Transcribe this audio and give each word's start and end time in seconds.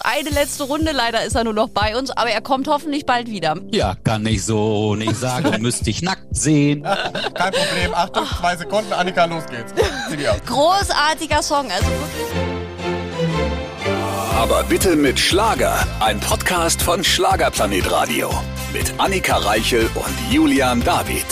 Eine 0.00 0.28
letzte 0.28 0.64
Runde, 0.64 0.92
leider 0.92 1.24
ist 1.24 1.34
er 1.34 1.44
nur 1.44 1.54
noch 1.54 1.70
bei 1.70 1.96
uns, 1.96 2.10
aber 2.10 2.28
er 2.28 2.42
kommt 2.42 2.68
hoffentlich 2.68 3.06
bald 3.06 3.28
wieder. 3.28 3.56
Ja, 3.70 3.94
kann 4.04 4.26
ich 4.26 4.44
so 4.44 4.94
nicht 4.94 5.16
sagen, 5.16 5.62
müsste 5.62 5.88
ich 5.88 6.02
nackt 6.02 6.26
sehen. 6.30 6.82
Kein 6.82 7.52
Problem. 7.52 7.94
Achtung, 7.94 8.26
zwei 8.38 8.54
Sekunden, 8.56 8.92
Annika, 8.92 9.24
los 9.24 9.44
geht's. 9.46 9.72
Großartiger 10.44 11.42
Song, 11.42 11.70
also 11.72 11.86
wirklich. 11.86 12.26
Aber 14.36 14.62
bitte 14.64 14.94
mit 14.94 15.18
Schlager. 15.18 15.86
Ein 16.00 16.20
Podcast 16.20 16.82
von 16.82 17.02
Schlagerplanet 17.02 17.90
Radio. 17.90 18.30
Mit 18.74 18.92
Annika 18.98 19.38
Reichel 19.38 19.88
und 19.94 20.32
Julian 20.32 20.84
David. 20.84 21.24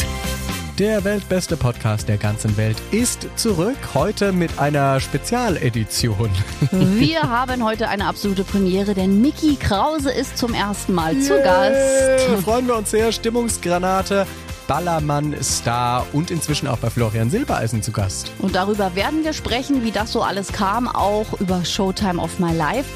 Der 0.79 1.04
weltbeste 1.04 1.56
Podcast 1.56 2.06
der 2.06 2.18
ganzen 2.18 2.59
Welt 2.59 2.77
ist 2.90 3.27
zurück, 3.36 3.79
heute 3.95 4.30
mit 4.30 4.59
einer 4.59 5.00
Spezialedition. 5.00 6.29
Wir 6.70 7.22
haben 7.30 7.64
heute 7.64 7.88
eine 7.88 8.04
absolute 8.04 8.45
Premiere, 8.45 8.92
denn 8.92 9.23
Mickey 9.23 9.56
Krause 9.56 10.10
ist 10.10 10.36
zum 10.36 10.52
ersten 10.52 10.92
Mal 10.92 11.19
zu 11.19 11.41
Gast. 11.42 12.28
Yeah, 12.28 12.36
freuen 12.42 12.66
wir 12.66 12.77
uns 12.77 12.91
sehr. 12.91 13.10
Stimmungsgranate, 13.10 14.27
Ballermann, 14.66 15.34
Star 15.42 16.06
und 16.12 16.30
inzwischen 16.30 16.69
auch 16.69 16.78
bei 16.78 16.91
Florian 16.91 17.30
Silbereisen 17.30 17.80
zu 17.80 17.91
Gast. 17.91 18.30
Und 18.38 18.55
darüber 18.55 18.95
werden 18.95 19.24
wir 19.24 19.33
sprechen, 19.33 19.83
wie 19.83 19.92
das 19.92 20.12
so 20.12 20.20
alles 20.20 20.52
kam, 20.52 20.88
auch 20.88 21.41
über 21.41 21.64
Showtime 21.64 22.20
of 22.20 22.38
My 22.38 22.52
Life. 22.52 22.91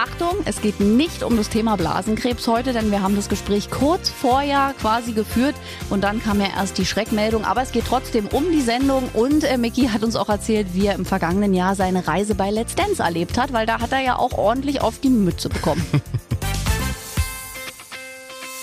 Achtung, 0.00 0.36
es 0.44 0.60
geht 0.62 0.78
nicht 0.78 1.24
um 1.24 1.36
das 1.36 1.48
Thema 1.48 1.74
Blasenkrebs 1.74 2.46
heute, 2.46 2.72
denn 2.72 2.92
wir 2.92 3.02
haben 3.02 3.16
das 3.16 3.28
Gespräch 3.28 3.68
kurz 3.68 4.08
vorher 4.10 4.72
quasi 4.80 5.10
geführt 5.10 5.56
und 5.90 6.04
dann 6.04 6.22
kam 6.22 6.40
ja 6.40 6.46
erst 6.56 6.78
die 6.78 6.86
Schreckmeldung. 6.86 7.44
Aber 7.44 7.62
es 7.62 7.72
geht 7.72 7.86
trotzdem 7.86 8.28
um 8.28 8.52
die 8.52 8.60
Sendung 8.60 9.08
und 9.12 9.42
äh, 9.42 9.58
Mickey 9.58 9.88
hat 9.88 10.04
uns 10.04 10.14
auch 10.14 10.28
erzählt, 10.28 10.68
wie 10.72 10.86
er 10.86 10.94
im 10.94 11.04
vergangenen 11.04 11.52
Jahr 11.52 11.74
seine 11.74 12.06
Reise 12.06 12.36
bei 12.36 12.52
Let's 12.52 12.76
Dance 12.76 13.02
erlebt 13.02 13.36
hat, 13.36 13.52
weil 13.52 13.66
da 13.66 13.80
hat 13.80 13.90
er 13.90 14.00
ja 14.00 14.16
auch 14.16 14.38
ordentlich 14.38 14.80
auf 14.82 15.00
die 15.00 15.10
Mütze 15.10 15.48
bekommen. 15.48 15.84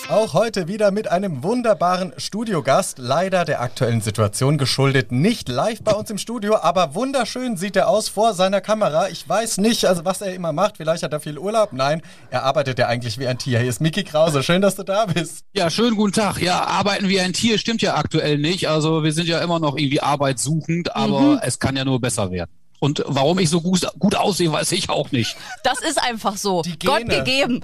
Auch 0.08 0.34
heute 0.36 0.68
wieder 0.68 0.92
mit 0.92 1.08
einem 1.08 1.42
wunderbaren 1.42 2.14
Studiogast. 2.18 3.00
Leider 3.00 3.44
der 3.44 3.60
aktuellen 3.62 4.02
Situation 4.02 4.60
geschuldet. 4.60 5.12
Nicht 5.12 5.50
live 5.50 5.82
bei 5.82 5.94
uns 5.94 6.12
im 6.12 6.20
Studio, 6.20 6.58
aber 6.58 6.94
wunderschön 6.94 7.58
sieht 7.58 7.76
er 7.76 7.90
aus 7.90 8.08
vor 8.08 8.36
seiner 8.36 8.62
Kamera. 8.62 9.10
Ich 9.10 9.28
weiß 9.28 9.58
nicht, 9.58 9.86
also 9.86 10.06
was 10.06 10.22
er 10.22 10.36
immer 10.36 10.54
macht. 10.54 10.78
Vielleicht 10.78 11.02
hat 11.02 11.12
er 11.12 11.20
viel 11.20 11.40
Urlaub. 11.40 11.74
Nein, 11.74 12.04
er 12.30 12.44
arbeitet 12.44 12.78
ja 12.78 12.86
eigentlich 12.88 13.18
wie 13.18 13.26
ein 13.26 13.40
Tier. 13.40 13.58
Hier 13.58 13.70
ist 13.70 13.82
Mickey 13.82 14.04
Krause. 14.04 14.44
Schön, 14.44 14.62
dass 14.62 14.76
du 14.76 14.84
da 14.84 15.08
bist. 15.08 15.44
Ja, 15.56 15.72
schönen 15.72 15.96
guten 15.96 16.14
Tag. 16.14 16.40
Ja, 16.40 16.66
arbeiten 16.66 17.10
wie 17.10 17.20
ein 17.20 17.34
Tier 17.34 17.58
stimmt 17.58 17.82
ja 17.82 17.96
aktuell 17.96 18.38
nicht. 18.38 18.70
Also 18.70 19.04
wir 19.04 19.12
sind 19.12 19.28
ja 19.28 19.40
immer 19.40 19.60
noch 19.60 19.76
irgendwie 19.76 20.02
arbeitssuchend, 20.02 20.96
aber 20.96 21.20
mhm. 21.20 21.40
es 21.42 21.58
kann 21.58 21.76
ja 21.76 21.84
nur 21.84 22.00
besser 22.00 22.30
werden. 22.30 22.52
Und 22.86 23.04
warum 23.08 23.40
ich 23.40 23.50
so 23.50 23.62
gut, 23.62 23.88
gut 23.98 24.14
aussehe, 24.14 24.52
weiß 24.52 24.72
ich 24.74 24.92
auch 24.92 25.12
nicht. 25.12 25.36
Das 25.64 25.80
ist 25.80 26.00
einfach 26.00 26.38
so. 26.38 26.62
Gott 26.86 27.10
gegeben. 27.10 27.62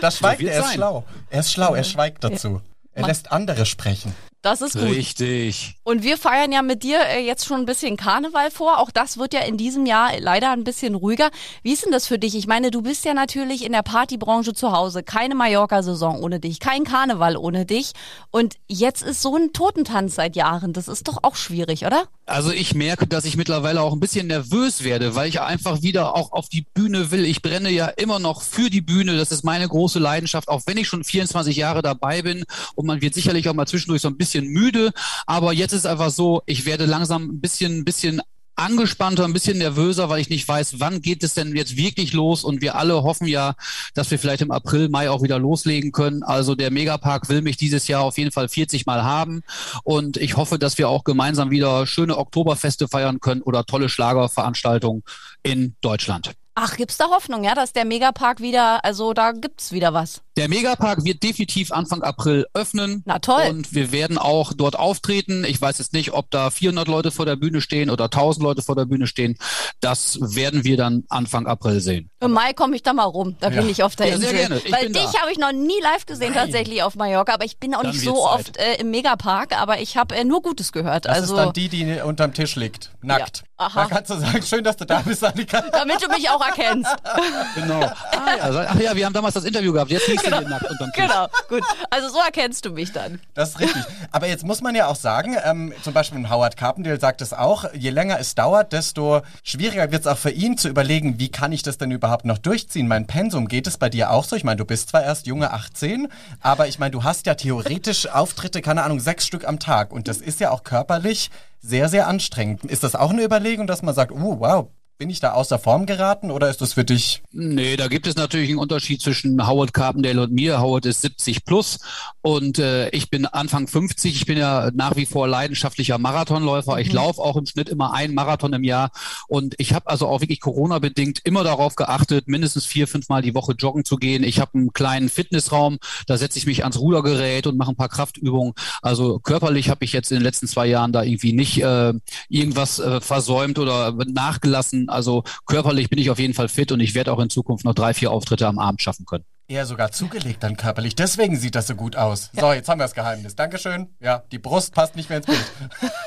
Das 0.00 0.16
schweigt 0.16 0.40
so 0.40 0.46
er. 0.46 0.60
ist 0.60 0.66
sein. 0.68 0.74
schlau. 0.76 1.04
Er 1.28 1.40
ist 1.40 1.52
schlau. 1.52 1.74
Er 1.74 1.84
schweigt 1.84 2.24
dazu. 2.24 2.62
Er 2.94 3.06
lässt 3.06 3.32
andere 3.32 3.66
sprechen. 3.66 4.14
Das 4.40 4.60
ist 4.60 4.72
gut. 4.72 4.84
Richtig. 4.84 5.76
Und 5.84 6.02
wir 6.02 6.16
feiern 6.16 6.50
ja 6.50 6.62
mit 6.62 6.82
dir 6.82 6.98
äh, 7.00 7.24
jetzt 7.24 7.44
schon 7.44 7.60
ein 7.60 7.66
bisschen 7.66 7.96
Karneval 7.96 8.50
vor. 8.50 8.78
Auch 8.78 8.90
das 8.90 9.16
wird 9.16 9.34
ja 9.34 9.40
in 9.40 9.56
diesem 9.56 9.84
Jahr 9.84 10.18
leider 10.18 10.50
ein 10.50 10.64
bisschen 10.64 10.94
ruhiger. 10.96 11.30
Wie 11.62 11.72
ist 11.72 11.84
denn 11.84 11.92
das 11.92 12.08
für 12.08 12.18
dich? 12.18 12.34
Ich 12.34 12.48
meine, 12.48 12.72
du 12.72 12.82
bist 12.82 13.04
ja 13.04 13.14
natürlich 13.14 13.64
in 13.64 13.72
der 13.72 13.82
Partybranche 13.82 14.52
zu 14.52 14.72
Hause. 14.72 15.04
Keine 15.04 15.36
Mallorca-Saison 15.36 16.20
ohne 16.20 16.40
dich, 16.40 16.58
kein 16.58 16.82
Karneval 16.82 17.36
ohne 17.36 17.66
dich. 17.66 17.92
Und 18.32 18.56
jetzt 18.66 19.02
ist 19.02 19.22
so 19.22 19.36
ein 19.36 19.52
Totentanz 19.52 20.16
seit 20.16 20.34
Jahren. 20.34 20.72
Das 20.72 20.88
ist 20.88 21.06
doch 21.06 21.18
auch 21.22 21.36
schwierig, 21.36 21.86
oder? 21.86 22.08
Also 22.24 22.52
ich 22.52 22.74
merke, 22.74 23.08
dass 23.08 23.24
ich 23.24 23.36
mittlerweile 23.36 23.82
auch 23.82 23.92
ein 23.92 24.00
bisschen 24.00 24.28
nervös 24.28 24.84
werde, 24.84 25.16
weil 25.16 25.28
ich 25.28 25.40
einfach 25.40 25.82
wieder 25.82 26.14
auch 26.14 26.30
auf 26.30 26.48
die 26.48 26.64
Bühne 26.74 27.10
will. 27.10 27.24
Ich 27.24 27.42
brenne 27.42 27.68
ja 27.68 27.86
immer 27.86 28.20
noch 28.20 28.42
für 28.42 28.70
die 28.70 28.80
Bühne. 28.80 29.16
Das 29.16 29.32
ist 29.32 29.42
meine 29.42 29.66
große 29.66 29.98
Leidenschaft, 29.98 30.48
auch 30.48 30.62
wenn 30.66 30.76
ich 30.76 30.86
schon 30.86 31.02
24 31.02 31.56
Jahre 31.56 31.82
dabei 31.82 32.22
bin. 32.22 32.44
Und 32.76 32.86
man 32.86 33.00
wird 33.00 33.14
sicherlich 33.14 33.48
auch 33.48 33.54
mal 33.54 33.66
zwischendurch 33.66 34.02
so 34.02 34.08
ein 34.08 34.16
bisschen 34.16 34.46
müde, 34.46 34.92
aber 35.26 35.52
jetzt 35.52 35.72
ist 35.72 35.86
einfach 35.86 36.10
so, 36.10 36.42
ich 36.46 36.64
werde 36.64 36.86
langsam 36.86 37.24
ein 37.24 37.40
bisschen, 37.40 37.78
ein 37.78 37.84
bisschen 37.84 38.22
angespannter, 38.56 39.24
ein 39.24 39.32
bisschen 39.32 39.58
nervöser, 39.58 40.08
weil 40.08 40.20
ich 40.20 40.30
nicht 40.30 40.46
weiß, 40.46 40.80
wann 40.80 41.02
geht 41.02 41.22
es 41.22 41.34
denn 41.34 41.54
jetzt 41.56 41.76
wirklich 41.76 42.12
los 42.12 42.44
und 42.44 42.60
wir 42.60 42.76
alle 42.76 43.02
hoffen 43.02 43.26
ja, 43.26 43.54
dass 43.94 44.10
wir 44.10 44.18
vielleicht 44.18 44.42
im 44.42 44.50
April, 44.50 44.88
Mai 44.88 45.10
auch 45.10 45.22
wieder 45.22 45.38
loslegen 45.38 45.92
können. 45.92 46.22
Also 46.22 46.54
der 46.54 46.70
Megapark 46.70 47.28
will 47.28 47.42
mich 47.42 47.56
dieses 47.56 47.88
Jahr 47.88 48.02
auf 48.02 48.18
jeden 48.18 48.30
Fall 48.30 48.48
40 48.48 48.86
Mal 48.86 49.02
haben 49.02 49.42
und 49.84 50.16
ich 50.16 50.36
hoffe, 50.36 50.58
dass 50.58 50.78
wir 50.78 50.88
auch 50.88 51.04
gemeinsam 51.04 51.50
wieder 51.50 51.86
schöne 51.86 52.18
Oktoberfeste 52.18 52.88
feiern 52.88 53.20
können 53.20 53.42
oder 53.42 53.64
tolle 53.64 53.88
Schlagerveranstaltungen 53.88 55.02
in 55.42 55.74
Deutschland. 55.80 56.34
Ach, 56.54 56.76
gibt's 56.76 56.98
da 56.98 57.06
Hoffnung, 57.08 57.44
ja, 57.44 57.54
dass 57.54 57.72
der 57.72 57.84
Megapark 57.84 58.40
wieder, 58.40 58.84
also 58.84 59.14
da 59.14 59.32
gibt's 59.32 59.72
wieder 59.72 59.94
was? 59.94 60.20
Der 60.36 60.48
Megapark 60.48 61.04
wird 61.04 61.22
definitiv 61.22 61.72
Anfang 61.72 62.02
April 62.02 62.46
öffnen. 62.54 63.02
Na 63.04 63.18
toll. 63.18 63.42
Und 63.50 63.74
wir 63.74 63.92
werden 63.92 64.16
auch 64.16 64.54
dort 64.54 64.78
auftreten. 64.78 65.44
Ich 65.44 65.60
weiß 65.60 65.78
jetzt 65.78 65.92
nicht, 65.92 66.12
ob 66.12 66.30
da 66.30 66.50
400 66.50 66.88
Leute 66.88 67.10
vor 67.10 67.26
der 67.26 67.36
Bühne 67.36 67.60
stehen 67.60 67.90
oder 67.90 68.04
1000 68.04 68.42
Leute 68.42 68.62
vor 68.62 68.74
der 68.74 68.86
Bühne 68.86 69.06
stehen. 69.06 69.36
Das 69.80 70.18
werden 70.20 70.64
wir 70.64 70.78
dann 70.78 71.04
Anfang 71.10 71.46
April 71.46 71.80
sehen. 71.80 72.10
Im 72.20 72.32
Mai 72.32 72.54
komme 72.54 72.76
ich 72.76 72.82
da 72.82 72.94
mal 72.94 73.04
rum. 73.04 73.36
Da 73.40 73.50
ja. 73.50 73.60
bin 73.60 73.68
ich 73.68 73.82
auf 73.82 73.94
der 73.96 74.08
ja, 74.08 74.14
Insel. 74.14 74.30
Sehr 74.30 74.38
gerne. 74.38 74.62
Ich 74.64 74.72
Weil 74.72 74.90
dich 74.90 75.20
habe 75.20 75.32
ich 75.32 75.38
noch 75.38 75.52
nie 75.52 75.80
live 75.82 76.06
gesehen 76.06 76.32
Nein. 76.32 76.44
tatsächlich 76.44 76.82
auf 76.82 76.96
Mallorca, 76.96 77.34
aber 77.34 77.44
ich 77.44 77.58
bin 77.58 77.74
auch 77.74 77.82
dann 77.82 77.90
nicht 77.90 78.02
so 78.02 78.26
oft 78.26 78.56
äh, 78.56 78.76
im 78.76 78.90
Megapark, 78.90 79.58
aber 79.60 79.80
ich 79.80 79.98
habe 79.98 80.14
äh, 80.14 80.24
nur 80.24 80.40
Gutes 80.40 80.72
gehört. 80.72 81.04
Das 81.04 81.14
also 81.14 81.34
ist 81.34 81.40
dann 81.40 81.52
die, 81.52 81.68
die 81.68 82.00
unterm 82.00 82.32
Tisch 82.32 82.56
liegt, 82.56 82.90
nackt. 83.02 83.38
Ja. 83.38 83.52
Aha. 83.62 83.82
Da 83.82 83.88
kannst 83.88 84.10
du 84.10 84.16
sagen, 84.16 84.42
schön, 84.42 84.64
dass 84.64 84.76
du 84.76 84.84
da 84.84 85.00
bist, 85.02 85.22
Annika. 85.22 85.60
Damit 85.72 86.02
du 86.02 86.08
mich 86.08 86.28
auch 86.30 86.40
erkennst. 86.42 86.90
genau. 87.54 87.80
Ah, 87.80 88.36
ja. 88.36 88.66
Ach 88.68 88.80
ja, 88.80 88.94
wir 88.94 89.06
haben 89.06 89.12
damals 89.12 89.34
das 89.34 89.44
Interview 89.44 89.72
gehabt. 89.72 89.90
Jetzt 89.90 90.08
liegst 90.08 90.24
genau. 90.24 90.38
du 90.38 90.42
hier 90.42 90.50
nackt 90.50 90.70
unterm 90.70 90.92
Tisch. 90.92 91.04
Genau, 91.04 91.26
gut. 91.48 91.62
Also 91.90 92.08
so 92.08 92.18
erkennst 92.18 92.64
du 92.64 92.70
mich 92.70 92.92
dann. 92.92 93.20
Das 93.34 93.50
ist 93.50 93.60
richtig. 93.60 93.82
Aber 94.10 94.26
jetzt 94.26 94.44
muss 94.44 94.60
man 94.60 94.74
ja 94.74 94.86
auch 94.86 94.96
sagen, 94.96 95.36
ähm, 95.44 95.72
zum 95.82 95.92
Beispiel 95.92 96.28
Howard 96.28 96.56
Carpendale 96.56 97.00
sagt 97.00 97.22
es 97.22 97.32
auch, 97.32 97.64
je 97.74 97.90
länger 97.90 98.18
es 98.18 98.34
dauert, 98.34 98.72
desto 98.72 99.22
schwieriger 99.42 99.90
wird 99.90 100.02
es 100.02 100.06
auch 100.06 100.18
für 100.18 100.30
ihn 100.30 100.56
zu 100.58 100.68
überlegen, 100.68 101.18
wie 101.18 101.30
kann 101.30 101.52
ich 101.52 101.62
das 101.62 101.78
denn 101.78 101.90
überhaupt 101.90 102.24
noch 102.24 102.38
durchziehen? 102.38 102.88
Mein 102.88 103.06
Pensum, 103.06 103.48
geht 103.48 103.66
es 103.66 103.78
bei 103.78 103.88
dir 103.88 104.10
auch 104.10 104.24
so? 104.24 104.36
Ich 104.36 104.44
meine, 104.44 104.56
du 104.56 104.64
bist 104.64 104.90
zwar 104.90 105.02
erst 105.02 105.26
junge 105.26 105.52
18, 105.52 106.08
aber 106.40 106.68
ich 106.68 106.78
meine, 106.78 106.90
du 106.90 107.04
hast 107.04 107.26
ja 107.26 107.34
theoretisch 107.34 108.08
Auftritte, 108.08 108.62
keine 108.62 108.82
Ahnung, 108.82 109.00
sechs 109.00 109.26
Stück 109.26 109.46
am 109.46 109.58
Tag. 109.58 109.92
Und 109.92 110.08
das 110.08 110.18
ist 110.18 110.40
ja 110.40 110.50
auch 110.50 110.62
körperlich 110.64 111.30
sehr, 111.60 111.88
sehr 111.88 112.08
anstrengend. 112.08 112.64
Ist 112.64 112.82
das 112.82 112.94
auch 112.94 113.10
eine 113.10 113.22
Überlegung, 113.22 113.66
dass 113.66 113.82
man 113.82 113.94
sagt, 113.94 114.12
oh, 114.12 114.40
wow, 114.40 114.68
bin 114.98 115.10
ich 115.10 115.20
da 115.20 115.32
außer 115.32 115.58
Form 115.58 115.86
geraten 115.86 116.30
oder 116.30 116.48
ist 116.48 116.60
das 116.60 116.74
für 116.74 116.84
dich? 116.84 117.22
Nee, 117.32 117.76
da 117.76 117.88
gibt 117.88 118.06
es 118.06 118.16
natürlich 118.16 118.50
einen 118.50 118.58
Unterschied 118.58 119.02
zwischen 119.02 119.46
Howard 119.46 119.74
Carpendale 119.74 120.22
und 120.22 120.32
mir. 120.32 120.60
Howard 120.60 120.86
ist 120.86 121.02
70 121.02 121.44
plus 121.44 121.80
und 122.20 122.58
äh, 122.58 122.88
ich 122.90 123.10
bin 123.10 123.26
Anfang 123.26 123.66
50. 123.66 124.14
Ich 124.14 124.26
bin 124.26 124.38
ja 124.38 124.70
nach 124.72 124.94
wie 124.96 125.06
vor 125.06 125.26
leidenschaftlicher 125.26 125.98
Marathonläufer. 125.98 126.78
Ich 126.78 126.90
mhm. 126.90 126.96
laufe 126.96 127.20
auch 127.20 127.36
im 127.36 127.46
Schnitt 127.46 127.68
immer 127.68 127.92
einen 127.92 128.14
Marathon 128.14 128.52
im 128.52 128.64
Jahr 128.64 128.90
und 129.26 129.54
ich 129.58 129.74
habe 129.74 129.88
also 129.88 130.06
auch 130.06 130.20
wirklich 130.20 130.40
Corona-bedingt 130.40 131.20
immer 131.24 131.42
darauf 131.42 131.74
geachtet, 131.74 132.28
mindestens 132.28 132.64
vier, 132.64 132.86
fünf 132.86 133.08
Mal 133.08 133.22
die 133.22 133.34
Woche 133.34 133.52
joggen 133.52 133.84
zu 133.84 133.96
gehen. 133.96 134.22
Ich 134.22 134.38
habe 134.38 134.52
einen 134.54 134.72
kleinen 134.72 135.08
Fitnessraum, 135.08 135.78
da 136.06 136.16
setze 136.16 136.38
ich 136.38 136.46
mich 136.46 136.62
ans 136.62 136.78
Rudergerät 136.78 137.46
und 137.46 137.56
mache 137.56 137.72
ein 137.72 137.76
paar 137.76 137.88
Kraftübungen. 137.88 138.54
Also 138.82 139.18
körperlich 139.18 139.68
habe 139.68 139.84
ich 139.84 139.92
jetzt 139.92 140.12
in 140.12 140.18
den 140.18 140.24
letzten 140.24 140.46
zwei 140.46 140.66
Jahren 140.66 140.92
da 140.92 141.02
irgendwie 141.02 141.32
nicht 141.32 141.60
äh, 141.62 141.92
irgendwas 142.28 142.78
äh, 142.78 143.00
versäumt 143.00 143.58
oder 143.58 143.92
nachgelassen. 144.06 144.81
Also 144.88 145.24
körperlich 145.46 145.90
bin 145.90 145.98
ich 145.98 146.10
auf 146.10 146.18
jeden 146.18 146.34
Fall 146.34 146.48
fit 146.48 146.72
und 146.72 146.80
ich 146.80 146.94
werde 146.94 147.12
auch 147.12 147.18
in 147.18 147.30
Zukunft 147.30 147.64
noch 147.64 147.74
drei, 147.74 147.94
vier 147.94 148.10
Auftritte 148.10 148.46
am 148.46 148.58
Abend 148.58 148.82
schaffen 148.82 149.06
können. 149.06 149.24
Eher 149.48 149.66
sogar 149.66 149.90
zugelegt 149.92 150.42
dann 150.42 150.56
körperlich. 150.56 150.94
Deswegen 150.94 151.36
sieht 151.36 151.54
das 151.54 151.66
so 151.66 151.74
gut 151.74 151.96
aus. 151.96 152.30
Ja. 152.34 152.42
So, 152.42 152.52
jetzt 152.52 152.68
haben 152.68 152.78
wir 152.78 152.84
das 152.84 152.94
Geheimnis. 152.94 153.36
Dankeschön. 153.36 153.88
Ja, 154.00 154.22
die 154.32 154.38
Brust 154.38 154.72
passt 154.72 154.96
nicht 154.96 155.10
mehr 155.10 155.18
ins 155.18 155.26
Bild. 155.26 155.44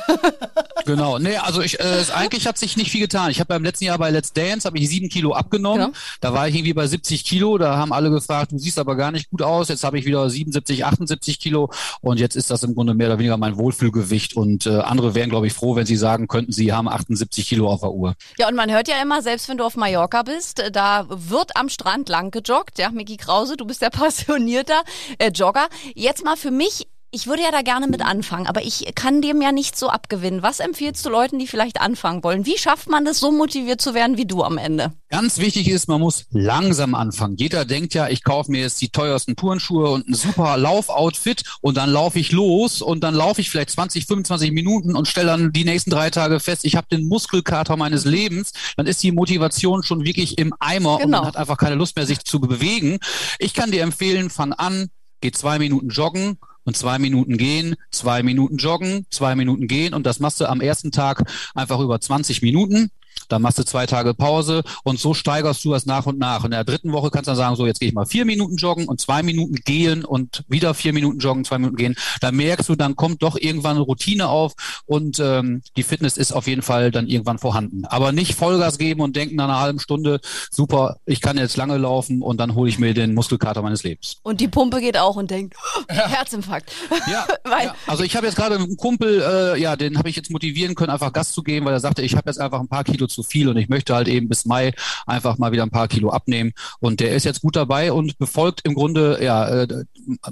genau. 0.85 1.19
Nee, 1.19 1.37
also 1.37 1.61
ich, 1.61 1.79
äh, 1.79 2.03
eigentlich 2.13 2.47
hat 2.47 2.57
sich 2.57 2.77
nicht 2.77 2.91
viel 2.91 3.01
getan. 3.01 3.31
Ich 3.31 3.39
habe 3.39 3.47
beim 3.47 3.63
letzten 3.63 3.85
Jahr 3.85 3.97
bei 3.97 4.09
Let's 4.09 4.33
Dance 4.33 4.65
habe 4.67 4.77
ich 4.77 4.89
sieben 4.89 5.09
Kilo 5.09 5.33
abgenommen. 5.33 5.87
Genau. 5.87 5.97
Da 6.21 6.33
war 6.33 6.47
ich 6.47 6.55
irgendwie 6.55 6.73
bei 6.73 6.87
70 6.87 7.25
Kilo. 7.25 7.57
Da 7.57 7.77
haben 7.77 7.93
alle 7.93 8.09
gefragt, 8.09 8.51
du 8.51 8.57
siehst 8.57 8.79
aber 8.79 8.95
gar 8.95 9.11
nicht 9.11 9.29
gut 9.29 9.41
aus. 9.41 9.69
Jetzt 9.69 9.83
habe 9.83 9.99
ich 9.99 10.05
wieder 10.05 10.29
77, 10.29 10.85
78 10.85 11.39
Kilo 11.39 11.71
und 12.01 12.19
jetzt 12.19 12.35
ist 12.35 12.51
das 12.51 12.63
im 12.63 12.75
Grunde 12.75 12.93
mehr 12.93 13.07
oder 13.07 13.19
weniger 13.19 13.37
mein 13.37 13.57
Wohlfühlgewicht. 13.57 14.35
Und 14.35 14.65
äh, 14.65 14.77
andere 14.79 15.15
wären, 15.15 15.29
glaube 15.29 15.47
ich, 15.47 15.53
froh, 15.53 15.75
wenn 15.75 15.85
sie 15.85 15.95
sagen 15.97 16.27
könnten, 16.27 16.51
sie 16.51 16.73
haben 16.73 16.87
78 16.87 17.47
Kilo 17.47 17.69
auf 17.69 17.81
der 17.81 17.91
Uhr. 17.91 18.15
Ja, 18.37 18.47
und 18.47 18.55
man 18.55 18.71
hört 18.71 18.87
ja 18.87 19.01
immer, 19.01 19.21
selbst 19.21 19.49
wenn 19.49 19.57
du 19.57 19.63
auf 19.63 19.75
Mallorca 19.75 20.23
bist, 20.23 20.63
da 20.71 21.05
wird 21.09 21.55
am 21.55 21.69
Strand 21.69 22.09
lang 22.09 22.31
gejoggt. 22.31 22.79
Ja, 22.79 22.89
Mickey 22.91 23.17
Krause, 23.17 23.57
du 23.57 23.65
bist 23.65 23.81
ja 23.81 23.89
passionierter 23.91 24.81
äh, 25.17 25.29
Jogger. 25.29 25.67
Jetzt 25.93 26.23
mal 26.23 26.37
für 26.37 26.51
mich 26.51 26.87
Ich 27.15 27.27
würde 27.27 27.43
ja 27.43 27.51
da 27.51 27.61
gerne 27.61 27.87
mit 27.87 28.01
anfangen, 28.01 28.45
aber 28.45 28.61
ich 28.61 28.91
kann 28.93 29.21
dem 29.21 29.41
ja 29.41 29.53
nicht 29.53 29.79
so 29.79 29.87
abgewinnen. 29.87 30.43
Was 30.43 30.59
empfiehlst 30.59 31.05
du 31.05 31.09
Leuten, 31.09 31.39
die 31.39 31.47
vielleicht 31.47 31.79
anfangen 31.79 32.25
wollen? 32.25 32.45
Wie 32.45 32.57
schafft 32.57 32.89
man 32.89 33.05
das, 33.05 33.21
so 33.21 33.31
motiviert 33.31 33.79
zu 33.79 33.93
werden 33.93 34.17
wie 34.17 34.25
du 34.25 34.43
am 34.43 34.57
Ende? 34.57 34.91
Ganz 35.07 35.37
wichtig 35.37 35.69
ist, 35.69 35.87
man 35.87 36.01
muss 36.01 36.25
langsam 36.31 36.93
anfangen. 36.93 37.37
Jeder 37.37 37.63
denkt 37.63 37.93
ja, 37.93 38.09
ich 38.09 38.25
kaufe 38.25 38.51
mir 38.51 38.59
jetzt 38.59 38.81
die 38.81 38.89
teuersten 38.89 39.37
Turnschuhe 39.37 39.91
und 39.91 40.09
ein 40.09 40.13
super 40.13 40.57
Laufoutfit 40.57 41.43
und 41.61 41.77
dann 41.77 41.89
laufe 41.89 42.19
ich 42.19 42.33
los 42.33 42.81
und 42.81 43.01
dann 43.01 43.15
laufe 43.15 43.39
ich 43.39 43.49
vielleicht 43.49 43.69
20, 43.69 44.07
25 44.07 44.51
Minuten 44.51 44.93
und 44.93 45.07
stelle 45.07 45.27
dann 45.27 45.53
die 45.53 45.63
nächsten 45.63 45.91
drei 45.91 46.09
Tage 46.09 46.41
fest, 46.41 46.65
ich 46.65 46.75
habe 46.75 46.87
den 46.91 47.07
Muskelkater 47.07 47.77
meines 47.77 48.03
Lebens. 48.03 48.51
Dann 48.75 48.87
ist 48.87 49.01
die 49.03 49.13
Motivation 49.13 49.83
schon 49.83 50.03
wirklich 50.03 50.37
im 50.37 50.53
Eimer 50.59 50.97
genau. 50.97 51.05
und 51.05 51.11
man 51.11 51.25
hat 51.27 51.37
einfach 51.37 51.55
keine 51.55 51.75
Lust 51.75 51.95
mehr, 51.95 52.05
sich 52.05 52.25
zu 52.25 52.41
bewegen. 52.41 52.99
Ich 53.39 53.53
kann 53.53 53.71
dir 53.71 53.83
empfehlen, 53.83 54.29
fang 54.29 54.51
an, 54.51 54.89
geh 55.21 55.31
zwei 55.31 55.59
Minuten 55.59 55.87
joggen 55.87 56.37
und 56.65 56.75
zwei 56.75 56.99
Minuten 56.99 57.37
gehen, 57.37 57.75
zwei 57.91 58.23
Minuten 58.23 58.57
joggen, 58.57 59.05
zwei 59.09 59.35
Minuten 59.35 59.67
gehen. 59.67 59.93
Und 59.93 60.05
das 60.05 60.19
machst 60.19 60.41
du 60.41 60.49
am 60.49 60.61
ersten 60.61 60.91
Tag 60.91 61.23
einfach 61.53 61.79
über 61.79 61.99
20 62.01 62.41
Minuten 62.41 62.91
dann 63.29 63.41
machst 63.41 63.57
du 63.57 63.63
zwei 63.63 63.85
Tage 63.85 64.13
Pause 64.13 64.63
und 64.83 64.99
so 64.99 65.13
steigerst 65.13 65.63
du 65.65 65.71
das 65.71 65.85
nach 65.85 66.05
und 66.05 66.17
nach. 66.17 66.45
In 66.45 66.51
der 66.51 66.63
dritten 66.63 66.91
Woche 66.91 67.09
kannst 67.09 67.27
du 67.27 67.31
dann 67.31 67.37
sagen, 67.37 67.55
so 67.55 67.65
jetzt 67.65 67.79
gehe 67.79 67.89
ich 67.89 67.95
mal 67.95 68.05
vier 68.05 68.25
Minuten 68.25 68.55
joggen 68.55 68.87
und 68.87 68.99
zwei 68.99 69.23
Minuten 69.23 69.55
gehen 69.55 70.05
und 70.05 70.43
wieder 70.47 70.73
vier 70.73 70.93
Minuten 70.93 71.19
joggen, 71.19 71.45
zwei 71.45 71.57
Minuten 71.57 71.77
gehen. 71.77 71.95
Dann 72.21 72.35
merkst 72.35 72.69
du, 72.69 72.75
dann 72.75 72.95
kommt 72.95 73.23
doch 73.23 73.37
irgendwann 73.37 73.75
eine 73.75 73.85
Routine 73.85 74.27
auf 74.27 74.53
und 74.85 75.19
ähm, 75.19 75.61
die 75.77 75.83
Fitness 75.83 76.17
ist 76.17 76.31
auf 76.31 76.47
jeden 76.47 76.61
Fall 76.61 76.91
dann 76.91 77.07
irgendwann 77.07 77.39
vorhanden. 77.39 77.85
Aber 77.85 78.11
nicht 78.11 78.35
Vollgas 78.35 78.77
geben 78.77 79.01
und 79.01 79.15
denken 79.15 79.35
nach 79.35 79.45
einer 79.45 79.59
halben 79.59 79.79
Stunde, 79.79 80.19
super, 80.51 80.97
ich 81.05 81.21
kann 81.21 81.37
jetzt 81.37 81.57
lange 81.57 81.77
laufen 81.77 82.21
und 82.21 82.37
dann 82.37 82.55
hole 82.55 82.69
ich 82.69 82.79
mir 82.79 82.93
den 82.93 83.13
Muskelkater 83.13 83.61
meines 83.61 83.83
Lebens. 83.83 84.17
Und 84.23 84.41
die 84.41 84.47
Pumpe 84.47 84.81
geht 84.81 84.97
auch 84.97 85.15
und 85.15 85.31
denkt, 85.31 85.55
Herzinfarkt. 85.87 86.71
Ja, 87.11 87.27
weil 87.43 87.67
ja. 87.67 87.75
also 87.87 88.03
ich 88.03 88.15
habe 88.15 88.25
jetzt 88.25 88.35
gerade 88.35 88.55
einen 88.55 88.77
Kumpel, 88.77 89.21
äh, 89.21 89.59
ja, 89.59 89.75
den 89.75 89.97
habe 89.97 90.09
ich 90.09 90.15
jetzt 90.15 90.31
motivieren 90.31 90.75
können, 90.75 90.89
einfach 90.89 91.13
Gas 91.13 91.31
zu 91.31 91.43
geben, 91.43 91.65
weil 91.65 91.73
er 91.73 91.79
sagte, 91.79 92.01
ich 92.01 92.15
habe 92.15 92.29
jetzt 92.29 92.39
einfach 92.39 92.59
ein 92.59 92.67
paar 92.67 92.83
Kilo 92.83 93.07
zu 93.15 93.23
viel 93.23 93.49
und 93.49 93.57
ich 93.57 93.69
möchte 93.69 93.95
halt 93.95 94.07
eben 94.07 94.29
bis 94.29 94.45
Mai 94.45 94.73
einfach 95.05 95.37
mal 95.37 95.51
wieder 95.51 95.63
ein 95.63 95.71
paar 95.71 95.87
Kilo 95.87 96.09
abnehmen. 96.09 96.53
Und 96.79 96.99
der 96.99 97.15
ist 97.15 97.23
jetzt 97.23 97.41
gut 97.41 97.55
dabei 97.55 97.91
und 97.91 98.17
befolgt 98.17 98.61
im 98.63 98.75
Grunde 98.75 99.19
ja 99.21 99.47
äh, 99.47 99.85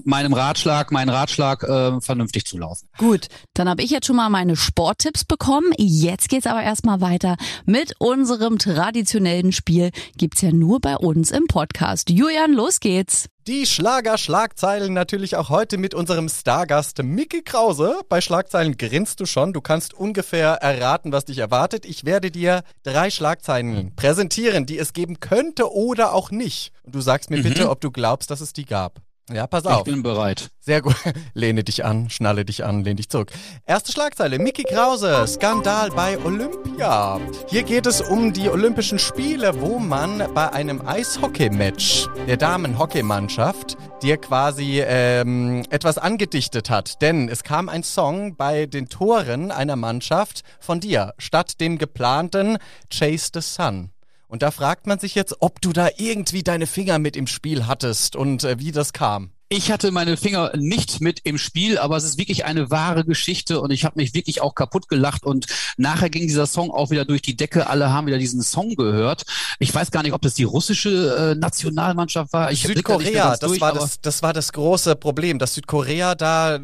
meinem 0.04 0.34
Ratschlag, 0.34 0.92
meinen 0.92 1.10
Ratschlag, 1.10 1.64
äh, 1.64 2.02
vernünftig 2.02 2.46
zu 2.46 2.58
laufen. 2.58 2.88
Gut, 2.98 3.28
dann 3.54 3.70
habe 3.70 3.82
ich 3.82 3.90
jetzt 3.90 4.08
schon 4.08 4.16
mal 4.16 4.30
meine 4.30 4.56
Sporttipps 4.56 5.26
bekommen. 5.26 5.72
Jetzt 5.78 6.30
geht's 6.30 6.48
aber 6.48 6.62
erstmal 6.62 7.02
weiter 7.02 7.38
mit 7.66 7.96
unserem 8.00 8.60
traditionellen 8.60 9.52
Spiel. 9.52 9.92
Gibt's 10.18 10.42
ja 10.42 10.52
nur 10.52 10.80
bei 10.80 10.96
uns 10.98 11.32
im 11.32 11.48
Podcast. 11.48 12.10
Julian, 12.10 12.54
los 12.54 12.80
geht's. 12.80 13.30
Die 13.46 13.66
Schlager-Schlagzeilen 13.66 14.94
natürlich 14.94 15.36
auch 15.36 15.50
heute 15.50 15.78
mit 15.78 15.94
unserem 15.94 16.30
Stargast 16.30 17.04
Mickey 17.04 17.42
Krause. 17.42 18.00
Bei 18.08 18.22
Schlagzeilen 18.22 18.78
grinst 18.78 19.20
du 19.20 19.26
schon. 19.26 19.52
Du 19.52 19.60
kannst 19.60 19.94
ungefähr 19.94 20.54
erraten, 20.62 21.12
was 21.12 21.26
dich 21.26 21.40
erwartet. 21.40 21.86
Ich 21.86 22.06
werde 22.06 22.32
dir 22.32 22.64
drei 22.84 23.10
Schlagzeilen 23.10 23.94
präsentieren, 23.98 24.66
die 24.66 24.78
es 24.78 24.94
geben 24.94 25.20
könnte 25.20 25.74
oder 25.74 26.14
auch 26.14 26.32
nicht. 26.32 26.72
Und 26.84 26.96
du 26.96 27.02
sagst 27.02 27.32
mir 27.32 27.40
mhm. 27.40 27.44
bitte, 27.44 27.70
ob 27.70 27.82
du 27.82 27.92
glaubst, 27.92 28.32
dass 28.32 28.40
es 28.40 28.54
die 28.54 28.64
gab. 28.64 29.02
Ja, 29.32 29.48
pass 29.48 29.66
auf. 29.66 29.80
Ich 29.80 29.94
bin 29.94 30.04
bereit. 30.04 30.50
Sehr 30.60 30.82
gut. 30.82 30.96
Lehne 31.34 31.64
dich 31.64 31.86
an, 31.86 32.10
schnalle 32.10 32.44
dich 32.44 32.66
an, 32.66 32.84
lehne 32.84 32.96
dich 32.96 33.10
zurück. 33.10 33.32
Erste 33.66 33.94
Schlagzeile. 33.94 34.38
Mickey 34.38 34.64
Krause, 34.64 35.26
Skandal 35.28 35.92
bei 35.92 36.18
Olympia. 36.26 37.22
Hier 37.48 37.64
geht 37.64 37.86
es 37.86 38.02
um 38.02 38.34
die 38.34 38.50
Olympischen 38.50 39.00
Spiele, 39.00 39.62
wo 39.62 39.80
man 39.80 40.28
bei 40.34 40.52
einem 40.52 40.86
Eishockey-Match 40.86 42.10
der 42.28 42.36
Damenhockeymannschaft 42.36 43.78
dir 44.02 44.18
quasi 44.18 44.82
ähm, 44.86 45.64
etwas 45.70 45.98
angedichtet 45.98 46.70
hat. 46.70 47.02
Denn 47.02 47.30
es 47.30 47.44
kam 47.44 47.70
ein 47.70 47.84
Song 47.84 48.36
bei 48.36 48.66
den 48.66 48.90
Toren 48.90 49.52
einer 49.52 49.78
Mannschaft 49.78 50.44
von 50.60 50.82
dir, 50.82 51.14
statt 51.18 51.62
dem 51.62 51.78
geplanten 51.78 52.58
Chase 52.90 53.30
the 53.34 53.42
Sun. 53.42 53.93
Und 54.34 54.42
da 54.42 54.50
fragt 54.50 54.88
man 54.88 54.98
sich 54.98 55.14
jetzt, 55.14 55.36
ob 55.42 55.62
du 55.62 55.74
da 55.74 55.90
irgendwie 55.96 56.42
deine 56.42 56.66
Finger 56.66 56.98
mit 56.98 57.16
im 57.16 57.28
Spiel 57.28 57.68
hattest 57.68 58.16
und 58.16 58.44
äh, 58.44 58.58
wie 58.58 58.72
das 58.72 58.92
kam. 58.92 59.30
Ich 59.56 59.72
hatte 59.72 59.92
meine 59.92 60.18
Finger 60.18 60.52
nicht 60.56 61.00
mit 61.00 61.20
im 61.26 61.38
Spiel, 61.38 61.78
aber 61.78 61.96
es 61.96 62.04
ist 62.06 62.18
wirklich 62.18 62.44
eine 62.44 62.72
wahre 62.72 63.06
Geschichte 63.06 63.62
und 63.62 63.70
ich 63.70 63.86
habe 63.86 64.00
mich 64.00 64.16
wirklich 64.16 64.42
auch 64.42 64.56
kaputt 64.56 64.88
gelacht 64.88 65.26
und 65.26 65.46
nachher 65.78 66.10
ging 66.10 66.24
dieser 66.24 66.48
Song 66.48 66.72
auch 66.72 66.90
wieder 66.90 67.06
durch 67.06 67.22
die 67.22 67.38
Decke. 67.38 67.68
Alle 67.68 67.92
haben 67.92 68.08
wieder 68.08 68.18
diesen 68.18 68.42
Song 68.42 68.74
gehört. 68.74 69.26
Ich 69.60 69.74
weiß 69.74 69.92
gar 69.92 70.02
nicht, 70.02 70.14
ob 70.14 70.24
das 70.24 70.34
die 70.34 70.44
russische 70.44 71.34
äh, 71.34 71.36
Nationalmannschaft 71.36 72.34
war. 72.34 72.52
Ich 72.52 72.64
Südkorea, 72.64 73.38
da 73.38 73.48
das 73.48 73.62
war 73.62 73.74
das, 73.74 74.02
das 74.02 74.24
war 74.24 74.34
das 74.34 74.54
große 74.54 74.96
Problem, 74.96 75.38
dass 75.38 75.54
Südkorea 75.54 76.16
da 76.16 76.56
äh, 76.56 76.60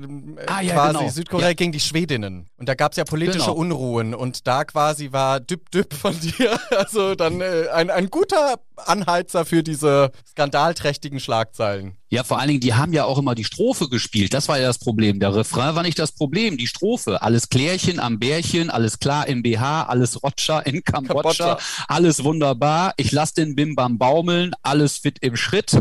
ah, 0.48 0.62
ja, 0.62 0.74
quasi 0.74 0.98
genau. 0.98 1.12
Südkorea 1.12 1.48
ja. 1.50 1.54
gegen 1.54 1.72
die 1.72 1.80
Schwedinnen 1.80 2.50
und 2.58 2.68
da 2.68 2.74
gab 2.74 2.94
es 2.94 2.98
ja 2.98 3.04
politische 3.04 3.38
genau. 3.38 3.54
Unruhen 3.54 4.16
und 4.16 4.48
da 4.48 4.64
quasi 4.64 5.12
war 5.12 5.40
Düpp 5.40 5.70
Düpp 5.70 5.94
von 5.94 6.20
dir, 6.20 6.60
also 6.76 7.14
dann 7.14 7.40
äh, 7.42 7.68
ein, 7.72 7.92
ein 7.92 8.10
guter 8.10 8.56
Anheizer 8.88 9.46
für 9.46 9.64
diese 9.64 10.12
skandalträchtigen 10.28 11.20
Schlagzeilen. 11.20 11.98
Ja, 12.12 12.24
vor 12.24 12.40
allen 12.40 12.48
Dingen, 12.48 12.60
die 12.60 12.74
haben 12.74 12.92
ja 12.92 13.06
auch 13.06 13.20
immer 13.20 13.36
die 13.36 13.44
Strophe 13.44 13.88
gespielt. 13.88 14.34
Das 14.34 14.48
war 14.48 14.60
ja 14.60 14.66
das 14.66 14.80
Problem. 14.80 15.20
Der 15.20 15.36
Refrain 15.36 15.76
war 15.76 15.84
nicht 15.84 16.00
das 16.00 16.12
Problem, 16.12 16.58
die 16.58 16.66
Strophe. 16.66 17.22
Alles 17.22 17.50
Klärchen 17.50 18.00
am 18.00 18.18
Bärchen, 18.18 18.72
alles 18.72 18.98
klar 18.98 19.28
im 19.28 19.44
BH, 19.44 19.84
alles 19.84 20.24
Rotscha 20.24 20.60
in 20.62 20.84
Kambodscha, 20.84 21.56
Kambodscha. 21.56 21.86
alles 21.88 22.24
wunderbar. 22.24 22.94
Ich 22.98 23.12
lass 23.12 23.34
den 23.34 23.56
Bimbam 23.56 24.00
baumeln, 24.00 24.54
alles 24.64 24.98
fit 24.98 25.20
im 25.22 25.36
Schritt. 25.36 25.80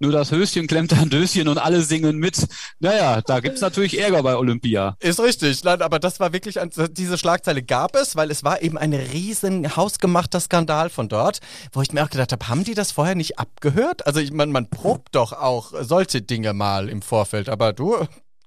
Nur 0.00 0.12
das 0.12 0.30
Höschen 0.30 0.68
klemmt 0.68 0.92
ein 0.92 1.10
Döschen 1.10 1.48
und 1.48 1.58
alle 1.58 1.82
singen 1.82 2.16
mit. 2.16 2.46
Naja, 2.78 3.20
da 3.20 3.40
gibt's 3.40 3.60
natürlich 3.60 3.98
Ärger 3.98 4.22
bei 4.22 4.36
Olympia. 4.36 4.96
Ist 5.00 5.20
richtig. 5.20 5.64
Nein, 5.64 5.82
aber 5.82 5.98
das 5.98 6.18
war 6.18 6.32
wirklich, 6.32 6.60
ein, 6.60 6.70
diese 6.92 7.18
Schlagzeile 7.18 7.62
gab 7.62 7.96
es, 7.96 8.14
weil 8.16 8.30
es 8.30 8.44
war 8.44 8.62
eben 8.62 8.78
ein 8.78 8.94
riesen 8.94 9.76
hausgemachter 9.76 10.40
Skandal 10.40 10.88
von 10.88 11.08
dort, 11.08 11.40
wo 11.72 11.82
ich 11.82 11.92
mir 11.92 12.04
auch 12.04 12.10
gedacht 12.10 12.27
habe, 12.32 12.48
haben 12.48 12.64
die 12.64 12.74
das 12.74 12.92
vorher 12.92 13.14
nicht 13.14 13.38
abgehört? 13.38 14.06
Also 14.06 14.20
ich 14.20 14.32
meine, 14.32 14.52
man 14.52 14.68
probt 14.68 15.14
doch 15.14 15.32
auch 15.32 15.72
solche 15.80 16.22
Dinge 16.22 16.52
mal 16.52 16.88
im 16.88 17.02
Vorfeld, 17.02 17.48
aber 17.48 17.72
du, 17.72 17.96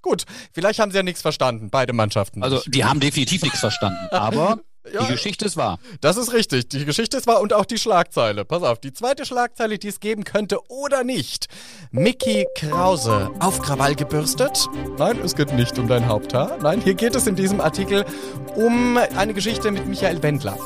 Gut, 0.01 0.25
vielleicht 0.51 0.79
haben 0.79 0.91
sie 0.91 0.97
ja 0.97 1.03
nichts 1.03 1.21
verstanden, 1.21 1.69
beide 1.69 1.93
Mannschaften. 1.93 2.41
Also 2.43 2.59
die 2.65 2.85
haben 2.85 2.99
definitiv 2.99 3.43
nichts 3.43 3.59
verstanden, 3.59 3.99
aber 4.11 4.59
ja, 4.91 5.03
die 5.03 5.11
Geschichte 5.11 5.45
ist 5.45 5.57
wahr. 5.57 5.77
Das 6.01 6.17
ist 6.17 6.33
richtig. 6.33 6.69
Die 6.69 6.85
Geschichte 6.85 7.17
ist 7.17 7.27
wahr 7.27 7.39
und 7.41 7.53
auch 7.53 7.65
die 7.65 7.77
Schlagzeile. 7.77 8.45
Pass 8.45 8.63
auf, 8.63 8.79
die 8.79 8.93
zweite 8.93 9.25
Schlagzeile, 9.25 9.77
die 9.77 9.89
es 9.89 9.99
geben 9.99 10.23
könnte 10.23 10.57
oder 10.69 11.03
nicht. 11.03 11.47
Mickey 11.91 12.47
Krause, 12.55 13.29
auf 13.39 13.61
Krawall 13.61 13.93
gebürstet? 13.93 14.67
Nein, 14.97 15.19
es 15.23 15.35
geht 15.35 15.53
nicht 15.53 15.77
um 15.77 15.87
dein 15.87 16.07
Haupthaar. 16.07 16.57
Nein, 16.61 16.81
hier 16.81 16.95
geht 16.95 17.15
es 17.15 17.27
in 17.27 17.35
diesem 17.35 17.61
Artikel 17.61 18.05
um 18.55 18.97
eine 18.97 19.35
Geschichte 19.35 19.69
mit 19.69 19.85
Michael 19.87 20.23
Wendler. 20.23 20.57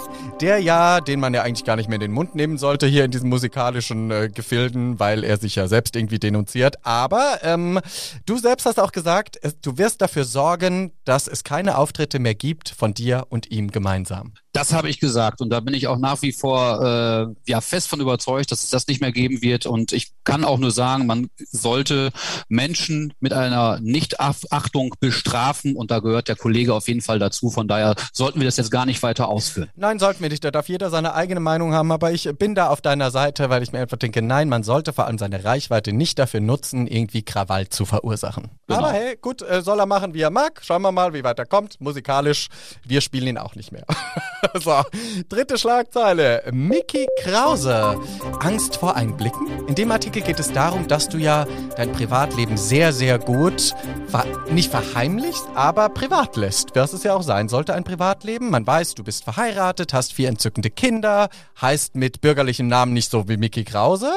Der 0.41 0.59
ja, 0.59 0.99
den 0.99 1.21
man 1.21 1.33
ja 1.33 1.43
eigentlich 1.43 1.63
gar 1.63 1.77
nicht 1.77 1.87
mehr 1.87 1.95
in 1.95 2.01
den 2.01 2.11
Mund 2.11 2.35
nehmen 2.35 2.57
sollte 2.57 2.87
hier 2.87 3.05
in 3.05 3.11
diesen 3.11 3.29
musikalischen 3.29 4.11
äh, 4.11 4.29
Gefilden, 4.33 4.99
weil 4.99 5.23
er 5.23 5.37
sich 5.37 5.55
ja 5.55 5.69
selbst 5.69 5.95
irgendwie 5.95 6.19
denunziert. 6.19 6.85
Aber 6.85 7.39
ähm, 7.41 7.79
du 8.25 8.37
selbst 8.37 8.65
hast 8.65 8.77
auch 8.77 8.91
gesagt, 8.91 9.39
es, 9.41 9.61
du 9.61 9.77
wirst 9.77 10.01
dafür 10.01 10.25
sorgen, 10.25 10.91
dass 11.05 11.29
es 11.29 11.45
keine 11.45 11.77
Auftritte 11.77 12.19
mehr 12.19 12.35
gibt 12.35 12.67
von 12.67 12.93
dir 12.93 13.27
und 13.29 13.49
ihm 13.49 13.71
gemeinsam. 13.71 14.33
Das 14.55 14.71
habe 14.71 14.87
ich 14.87 15.01
gesagt 15.01 15.41
und 15.41 15.49
da 15.49 15.59
bin 15.59 15.73
ich 15.73 15.87
auch 15.87 15.97
nach 15.97 16.21
wie 16.21 16.31
vor 16.31 16.81
äh, 16.81 17.27
ja 17.45 17.59
fest 17.59 17.89
von 17.89 17.99
überzeugt, 17.99 18.53
dass 18.53 18.63
es 18.63 18.69
das 18.69 18.87
nicht 18.87 19.01
mehr 19.01 19.11
geben 19.11 19.41
wird. 19.41 19.65
Und 19.65 19.91
ich 19.91 20.13
kann 20.23 20.45
auch 20.45 20.57
nur 20.57 20.71
sagen, 20.71 21.07
man 21.07 21.27
sollte 21.51 22.11
Menschen 22.47 23.11
mit 23.19 23.33
einer 23.33 23.81
Nichtachtung 23.81 24.95
bestrafen 25.01 25.75
und 25.75 25.91
da 25.91 25.99
gehört 25.99 26.29
der 26.29 26.37
Kollege 26.37 26.73
auf 26.73 26.87
jeden 26.87 27.01
Fall 27.01 27.19
dazu. 27.19 27.49
Von 27.49 27.67
daher 27.67 27.95
sollten 28.13 28.39
wir 28.39 28.45
das 28.45 28.55
jetzt 28.55 28.71
gar 28.71 28.85
nicht 28.85 29.03
weiter 29.03 29.27
ausführen. 29.27 29.69
Nein, 29.75 29.99
sollten 29.99 30.21
wir 30.21 30.29
nicht. 30.29 30.45
Da 30.45 30.51
darf 30.51 30.69
jeder 30.69 30.89
seine 30.89 31.15
eigene 31.15 31.41
Meinung 31.41 31.73
haben, 31.73 31.91
aber 31.91 32.13
ich 32.13 32.29
bin 32.39 32.55
da 32.55 32.69
auf 32.69 32.79
deiner 32.79 33.11
Seite, 33.11 33.49
weil 33.49 33.61
ich 33.61 33.73
mir 33.73 33.79
einfach 33.79 33.97
denke, 33.97 34.21
nein, 34.21 34.47
man 34.47 34.63
sollte 34.63 34.93
vor 34.93 35.05
allem 35.07 35.17
seine 35.17 35.43
Reichweite 35.43 35.91
nicht 35.91 36.17
dafür 36.17 36.39
nutzen, 36.39 36.87
irgendwie 36.87 37.23
Krawall 37.23 37.67
zu 37.67 37.83
verursachen. 37.83 38.51
Genau. 38.67 38.79
Aber 38.79 38.93
hey, 38.93 39.17
gut, 39.19 39.41
äh, 39.41 39.61
soll 39.61 39.81
er 39.81 39.85
machen, 39.85 40.13
wie 40.13 40.21
er 40.21 40.31
mag. 40.31 40.61
Schauen 40.63 40.81
wir 40.81 40.93
mal, 40.93 41.13
wie 41.13 41.25
weit 41.25 41.39
er 41.39 41.45
kommt. 41.45 41.81
Musikalisch, 41.81 42.47
wir 42.85 43.01
spielen 43.01 43.27
ihn 43.27 43.37
auch 43.37 43.55
nicht 43.55 43.73
mehr. 43.73 43.83
so, 44.61 44.83
dritte 45.29 45.57
Schlagzeile. 45.57 46.43
Mickey 46.51 47.07
Krause. 47.21 47.99
Angst 48.39 48.77
vor 48.77 48.95
Einblicken? 48.95 49.67
In 49.67 49.75
dem 49.75 49.91
Artikel 49.91 50.21
geht 50.21 50.39
es 50.39 50.51
darum, 50.51 50.87
dass 50.87 51.09
du 51.09 51.17
ja 51.17 51.45
dein 51.75 51.91
Privatleben 51.91 52.57
sehr, 52.57 52.93
sehr 52.93 53.19
gut 53.19 53.73
ver 54.07 54.25
nicht 54.51 54.71
verheimlichst, 54.71 55.45
aber 55.55 55.89
privat 55.89 56.35
lässt. 56.35 56.75
Was 56.75 56.93
es 56.93 57.03
ja 57.03 57.13
auch 57.13 57.23
sein 57.23 57.49
sollte, 57.49 57.73
ein 57.73 57.83
Privatleben. 57.83 58.49
Man 58.49 58.65
weiß, 58.65 58.95
du 58.95 59.03
bist 59.03 59.23
verheiratet, 59.23 59.93
hast 59.93 60.13
vier 60.13 60.29
entzückende 60.29 60.69
Kinder, 60.69 61.29
heißt 61.61 61.95
mit 61.95 62.21
bürgerlichem 62.21 62.67
Namen 62.67 62.93
nicht 62.93 63.09
so 63.09 63.27
wie 63.27 63.37
Mickey 63.37 63.63
Krause. 63.63 64.11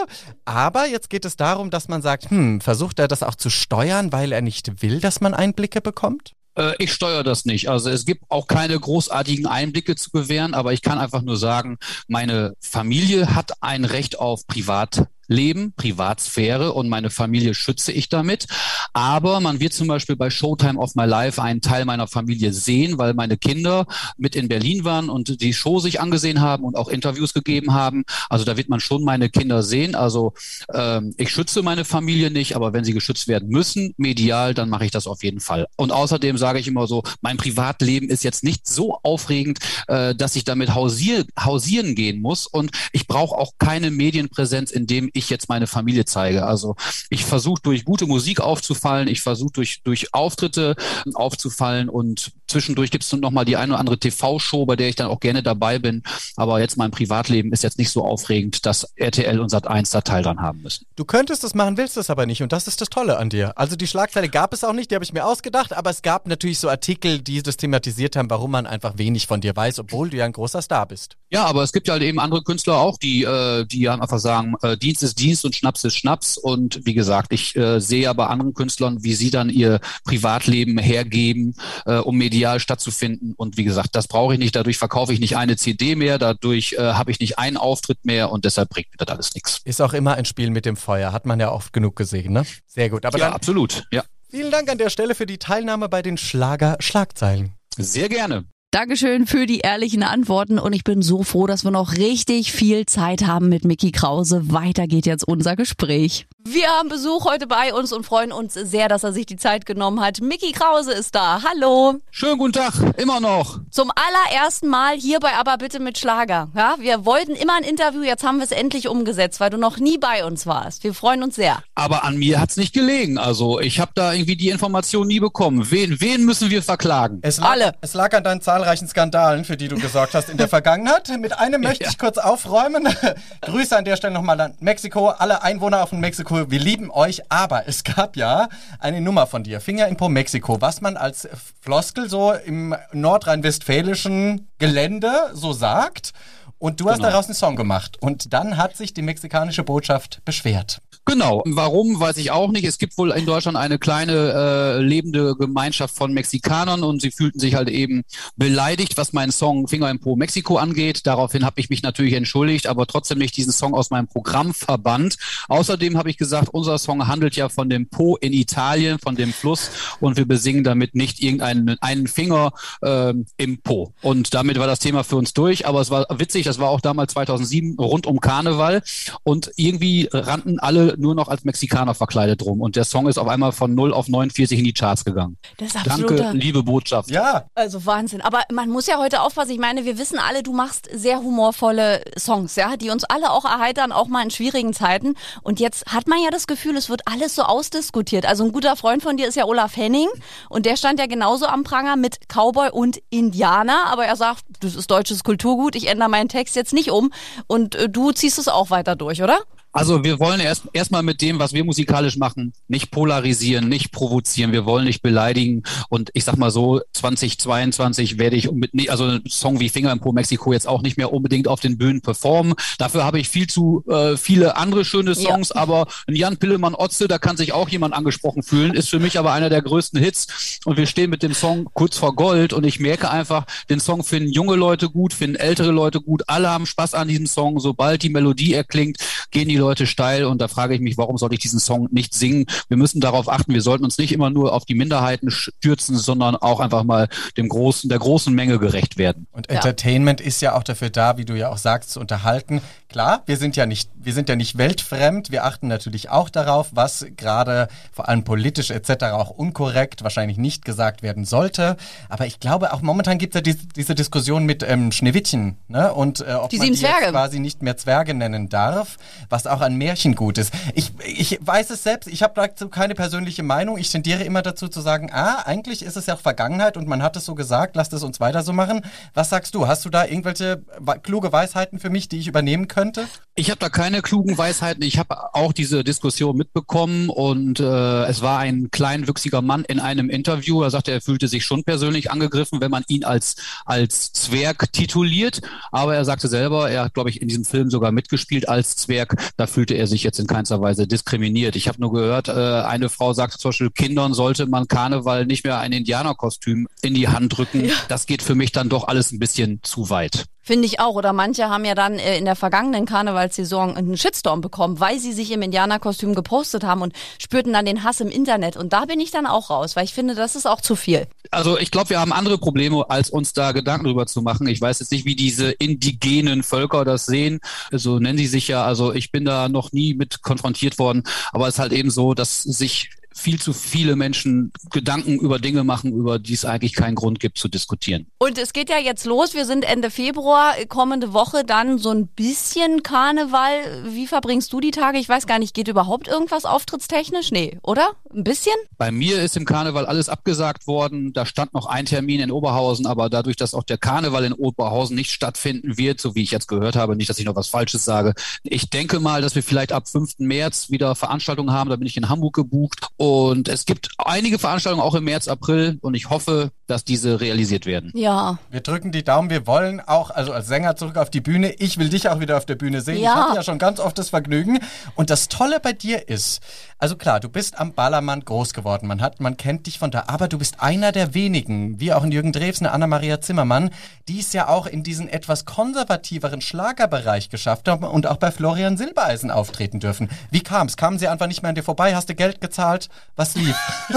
Aber 0.44 0.87
jetzt 0.87 1.11
geht 1.11 1.25
es 1.25 1.37
darum, 1.37 1.70
dass 1.70 1.88
man 1.88 2.02
sagt, 2.02 2.30
hm, 2.30 2.61
versucht 2.61 2.99
er 2.99 3.08
das 3.08 3.23
auch 3.23 3.35
zu 3.35 3.50
steuern, 3.50 4.12
weil 4.12 4.32
er 4.32 4.42
nicht 4.42 4.82
will, 4.82 5.00
dass 5.00 5.20
man 5.20 5.35
Einblicke 5.35 5.80
bekommt? 5.80 6.35
Äh, 6.58 6.74
ich 6.78 6.92
steuere 6.92 7.22
das 7.22 7.44
nicht. 7.44 7.68
Also 7.68 7.88
es 7.88 8.04
gibt 8.04 8.24
auch 8.28 8.46
keine 8.46 8.78
großartigen 8.78 9.46
Einblicke 9.46 9.96
zu 9.96 10.10
gewähren, 10.10 10.54
aber 10.54 10.72
ich 10.72 10.82
kann 10.82 10.98
einfach 10.98 11.22
nur 11.22 11.36
sagen, 11.36 11.78
meine 12.08 12.54
Familie 12.60 13.34
hat 13.34 13.52
ein 13.62 13.84
Recht 13.84 14.18
auf 14.18 14.46
Privat 14.46 15.06
Privatleben, 15.28 15.75
Privatsphäre 15.76 16.73
und 16.73 16.88
meine 16.88 17.11
Familie 17.11 17.52
schütze 17.52 17.92
ich 17.92 18.08
damit. 18.08 18.47
Aber 18.94 19.40
man 19.40 19.61
wird 19.61 19.75
zum 19.75 19.87
Beispiel 19.87 20.16
bei 20.16 20.30
Showtime 20.30 20.78
of 20.78 20.94
My 20.94 21.04
Life 21.04 21.40
einen 21.42 21.61
Teil 21.61 21.85
meiner 21.85 22.06
Familie 22.06 22.52
sehen, 22.54 22.97
weil 22.97 23.12
meine 23.12 23.37
Kinder 23.37 23.87
mit 24.16 24.35
in 24.35 24.49
Berlin 24.49 24.85
waren 24.85 25.11
und 25.11 25.42
die 25.42 25.52
Show 25.52 25.80
sich 25.80 26.00
angesehen 26.00 26.40
haben 26.40 26.64
und 26.64 26.76
auch 26.76 26.88
Interviews 26.88 27.35
gegeben 27.35 27.75
haben. 27.75 28.04
Also 28.30 28.47
da 28.47 28.56
wird 28.56 28.70
man 28.70 28.80
schon 28.80 29.04
meine 29.04 29.28
Kinder 29.28 29.62
sehen. 29.62 29.94
Also 29.94 30.32
ähm, 30.73 31.14
ich 31.18 31.30
schütze 31.30 31.62
meine 31.62 31.85
Familie 31.85 32.30
nicht, 32.30 32.56
aber 32.56 32.73
wenn 32.73 32.85
sie 32.85 32.94
geschützt 32.94 33.28
werden 33.28 33.50
müssen, 33.50 33.92
medial, 33.99 34.54
dann 34.54 34.70
mache 34.70 34.87
ich 34.87 34.90
das 34.90 35.06
auf 35.06 35.23
jeden 35.23 35.40
Fall. 35.40 35.66
Und 35.76 35.92
außerdem 35.92 36.38
sage 36.38 36.58
ich 36.58 36.68
immer 36.68 36.87
so, 36.87 37.02
mein 37.20 37.37
Privatleben 37.37 38.08
ist 38.08 38.25
jetzt 38.25 38.44
nicht 38.44 38.66
so 38.66 38.99
aufregend, 39.02 39.58
äh, 39.88 40.14
dass 40.14 40.37
ich 40.37 40.44
damit 40.44 40.75
hausier 40.75 41.26
hausieren 41.38 41.94
gehen 41.94 42.23
muss. 42.23 42.47
Und 42.47 42.70
ich 42.92 43.06
brauche 43.06 43.37
auch 43.37 43.52
keine 43.58 43.90
Medienpräsenz, 43.90 44.70
indem 44.70 45.11
ich 45.18 45.30
jetzt 45.30 45.48
meine 45.48 45.66
Familie 45.66 46.04
zeige. 46.04 46.46
Also 46.46 46.76
ich 47.10 47.25
versuche 47.25 47.60
durch 47.62 47.84
gute 47.84 48.06
Musik 48.06 48.40
aufzufallen, 48.40 49.08
ich 49.08 49.20
versuche 49.20 49.52
durch, 49.52 49.82
durch 49.82 50.14
Auftritte 50.14 50.76
aufzufallen 51.14 51.88
und 51.88 52.32
zwischendurch 52.49 52.90
gibt 52.90 53.05
es 53.05 53.12
noch 53.12 53.31
mal 53.31 53.45
die 53.45 53.57
eine 53.57 53.73
oder 53.73 53.81
andere 53.81 53.99
TV-Show, 53.99 54.67
bei 54.67 54.76
der 54.76 54.88
ich 54.88 54.97
dann 54.97 55.09
auch 55.09 55.21
gerne 55.21 55.43
dabei 55.43 55.78
bin. 55.78 56.02
Aber 56.37 56.61
jetzt 56.61 56.76
mein 56.76 56.90
Privatleben 56.90 57.52
ist 57.52 57.62
jetzt 57.62 57.78
nicht 57.78 57.90
so 57.90 58.05
aufregend, 58.05 58.67
dass 58.67 58.85
RTL 58.97 59.38
und 59.40 59.52
Sat1 59.52 59.93
da 59.93 60.00
Teil 60.00 60.23
dran 60.23 60.40
haben 60.40 60.62
müssen. 60.62 60.87
Du 60.97 61.05
könntest 61.05 61.45
es 61.45 61.55
machen, 61.55 61.76
willst 61.76 61.97
es 61.97 62.11
aber 62.11 62.26
nicht. 62.26 62.43
Und 62.43 62.52
das 62.52 62.67
ist 62.67 62.81
das 62.81 62.88
Tolle 62.88 63.19
an 63.19 63.31
dir. 63.31 63.57
Also 63.57 63.76
die 63.76 63.87
Schlagzeile 63.87 64.28
gab 64.28 64.52
es 64.52 64.64
auch 64.64 64.73
nicht, 64.73 64.90
die 64.90 64.95
habe 64.95 65.05
ich 65.05 65.12
mir 65.12 65.25
ausgedacht, 65.25 65.73
aber 65.73 65.90
es 65.90 66.02
gab 66.02 66.26
natürlich 66.26 66.59
so 66.59 66.69
Artikel, 66.69 67.21
die 67.21 67.43
das 67.43 67.57
thematisiert 67.57 68.17
haben, 68.17 68.31
warum 68.31 68.50
man 68.50 68.67
einfach 68.67 68.99
wenig 68.99 69.26
von 69.26 69.40
dir 69.40 69.55
weiß, 69.55 69.78
obwohl 69.78 70.11
du 70.11 70.17
ja 70.17 70.25
ein 70.25 70.33
großer 70.33 70.62
Star 70.62 70.87
bist. 70.87 71.17
Ja, 71.31 71.45
aber 71.45 71.62
es 71.62 71.73
gibt 71.73 71.88
ja 71.88 71.93
halt 71.93 72.02
eben 72.02 72.19
andere 72.19 72.43
Künstler 72.43 72.78
auch, 72.78 72.97
die, 72.99 73.25
äh, 73.25 73.67
die 73.67 73.88
einfach 73.88 74.19
sagen, 74.19 74.55
äh, 74.62 74.76
Dienst 74.76 75.02
ist 75.02 75.19
Dienst 75.19 75.45
und 75.45 75.55
Schnaps 75.55 75.85
ist 75.85 75.97
Schnaps. 75.97 76.38
Und 76.38 76.81
wie 76.85 76.95
gesagt, 76.95 77.33
ich 77.33 77.55
äh, 77.57 77.81
sehe 77.81 78.02
ja 78.02 78.12
bei 78.12 78.26
anderen 78.26 78.55
Künstlern, 78.55 79.02
wie 79.02 79.14
sie 79.14 79.31
dann 79.31 79.50
ihr 79.50 79.81
Privatleben 80.05 80.78
hergeben, 80.78 81.55
äh, 81.85 81.97
um 81.97 82.17
medial 82.38 82.61
stattzufinden. 82.61 83.35
Und 83.37 83.57
wie 83.57 83.64
gesagt, 83.64 83.90
das 83.95 84.07
brauche 84.07 84.35
ich 84.35 84.38
nicht. 84.38 84.54
Dadurch 84.54 84.78
verkaufe 84.78 85.12
ich 85.12 85.18
nicht 85.18 85.37
eine 85.37 85.57
CD 85.57 85.97
mehr, 85.97 86.18
dadurch 86.18 86.75
äh, 86.75 86.78
habe 86.78 87.11
ich 87.11 87.18
nicht 87.18 87.38
einen 87.38 87.57
Auftritt 87.57 88.04
mehr 88.04 88.30
und 88.30 88.45
deshalb 88.45 88.71
bringt 88.71 88.88
mir 88.92 89.04
das 89.04 89.09
alles 89.09 89.35
nichts. 89.35 89.61
Ist 89.64 89.83
auch 89.83 89.92
immer 89.92 90.14
ein 90.14 90.25
Spiel 90.25 90.50
mit 90.50 90.64
dem 90.64 90.76
Feuer, 90.76 91.12
hat 91.12 91.26
man 91.26 91.40
ja 91.40 91.50
oft 91.50 91.73
genug 91.73 91.97
gesehen, 91.97 92.33
ne? 92.33 92.45
Sehr 92.66 92.90
gut. 92.90 93.04
Aber 93.04 93.18
ja, 93.18 93.26
dann 93.26 93.35
absolut. 93.35 93.85
Ja. 93.90 94.04
vielen 94.30 94.52
Dank 94.52 94.71
an 94.71 94.78
der 94.78 94.90
Stelle 94.90 95.14
für 95.14 95.26
die 95.26 95.38
Teilnahme 95.38 95.88
bei 95.88 96.02
den 96.02 96.16
Schlager-Schlagzeilen. 96.16 97.54
Sehr 97.76 98.09
gerne. 98.09 98.45
Dankeschön 98.71 99.26
für 99.26 99.47
die 99.47 99.61
ehrlichen 99.61 100.02
Antworten 100.02 100.59
und 100.59 100.75
ich 100.75 100.85
bin 100.85 101.00
so 101.00 101.23
froh, 101.23 101.47
dass 101.47 101.64
wir 101.64 101.71
noch 101.71 101.95
richtig 101.95 102.52
viel 102.52 102.85
Zeit 102.85 103.26
haben 103.26 103.49
mit 103.49 103.64
Mickey 103.64 103.92
Krause. 103.92 104.52
Weiter 104.52 104.87
geht 104.87 105.07
jetzt 105.07 105.26
unser 105.26 105.57
Gespräch. 105.57 106.26
Wir 106.50 106.67
haben 106.69 106.88
Besuch 106.88 107.26
heute 107.26 107.47
bei 107.47 107.75
uns 107.75 107.93
und 107.93 108.07
freuen 108.07 108.33
uns 108.33 108.55
sehr, 108.55 108.88
dass 108.88 109.05
er 109.05 109.12
sich 109.12 109.26
die 109.26 109.37
Zeit 109.37 109.67
genommen 109.67 110.00
hat. 110.00 110.23
Mickey 110.23 110.52
Krause 110.52 110.93
ist 110.93 111.14
da. 111.14 111.43
Hallo. 111.47 111.97
Schönen 112.11 112.38
guten 112.38 112.55
Tag, 112.55 112.73
immer 112.97 113.21
noch. 113.21 113.61
Zum 113.71 113.93
allerersten 113.95 114.67
Mal 114.69 114.97
hier 114.97 115.21
bei 115.21 115.35
Aber 115.35 115.59
bitte 115.59 115.78
mit 115.78 115.99
Schlager. 115.99 116.49
Ja, 116.55 116.76
wir 116.78 117.05
wollten 117.05 117.33
immer 117.33 117.57
ein 117.59 117.64
Interview, 117.64 118.02
jetzt 118.02 118.25
haben 118.25 118.38
wir 118.38 118.45
es 118.45 118.52
endlich 118.52 118.88
umgesetzt, 118.88 119.40
weil 119.40 119.50
du 119.50 119.59
noch 119.59 119.76
nie 119.76 119.99
bei 119.99 120.25
uns 120.25 120.47
warst. 120.47 120.85
Wir 120.85 120.95
freuen 120.95 121.23
uns 121.23 121.37
sehr. 121.37 121.62
Aber 121.75 122.05
an 122.05 122.17
mir 122.17 122.40
hat's 122.40 122.57
nicht 122.57 122.73
gelegen. 122.73 123.19
Also 123.19 123.61
ich 123.61 123.78
habe 123.78 123.90
da 123.95 124.14
irgendwie 124.14 124.37
die 124.37 124.49
Information 124.49 125.07
nie 125.07 125.21
bekommen. 125.21 125.71
Wen, 125.71 126.00
wen 126.00 126.25
müssen 126.25 126.49
wir 126.49 126.62
verklagen? 126.62 127.19
Es 127.21 127.37
lag, 127.37 127.50
Alle. 127.50 127.75
Es 127.83 127.93
lag 127.93 128.14
an 128.17 128.25
deinen 128.25 128.40
zahlreichen 128.40 128.88
Skandalen, 128.88 129.45
für 129.45 129.59
die 129.59 129.69
du 129.69 129.76
gesorgt 129.76 130.14
hast 130.14 130.31
in 130.31 130.38
der 130.38 130.49
Vergangenheit. 130.49 131.11
Mit 131.19 131.38
einem 131.38 131.61
möchte 131.69 131.85
ich 131.85 131.99
kurz 131.99 132.17
aufräumen. 132.17 132.88
Grüße 133.43 133.76
an 133.76 133.85
der 133.85 133.97
Stelle 133.97 134.14
nochmal 134.14 134.40
an 134.40 134.55
Mexiko, 134.61 135.09
alle 135.09 135.43
Einwohner 135.43 135.83
auf 135.83 135.93
Mexiko. 135.93 136.38
Wir 136.47 136.61
lieben 136.61 136.90
euch, 136.90 137.23
aber 137.30 137.66
es 137.66 137.83
gab 137.85 138.16
ja 138.16 138.49
eine 138.78 139.00
Nummer 139.00 139.26
von 139.26 139.42
dir, 139.42 139.61
Finger 139.61 139.88
in 139.88 139.97
Po 139.97 140.09
Mexiko, 140.09 140.61
was 140.61 140.80
man 140.80 140.97
als 140.97 141.28
Floskel 141.61 142.09
so 142.09 142.33
im 142.33 142.75
nordrhein-westfälischen 142.92 144.49
Gelände 144.59 145.11
so 145.33 145.52
sagt. 145.52 146.12
Und 146.58 146.80
du 146.80 146.86
hast 146.88 146.96
Genau. 146.98 147.10
daraus 147.10 147.26
einen 147.26 147.34
Song 147.34 147.56
gemacht. 147.56 147.96
Und 148.00 148.32
dann 148.32 148.56
hat 148.56 148.76
sich 148.76 148.92
die 148.94 149.02
mexikanische 149.02 149.62
Botschaft 149.62 150.20
beschwert. 150.24 150.80
Genau. 151.04 151.42
Warum, 151.46 151.98
weiß 152.00 152.18
ich 152.18 152.30
auch 152.32 152.50
nicht. 152.50 152.64
Es 152.64 152.76
gibt 152.76 152.98
wohl 152.98 153.12
in 153.12 153.24
Deutschland 153.24 153.56
eine 153.56 153.78
kleine 153.78 154.12
äh, 154.12 154.82
lebende 154.82 155.36
Gemeinschaft 155.36 155.96
von 155.96 156.12
Mexikanern 156.12 156.82
und 156.82 157.00
sie 157.00 157.10
fühlten 157.10 157.38
sich 157.38 157.54
halt 157.54 157.70
eben 157.70 158.02
beleidigt, 158.36 158.98
was 158.98 159.14
meinen 159.14 159.32
Song 159.32 159.68
Finger 159.68 159.88
im 159.90 160.00
Po 160.00 160.16
Mexiko 160.16 160.58
angeht. 160.58 161.06
Daraufhin 161.06 161.46
habe 161.46 161.60
ich 161.60 161.70
mich 161.70 161.82
natürlich 161.82 162.12
entschuldigt, 162.12 162.66
aber 162.66 162.86
trotzdem 162.86 163.16
nicht 163.18 163.36
diesen 163.38 163.52
Song 163.52 163.72
aus 163.72 163.88
meinem 163.88 164.06
Programm 164.06 164.52
verbannt. 164.52 165.16
Außerdem 165.48 165.96
habe 165.96 166.10
ich 166.10 166.18
gesagt, 166.18 166.50
unser 166.52 166.76
Song 166.76 167.06
handelt 167.08 167.36
ja 167.36 167.48
von 167.48 167.70
dem 167.70 167.88
Po 167.88 168.16
in 168.16 168.34
Italien, 168.34 168.98
von 168.98 169.16
dem 169.16 169.32
Fluss 169.32 169.70
und 170.00 170.18
wir 170.18 170.26
besingen 170.26 170.62
damit 170.62 170.94
nicht 170.94 171.22
irgendeinen 171.22 171.78
einen 171.80 172.06
Finger 172.06 172.52
ähm, 172.82 173.24
im 173.38 173.62
Po. 173.62 173.94
Und 174.02 174.34
damit 174.34 174.58
war 174.58 174.66
das 174.66 174.78
Thema 174.80 175.04
für 175.04 175.16
uns 175.16 175.32
durch, 175.32 175.66
aber 175.66 175.80
es 175.80 175.90
war 175.90 176.06
witzig, 176.18 176.44
das 176.49 176.59
war 176.59 176.71
auch 176.71 176.81
damals 176.81 177.12
2007 177.12 177.76
rund 177.78 178.07
um 178.07 178.21
Karneval 178.21 178.83
und 179.23 179.50
irgendwie 179.57 180.09
rannten 180.12 180.59
alle 180.59 180.97
nur 180.99 181.14
noch 181.14 181.28
als 181.28 181.45
Mexikaner 181.45 181.95
verkleidet 181.95 182.43
rum 182.45 182.61
und 182.61 182.76
der 182.76 182.85
Song 182.85 183.07
ist 183.09 183.19
auf 183.19 183.28
einmal 183.28 183.52
von 183.52 183.75
0 183.75 183.93
auf 183.93 184.09
49 184.09 184.59
in 184.59 184.64
die 184.64 184.73
Charts 184.73 185.05
gegangen. 185.05 185.37
Das 185.59 185.69
ist 185.69 185.76
Danke, 185.76 185.90
absoluter. 185.90 186.33
liebe 186.33 186.62
Botschaft. 186.62 187.11
Ja, 187.11 187.45
Also 187.55 187.85
Wahnsinn. 187.85 188.21
Aber 188.23 188.43
man 188.50 188.71
muss 188.71 188.87
ja 188.87 188.99
heute 188.99 189.21
aufpassen. 189.21 189.50
Ich 189.50 189.59
meine, 189.59 189.85
wir 189.85 189.99
wissen 189.99 190.19
alle, 190.19 190.43
du 190.43 190.52
machst 190.52 190.88
sehr 190.93 191.19
humorvolle 191.19 192.02
Songs, 192.19 192.57
ja, 192.57 192.76
die 192.76 192.90
uns 192.90 193.05
alle 193.05 193.31
auch 193.31 193.45
erheitern, 193.45 193.93
auch 193.93 194.09
mal 194.09 194.23
in 194.23 194.31
schwierigen 194.31 194.73
Zeiten. 194.73 195.14
Und 195.43 195.61
jetzt 195.61 195.87
hat 195.93 196.09
man 196.09 196.23
ja 196.23 196.31
das 196.31 196.47
Gefühl, 196.47 196.76
es 196.76 196.88
wird 196.88 197.02
alles 197.07 197.35
so 197.35 197.43
ausdiskutiert. 197.43 198.25
Also 198.26 198.45
ein 198.45 198.52
guter 198.52 198.76
Freund 198.76 199.02
von 199.02 199.17
dir 199.17 199.28
ist 199.28 199.35
ja 199.35 199.45
Olaf 199.45 199.76
Henning 199.76 200.09
und 200.49 200.64
der 200.64 200.76
stand 200.76 200.99
ja 200.99 201.07
genauso 201.07 201.47
am 201.47 201.62
Pranger 201.62 201.97
mit 201.97 202.19
Cowboy 202.28 202.71
und 202.71 203.00
Indianer. 203.11 203.87
Aber 203.87 204.07
er 204.07 204.17
sagt, 204.17 204.45
das 204.61 204.75
ist 204.75 204.90
deutsches 204.90 205.25
Kulturgut, 205.25 205.76
ich 205.76 205.88
ändere 205.88 206.09
meinen 206.09 206.28
Text 206.28 206.38
jetzt 206.54 206.73
nicht 206.73 206.90
um. 206.90 207.12
Und 207.47 207.75
äh, 207.75 207.88
du 207.88 208.12
ziehst 208.12 208.38
es 208.38 208.49
auch 208.49 208.71
weiter 208.71 208.97
durch, 208.97 209.23
oder? 209.23 209.38
Also 209.78 210.02
wir 210.02 210.18
wollen 210.18 210.40
erst 210.40 210.64
erstmal 210.73 211.04
mit 211.04 211.23
dem, 211.23 211.38
was 211.38 211.52
wir 211.52 211.62
musikalisch 211.62 212.16
machen, 212.16 212.52
nicht 212.66 212.90
polarisieren, 212.90 213.68
nicht 213.68 213.92
provozieren. 213.92 214.50
Wir 214.50 214.66
wollen 214.66 214.87
nicht 214.87 215.02
beleidigen. 215.02 215.62
Und 215.88 216.11
ich 216.14 216.25
sag 216.25 216.37
mal 216.37 216.50
so, 216.50 216.80
2022 216.94 218.18
werde 218.18 218.35
ich 218.35 218.50
mit 218.50 218.73
also 218.90 219.04
einen 219.04 219.23
Song 219.28 219.61
wie 219.61 219.68
Finger 219.68 219.92
im 219.92 220.00
Po 220.00 220.11
Mexiko 220.11 220.52
jetzt 220.52 220.66
auch 220.66 220.82
nicht 220.82 220.97
mehr 220.97 221.12
unbedingt 221.12 221.47
auf 221.47 221.61
den 221.61 221.78
Bühnen 221.78 222.00
performen. 222.00 222.54
Dafür 222.78 223.04
habe 223.04 223.20
ich 223.20 223.28
viel 223.28 223.47
zu 223.47 223.85
äh, 223.88 224.16
viele 224.16 224.56
andere 224.56 224.85
schöne 224.85 225.14
Songs. 225.14 225.52
Aber 225.52 225.87
ein 226.08 226.16
Jan 226.16 226.38
Pillemann 226.38 226.75
Otze, 226.75 227.06
da 227.06 227.18
kann 227.18 227.37
sich 227.37 227.52
auch 227.52 227.68
jemand 227.68 227.94
angesprochen 227.94 228.42
fühlen, 228.42 228.75
ist 228.75 228.88
für 228.88 228.99
mich 228.99 229.16
aber 229.16 229.30
einer 229.30 229.49
der 229.49 229.62
größten 229.62 230.02
Hits. 230.02 230.58
Und 230.64 230.76
wir 230.76 230.88
stehen 230.88 231.08
mit 231.08 231.23
dem 231.23 231.35
Song 231.35 231.68
kurz 231.73 231.97
vor 231.97 232.16
Gold. 232.16 232.52
Und 232.52 232.66
ich 232.66 232.80
merke 232.80 233.12
einfach, 233.12 233.44
den 233.70 233.78
Song 233.78 234.02
finden 234.02 234.32
junge 234.32 234.56
Leute 234.56 234.90
gut, 234.90 235.12
finden 235.12 235.37
ältere 235.37 235.70
Leute 235.70 236.00
gut. 236.00 236.25
Alle 236.26 236.50
haben 236.50 236.66
Spaß 236.66 236.94
an 236.94 237.06
diesem 237.06 237.26
Song. 237.26 237.61
Sobald 237.61 238.02
die 238.02 238.11
Melodie 238.11 238.54
erklingt, 238.54 238.97
gehen 239.30 239.49
die 239.49 239.54
Leute 239.54 239.67
steil 239.76 240.25
und 240.25 240.40
da 240.40 240.48
frage 240.48 240.75
ich 240.75 240.80
mich, 240.80 240.96
warum 240.98 241.18
soll 241.18 241.32
ich 241.32 241.40
diesen 241.40 241.60
Song 241.60 241.88
nicht 241.90 242.14
singen? 242.14 242.46
Wir 242.68 242.76
müssen 242.76 243.00
darauf 243.00 243.28
achten, 243.28 243.52
wir 243.54 243.62
sollten 243.62 243.84
uns 243.84 243.98
nicht 243.98 244.12
immer 244.12 244.30
nur 244.30 244.52
auf 244.52 244.64
die 244.64 244.75
Minderheiten 244.75 245.30
stürzen, 245.30 245.96
sondern 245.96 246.37
auch 246.37 246.60
einfach 246.60 246.84
mal 246.84 247.08
dem 247.37 247.48
großen, 247.48 247.88
der 247.88 247.98
großen 247.98 248.34
Menge 248.34 248.58
gerecht 248.58 248.98
werden. 248.98 249.26
Und 249.32 249.48
Entertainment 249.50 250.20
ist 250.20 250.40
ja 250.40 250.54
auch 250.54 250.62
dafür 250.62 250.90
da, 250.90 251.18
wie 251.18 251.25
du 251.25 251.34
ja 251.34 251.48
auch 251.50 251.58
sagst, 251.58 251.90
zu 251.90 252.00
unterhalten. 252.00 252.60
Klar, 252.88 253.22
wir 253.26 253.37
sind 253.37 253.56
ja 253.56 253.66
nicht, 253.66 253.90
wir 253.94 254.14
sind 254.14 254.28
ja 254.28 254.37
nicht 254.37 254.56
weltfremd. 254.56 255.30
Wir 255.30 255.44
achten 255.44 255.68
natürlich 255.68 256.08
auch 256.08 256.30
darauf, 256.30 256.68
was 256.72 257.04
gerade 257.16 257.68
vor 257.92 258.08
allem 258.08 258.25
politisch 258.25 258.70
etc. 258.70 259.04
auch 259.12 259.30
unkorrekt 259.30 260.02
wahrscheinlich 260.02 260.38
nicht 260.38 260.64
gesagt 260.64 261.02
werden 261.02 261.25
sollte. 261.25 261.76
Aber 262.08 262.26
ich 262.26 262.40
glaube, 262.40 262.72
auch 262.72 262.80
momentan 262.80 263.18
gibt 263.18 263.34
es 263.34 263.38
ja 263.38 263.42
die, 263.42 263.56
diese 263.76 263.94
Diskussion 263.94 264.46
mit 264.46 264.62
ähm, 264.62 264.90
Schneewittchen, 264.92 265.58
ne? 265.68 265.92
Und 265.92 266.20
äh, 266.20 266.32
ob 266.34 266.50
Die 266.50 266.56
man 266.58 266.66
sieben 266.66 266.76
die 266.76 266.82
jetzt 266.82 266.90
Zwerge. 266.96 267.12
quasi 267.12 267.40
nicht 267.40 267.62
mehr 267.62 267.76
Zwerge 267.76 268.14
nennen 268.14 268.48
darf, 268.48 268.96
was 269.28 269.46
auch 269.49 269.61
ein 269.61 269.76
Märchengut 269.76 270.38
ist. 270.38 270.52
Ich, 270.75 270.93
ich 271.05 271.38
weiß 271.40 271.71
es 271.71 271.83
selbst, 271.83 272.09
ich 272.09 272.23
habe 272.23 272.35
dazu 272.37 272.69
keine 272.69 272.95
persönliche 272.95 273.43
Meinung. 273.43 273.78
Ich 273.78 273.90
tendiere 273.90 274.25
immer 274.25 274.43
dazu 274.43 274.69
zu 274.69 274.81
sagen, 274.81 275.11
ah, 275.12 275.43
eigentlich 275.45 275.83
ist 275.83 275.97
es 275.97 276.07
ja 276.07 276.14
auch 276.14 276.21
Vergangenheit 276.21 276.76
und 276.76 276.88
man 276.88 277.02
hat 277.02 277.17
es 277.17 277.25
so 277.25 277.35
gesagt, 277.35 277.76
lasst 277.76 277.93
es 277.93 278.02
uns 278.02 278.21
weiter 278.21 278.43
so 278.43 278.52
machen. 278.52 278.85
Was 279.14 279.31
sagst 279.31 279.55
du? 279.55 279.67
Hast 279.67 279.85
du 279.85 279.90
da 279.90 280.05
irgendwelche 280.05 280.62
kluge 281.02 281.33
Weisheiten 281.33 281.78
für 281.78 281.90
mich, 281.90 282.09
die 282.09 282.19
ich 282.19 282.28
übernehmen 282.28 282.69
könnte? 282.69 283.07
Ich 283.38 283.50
habe 283.50 283.61
da 283.61 283.68
keine 283.68 284.02
klugen 284.02 284.37
Weisheiten. 284.37 284.83
Ich 284.83 284.99
habe 284.99 285.33
auch 285.33 285.52
diese 285.52 285.85
Diskussion 285.85 286.37
mitbekommen 286.37 287.09
und 287.09 287.61
äh, 287.61 288.04
es 288.07 288.21
war 288.21 288.40
ein 288.40 288.73
kleinwüchsiger 288.73 289.42
Mann 289.42 289.62
in 289.62 289.78
einem 289.78 290.11
Interview. 290.11 290.61
Er 290.61 290.71
sagte, 290.71 290.90
er 290.90 291.00
fühlte 291.00 291.28
sich 291.28 291.45
schon 291.45 291.62
persönlich 291.62 292.11
angegriffen, 292.11 292.61
wenn 292.61 292.73
man 292.73 292.83
ihn 292.88 293.04
als 293.04 293.37
als 293.64 294.12
Zwerg 294.12 294.73
tituliert. 294.73 295.40
Aber 295.71 295.95
er 295.95 296.04
sagte 296.04 296.26
selber, 296.26 296.68
er 296.68 296.87
hat, 296.87 296.95
glaube 296.95 297.11
ich, 297.11 297.23
in 297.23 297.28
diesem 297.28 297.45
Film 297.45 297.71
sogar 297.71 297.92
mitgespielt 297.92 298.49
als 298.49 298.75
Zwerg. 298.75 299.14
Da 299.37 299.47
fühlte 299.47 299.75
er 299.75 299.87
sich 299.87 300.02
jetzt 300.02 300.18
in 300.18 300.26
keinster 300.26 300.61
Weise 300.61 300.88
diskriminiert. 300.88 301.54
Ich 301.54 301.68
habe 301.68 301.80
nur 301.80 301.92
gehört, 301.92 302.26
äh, 302.26 302.33
eine 302.33 302.88
Frau 302.88 303.12
sagte 303.12 303.38
zum 303.38 303.50
Beispiel, 303.50 303.71
Kindern 303.71 304.14
sollte 304.14 304.47
man 304.47 304.66
Karneval 304.66 305.26
nicht 305.26 305.45
mehr 305.45 305.61
ein 305.61 305.71
Indianerkostüm 305.71 306.66
in 306.83 306.95
die 306.95 307.07
Hand 307.07 307.38
drücken. 307.38 307.71
Das 307.87 308.07
geht 308.07 308.23
für 308.23 308.35
mich 308.35 308.50
dann 308.50 308.68
doch 308.68 308.88
alles 308.88 309.12
ein 309.12 309.21
bisschen 309.21 309.61
zu 309.62 309.90
weit. 309.90 310.25
Finde 310.49 310.64
ich 310.64 310.81
auch. 310.81 310.95
Oder 310.95 311.12
manche 311.12 311.50
haben 311.50 311.67
ja 311.67 311.75
dann 311.75 311.99
äh, 311.99 312.17
in 312.17 312.25
der 312.25 312.35
vergangenen 312.35 312.87
Karnevalssaison 312.87 313.76
einen 313.76 313.99
Shitstorm 313.99 314.40
bekommen, 314.40 314.81
weil 314.81 314.99
sie 314.99 315.12
sich 315.12 315.31
im 315.31 315.43
Indianerkostüm 315.43 316.14
gepostet 316.14 316.64
haben 316.64 316.81
und 316.81 316.95
spürten 317.19 317.52
dann 317.52 317.67
den 317.67 317.85
Hass 317.85 318.00
im 318.00 318.09
Internet. 318.09 318.57
Und 318.57 318.73
da 318.73 318.87
bin 318.87 318.99
ich 318.99 319.11
dann 319.11 319.26
auch 319.26 319.50
raus, 319.50 319.76
weil 319.76 319.85
ich 319.85 319.93
finde, 319.93 320.14
das 320.14 320.37
ist 320.37 320.47
auch 320.47 320.62
zu 320.62 320.75
viel. 320.75 321.07
Also 321.31 321.59
ich 321.59 321.71
glaube, 321.71 321.90
wir 321.90 322.00
haben 322.00 322.14
andere 322.14 322.38
Probleme, 322.38 322.88
als 322.88 323.11
uns 323.11 323.35
da 323.35 323.52
Gedanken 323.52 323.85
drüber 323.85 324.07
zu 324.07 324.23
machen. 324.23 324.47
Ich 324.47 324.59
weiß 324.59 324.81
jetzt 324.81 324.90
nicht, 324.90 325.05
wie 325.05 325.17
diese 325.17 325.50
indigenen 325.50 326.43
Völker 326.43 326.87
das 326.87 327.05
sehen. 327.05 327.40
So 327.71 327.99
nennen 327.99 328.17
sie 328.17 328.26
sich 328.26 328.49
ja. 328.49 328.64
Also 328.64 328.95
ich 328.95 329.12
bin 329.12 329.26
da 329.26 329.50
noch 329.50 329.73
nie 329.73 329.93
mit 329.93 330.23
konfrontiert 330.23 330.78
worden. 330.78 331.02
Aber 331.31 331.47
es 331.47 331.57
ist 331.57 331.61
halt 331.61 331.75
eben 331.75 331.90
so, 331.90 332.14
dass 332.14 332.43
sich 332.43 332.88
viel 333.18 333.40
zu 333.40 333.52
viele 333.52 333.96
Menschen 333.96 334.52
Gedanken 334.70 335.18
über 335.18 335.38
Dinge 335.38 335.64
machen, 335.64 335.92
über 335.92 336.18
die 336.18 336.34
es 336.34 336.44
eigentlich 336.44 336.75
keinen 336.75 336.94
Grund 336.94 337.20
gibt 337.20 337.38
zu 337.38 337.48
diskutieren. 337.48 338.06
Und 338.18 338.38
es 338.38 338.52
geht 338.52 338.70
ja 338.70 338.78
jetzt 338.78 339.04
los. 339.04 339.34
Wir 339.34 339.44
sind 339.44 339.64
Ende 339.64 339.90
Februar, 339.90 340.54
kommende 340.68 341.12
Woche 341.12 341.44
dann 341.44 341.78
so 341.78 341.90
ein 341.90 342.06
bisschen 342.06 342.82
Karneval. 342.82 343.84
Wie 343.87 344.06
verbringst 344.06 344.52
du 344.52 344.60
die 344.60 344.70
Tage? 344.70 344.98
Ich 344.98 345.08
weiß 345.08 345.26
gar 345.26 345.38
nicht, 345.38 345.54
geht 345.54 345.68
überhaupt 345.68 346.08
irgendwas 346.08 346.44
auftrittstechnisch? 346.44 347.32
Nee, 347.32 347.58
oder? 347.62 347.90
Ein 348.14 348.25
bisschen? 348.25 348.54
Bei 348.78 348.90
mir 348.90 349.20
ist 349.22 349.37
im 349.37 349.44
Karneval 349.44 349.87
alles 349.87 350.08
abgesagt 350.08 350.66
worden. 350.66 351.12
Da 351.12 351.26
stand 351.26 351.54
noch 351.54 351.66
ein 351.66 351.87
Termin 351.87 352.20
in 352.20 352.30
Oberhausen, 352.30 352.87
aber 352.87 353.10
dadurch, 353.10 353.37
dass 353.37 353.54
auch 353.54 353.64
der 353.64 353.78
Karneval 353.78 354.25
in 354.25 354.32
Oberhausen 354.32 354.96
nicht 354.96 355.10
stattfinden 355.10 355.76
wird, 355.76 356.00
so 356.00 356.14
wie 356.14 356.22
ich 356.22 356.30
jetzt 356.30 356.48
gehört 356.48 356.76
habe, 356.76 356.96
nicht, 356.96 357.10
dass 357.10 357.18
ich 357.18 357.26
noch 357.26 357.37
was 357.37 357.48
Falsches 357.48 357.84
sage. 357.84 358.14
Ich 358.44 358.70
denke 358.70 359.00
mal, 359.00 359.20
dass 359.22 359.34
wir 359.34 359.42
vielleicht 359.42 359.72
ab 359.72 359.88
5. 359.88 360.18
März 360.18 360.70
wieder 360.70 360.94
Veranstaltungen 360.94 361.52
haben. 361.52 361.70
Da 361.70 361.76
bin 361.76 361.87
ich 361.87 361.96
in 361.96 362.08
Hamburg 362.08 362.34
gebucht. 362.34 362.87
Und 362.96 363.07
es 363.46 363.66
gibt 363.66 363.90
einige 363.98 364.38
Veranstaltungen 364.38 364.82
auch 364.82 364.94
im 364.94 365.04
März, 365.04 365.28
April 365.28 365.78
und 365.80 365.94
ich 365.94 366.10
hoffe, 366.10 366.50
dass 366.68 366.84
diese 366.84 367.20
realisiert 367.20 367.64
werden. 367.64 367.90
Ja. 367.94 368.38
Wir 368.50 368.60
drücken 368.60 368.92
die 368.92 369.02
Daumen. 369.02 369.30
Wir 369.30 369.46
wollen 369.46 369.80
auch, 369.80 370.10
also 370.10 370.32
als 370.32 370.48
Sänger 370.48 370.76
zurück 370.76 370.98
auf 370.98 371.08
die 371.08 371.22
Bühne. 371.22 371.52
Ich 371.54 371.78
will 371.78 371.88
dich 371.88 372.10
auch 372.10 372.20
wieder 372.20 372.36
auf 372.36 372.44
der 372.44 372.56
Bühne 372.56 372.82
sehen. 372.82 373.00
Ja. 373.00 373.12
Ich 373.12 373.16
hatte 373.16 373.36
ja 373.36 373.42
schon 373.42 373.58
ganz 373.58 373.80
oft 373.80 373.96
das 373.96 374.10
Vergnügen. 374.10 374.60
Und 374.94 375.08
das 375.08 375.28
Tolle 375.28 375.60
bei 375.60 375.72
dir 375.72 376.08
ist, 376.08 376.40
also 376.78 376.96
klar, 376.96 377.20
du 377.20 377.30
bist 377.30 377.58
am 377.58 377.72
Ballermann 377.72 378.24
groß 378.24 378.52
geworden. 378.52 378.86
Man 378.86 379.00
hat, 379.00 379.18
man 379.18 379.38
kennt 379.38 379.66
dich 379.66 379.78
von 379.78 379.90
da, 379.90 380.04
aber 380.08 380.28
du 380.28 380.38
bist 380.38 380.60
einer 380.60 380.92
der 380.92 381.14
wenigen, 381.14 381.80
wie 381.80 381.92
auch 381.92 382.04
in 382.04 382.12
Jürgen 382.12 382.32
Drews, 382.32 382.60
eine 382.60 382.70
Anna-Maria 382.70 383.20
Zimmermann, 383.20 383.70
die 384.06 384.20
es 384.20 384.34
ja 384.34 384.48
auch 384.48 384.66
in 384.66 384.82
diesen 384.82 385.08
etwas 385.08 385.46
konservativeren 385.46 386.42
Schlagerbereich 386.42 387.30
geschafft 387.30 387.68
haben 387.68 387.84
und 387.84 388.06
auch 388.06 388.18
bei 388.18 388.30
Florian 388.30 388.76
Silbereisen 388.76 389.30
auftreten 389.30 389.80
dürfen. 389.80 390.10
Wie 390.30 390.40
kam's? 390.40 390.76
Kamen 390.76 390.98
sie 390.98 391.08
einfach 391.08 391.26
nicht 391.28 391.42
mehr 391.42 391.48
an 391.48 391.54
dir 391.54 391.62
vorbei? 391.62 391.94
Hast 391.94 392.10
du 392.10 392.14
Geld 392.14 392.42
gezahlt? 392.42 392.90
Was 393.17 393.35
lief? 393.35 393.57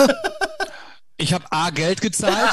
Ich 1.21 1.33
habe 1.33 1.45
A 1.51 1.69
Geld 1.69 2.01
gezahlt. 2.01 2.49